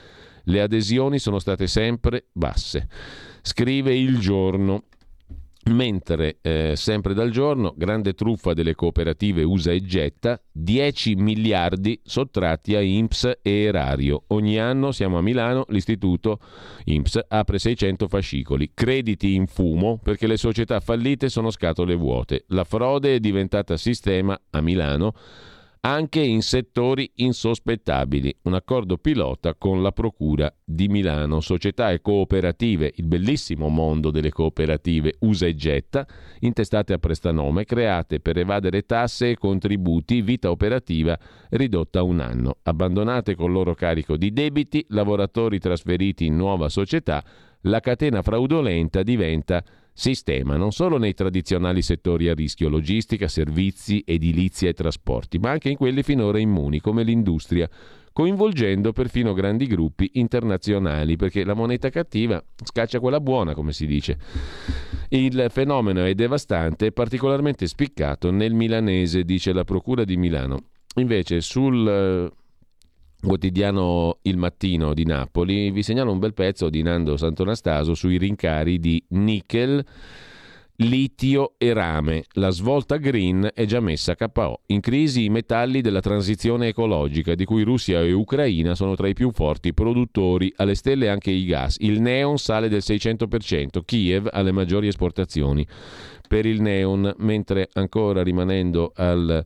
[0.45, 2.89] le adesioni sono state sempre basse.
[3.41, 4.85] Scrive il giorno.
[5.66, 12.74] Mentre, eh, sempre dal giorno, grande truffa delle cooperative usa e getta, 10 miliardi sottratti
[12.74, 14.24] a INPS e Erario.
[14.28, 16.39] Ogni anno siamo a Milano, l'istituto
[16.85, 18.73] INPS apre 600 fascicoli.
[18.74, 22.45] Crediti in fumo perché le società fallite sono scatole vuote.
[22.49, 25.15] La frode è diventata sistema a Milano
[25.86, 28.35] anche in settori insospettabili.
[28.43, 34.31] Un accordo pilota con la Procura di Milano, società e cooperative, il bellissimo mondo delle
[34.31, 36.06] cooperative usa e getta,
[36.40, 41.19] intestate a prestanome, create per evadere tasse e contributi, vita operativa
[41.51, 42.56] ridotta a un anno.
[42.62, 47.23] Abbandonate col loro carico di debiti, lavoratori trasferiti in nuova società,
[47.66, 49.62] la catena fraudolenta diventa
[49.95, 55.71] sistema non solo nei tradizionali settori a rischio logistica, servizi, edilizia e trasporti, ma anche
[55.71, 57.71] in quelli finora immuni come l'industria,
[58.12, 64.19] coinvolgendo perfino grandi gruppi internazionali, perché la moneta cattiva scaccia quella buona, come si dice.
[65.09, 70.59] Il fenomeno è devastante e particolarmente spiccato nel milanese, dice la Procura di Milano.
[70.97, 72.44] Invece sul eh,
[73.24, 78.78] quotidiano Il Mattino di Napoli vi segnalo un bel pezzo di Nando Santonastaso sui rincari
[78.78, 79.84] di nickel
[80.78, 82.24] litio e rame.
[82.32, 84.62] La svolta green è già messa KO.
[84.66, 89.14] In crisi i metalli della transizione ecologica, di cui Russia e Ucraina sono tra i
[89.14, 91.76] più forti produttori, alle stelle anche i gas.
[91.78, 95.66] Il neon sale del 600%, Kiev ha le maggiori esportazioni
[96.26, 99.44] per il neon, mentre ancora rimanendo al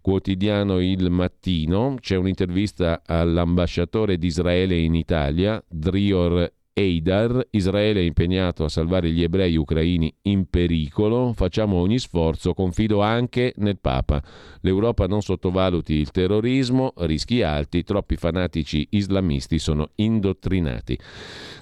[0.00, 8.64] quotidiano Il Mattino c'è un'intervista all'ambasciatore di Israele in Italia, Drior Eidar, Israele è impegnato
[8.64, 14.22] a salvare gli ebrei ucraini in pericolo, facciamo ogni sforzo, confido anche nel Papa.
[14.60, 20.98] L'Europa non sottovaluti il terrorismo, rischi alti, troppi fanatici islamisti sono indottrinati.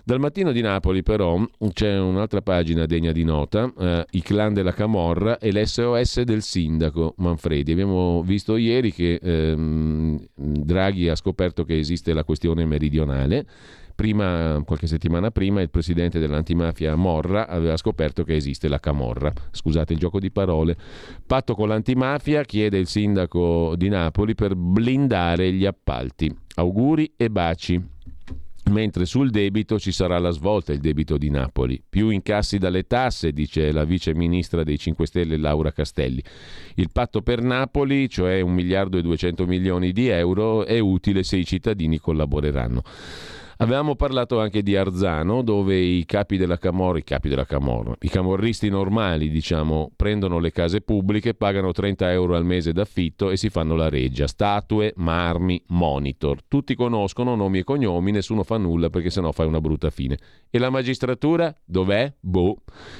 [0.05, 4.73] Dal mattino di Napoli però c'è un'altra pagina degna di nota, eh, i clan della
[4.73, 7.73] Camorra e l'SOS del sindaco Manfredi.
[7.73, 13.47] Abbiamo visto ieri che ehm, Draghi ha scoperto che esiste la questione meridionale
[13.99, 19.33] prima, qualche settimana prima il presidente dell'antimafia Morra aveva scoperto che esiste la Camorra.
[19.51, 20.77] Scusate il gioco di parole.
[21.27, 26.33] Patto con l'antimafia chiede il sindaco di Napoli per blindare gli appalti.
[26.55, 27.83] Auguri e baci.
[28.71, 31.83] Mentre sul debito ci sarà la svolta, il debito di Napoli.
[31.89, 36.23] Più incassi dalle tasse, dice la vice ministra dei 5 Stelle Laura Castelli.
[36.77, 41.37] Il patto per Napoli, cioè 1 miliardo e 200 milioni di euro, è utile se
[41.37, 42.83] i cittadini collaboreranno.
[43.61, 48.09] Avevamo parlato anche di Arzano, dove i capi della Camorra, i capi della Camorra, i
[48.09, 53.49] camorristi normali, diciamo, prendono le case pubbliche, pagano 30 euro al mese d'affitto e si
[53.49, 54.29] fanno la reggia.
[54.29, 56.45] Statue, marmi, monitor.
[56.47, 60.19] Tutti conoscono nomi e cognomi, nessuno fa nulla perché sennò fai una brutta fine.
[60.51, 61.53] E la magistratura?
[61.65, 62.15] Dov'è?
[62.21, 62.59] Boh.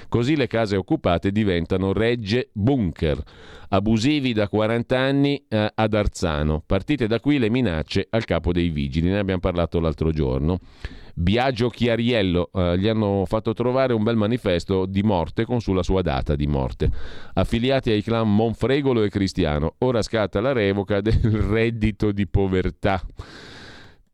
[0.09, 3.23] Così le case occupate diventano regge bunker
[3.69, 6.63] abusivi da 40 anni eh, ad Arzano.
[6.65, 10.48] Partite da qui le minacce al capo dei vigili, ne abbiamo parlato l'altro giorno.
[11.15, 16.01] Biagio Chiariello eh, gli hanno fatto trovare un bel manifesto di morte con sulla sua
[16.01, 16.89] data di morte.
[17.35, 21.19] Affiliati ai clan Monfregolo e Cristiano, ora scatta la revoca del
[21.51, 23.03] reddito di povertà.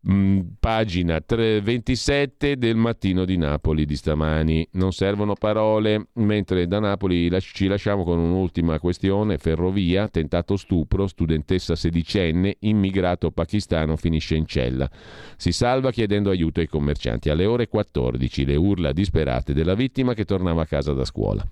[0.07, 4.69] Mm, pagina 27 del mattino di Napoli di stamani.
[4.73, 9.39] Non servono parole, mentre da Napoli ci lasciamo con un'ultima questione.
[9.39, 14.91] Ferrovia, tentato stupro, studentessa sedicenne, immigrato pakistano finisce in cella.
[15.37, 17.31] Si salva chiedendo aiuto ai commercianti.
[17.31, 21.43] Alle ore 14 le urla disperate della vittima che tornava a casa da scuola.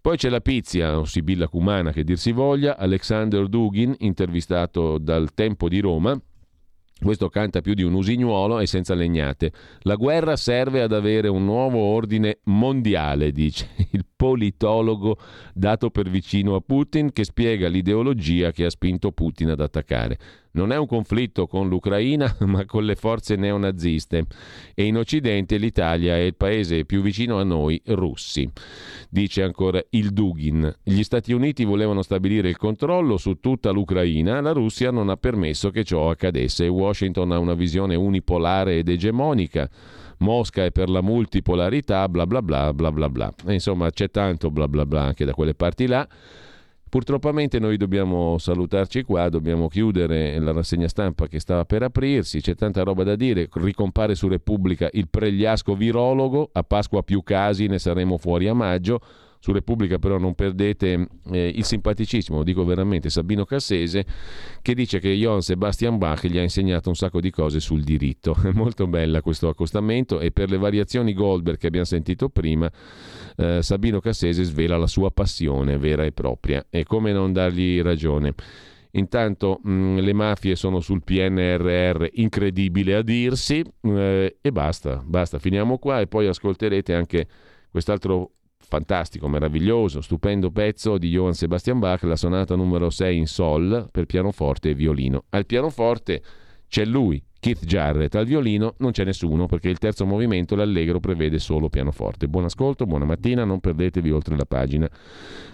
[0.00, 5.32] Poi c'è la Pizia, o Sibilla Cumana che dir si voglia, Alexander Dugin, intervistato dal
[5.32, 6.18] Tempo di Roma,
[7.00, 9.52] questo canta più di un usignuolo e senza legnate.
[9.80, 15.18] La guerra serve ad avere un nuovo ordine mondiale, dice il politologo
[15.52, 20.18] dato per vicino a Putin che spiega l'ideologia che ha spinto Putin ad attaccare.
[20.54, 24.26] Non è un conflitto con l'Ucraina, ma con le forze neonaziste.
[24.74, 28.48] E in Occidente l'Italia è il paese più vicino a noi, russi.
[29.10, 30.72] Dice ancora il Dugin.
[30.82, 35.70] Gli Stati Uniti volevano stabilire il controllo su tutta l'Ucraina, la Russia non ha permesso
[35.70, 36.68] che ciò accadesse.
[36.68, 39.68] Washington ha una visione unipolare ed egemonica.
[40.18, 43.34] Mosca è per la multipolarità, bla bla bla bla bla bla.
[43.46, 46.06] E insomma c'è tanto bla bla bla anche da quelle parti là.
[46.94, 52.54] Purtroppamente noi dobbiamo salutarci qua, dobbiamo chiudere la rassegna stampa che stava per aprirsi, c'è
[52.54, 57.80] tanta roba da dire, ricompare su Repubblica il pregliasco virologo, a Pasqua più casi, ne
[57.80, 59.00] saremo fuori a maggio,
[59.44, 64.06] su Repubblica però non perdete eh, il simpaticissimo, dico veramente, Sabino Cassese,
[64.62, 68.34] che dice che Johann Sebastian Bach gli ha insegnato un sacco di cose sul diritto.
[68.42, 72.72] È molto bella questo accostamento e per le variazioni Goldberg che abbiamo sentito prima,
[73.36, 76.64] eh, Sabino Cassese svela la sua passione vera e propria.
[76.70, 78.32] E come non dargli ragione?
[78.92, 85.38] Intanto mh, mm, le mafie sono sul PNRR, incredibile a dirsi, eh, e basta, basta,
[85.38, 87.26] finiamo qua e poi ascolterete anche
[87.70, 88.30] quest'altro
[88.74, 94.04] fantastico, meraviglioso, stupendo pezzo di Johann Sebastian Bach, la sonata numero 6 in sol per
[94.06, 95.26] pianoforte e violino.
[95.30, 96.20] Al pianoforte
[96.66, 101.38] c'è lui, Keith Jarrett, al violino non c'è nessuno perché il terzo movimento, l'allegro, prevede
[101.38, 102.26] solo pianoforte.
[102.26, 104.90] Buon ascolto, buona mattina, non perdetevi oltre la pagina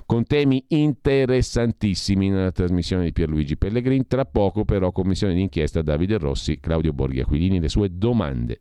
[0.07, 4.07] con temi interessantissimi nella trasmissione di Pierluigi Pellegrin.
[4.07, 8.61] Tra poco però commissione d'inchiesta Davide Rossi, Claudio Borghi Aquilini, le sue domande.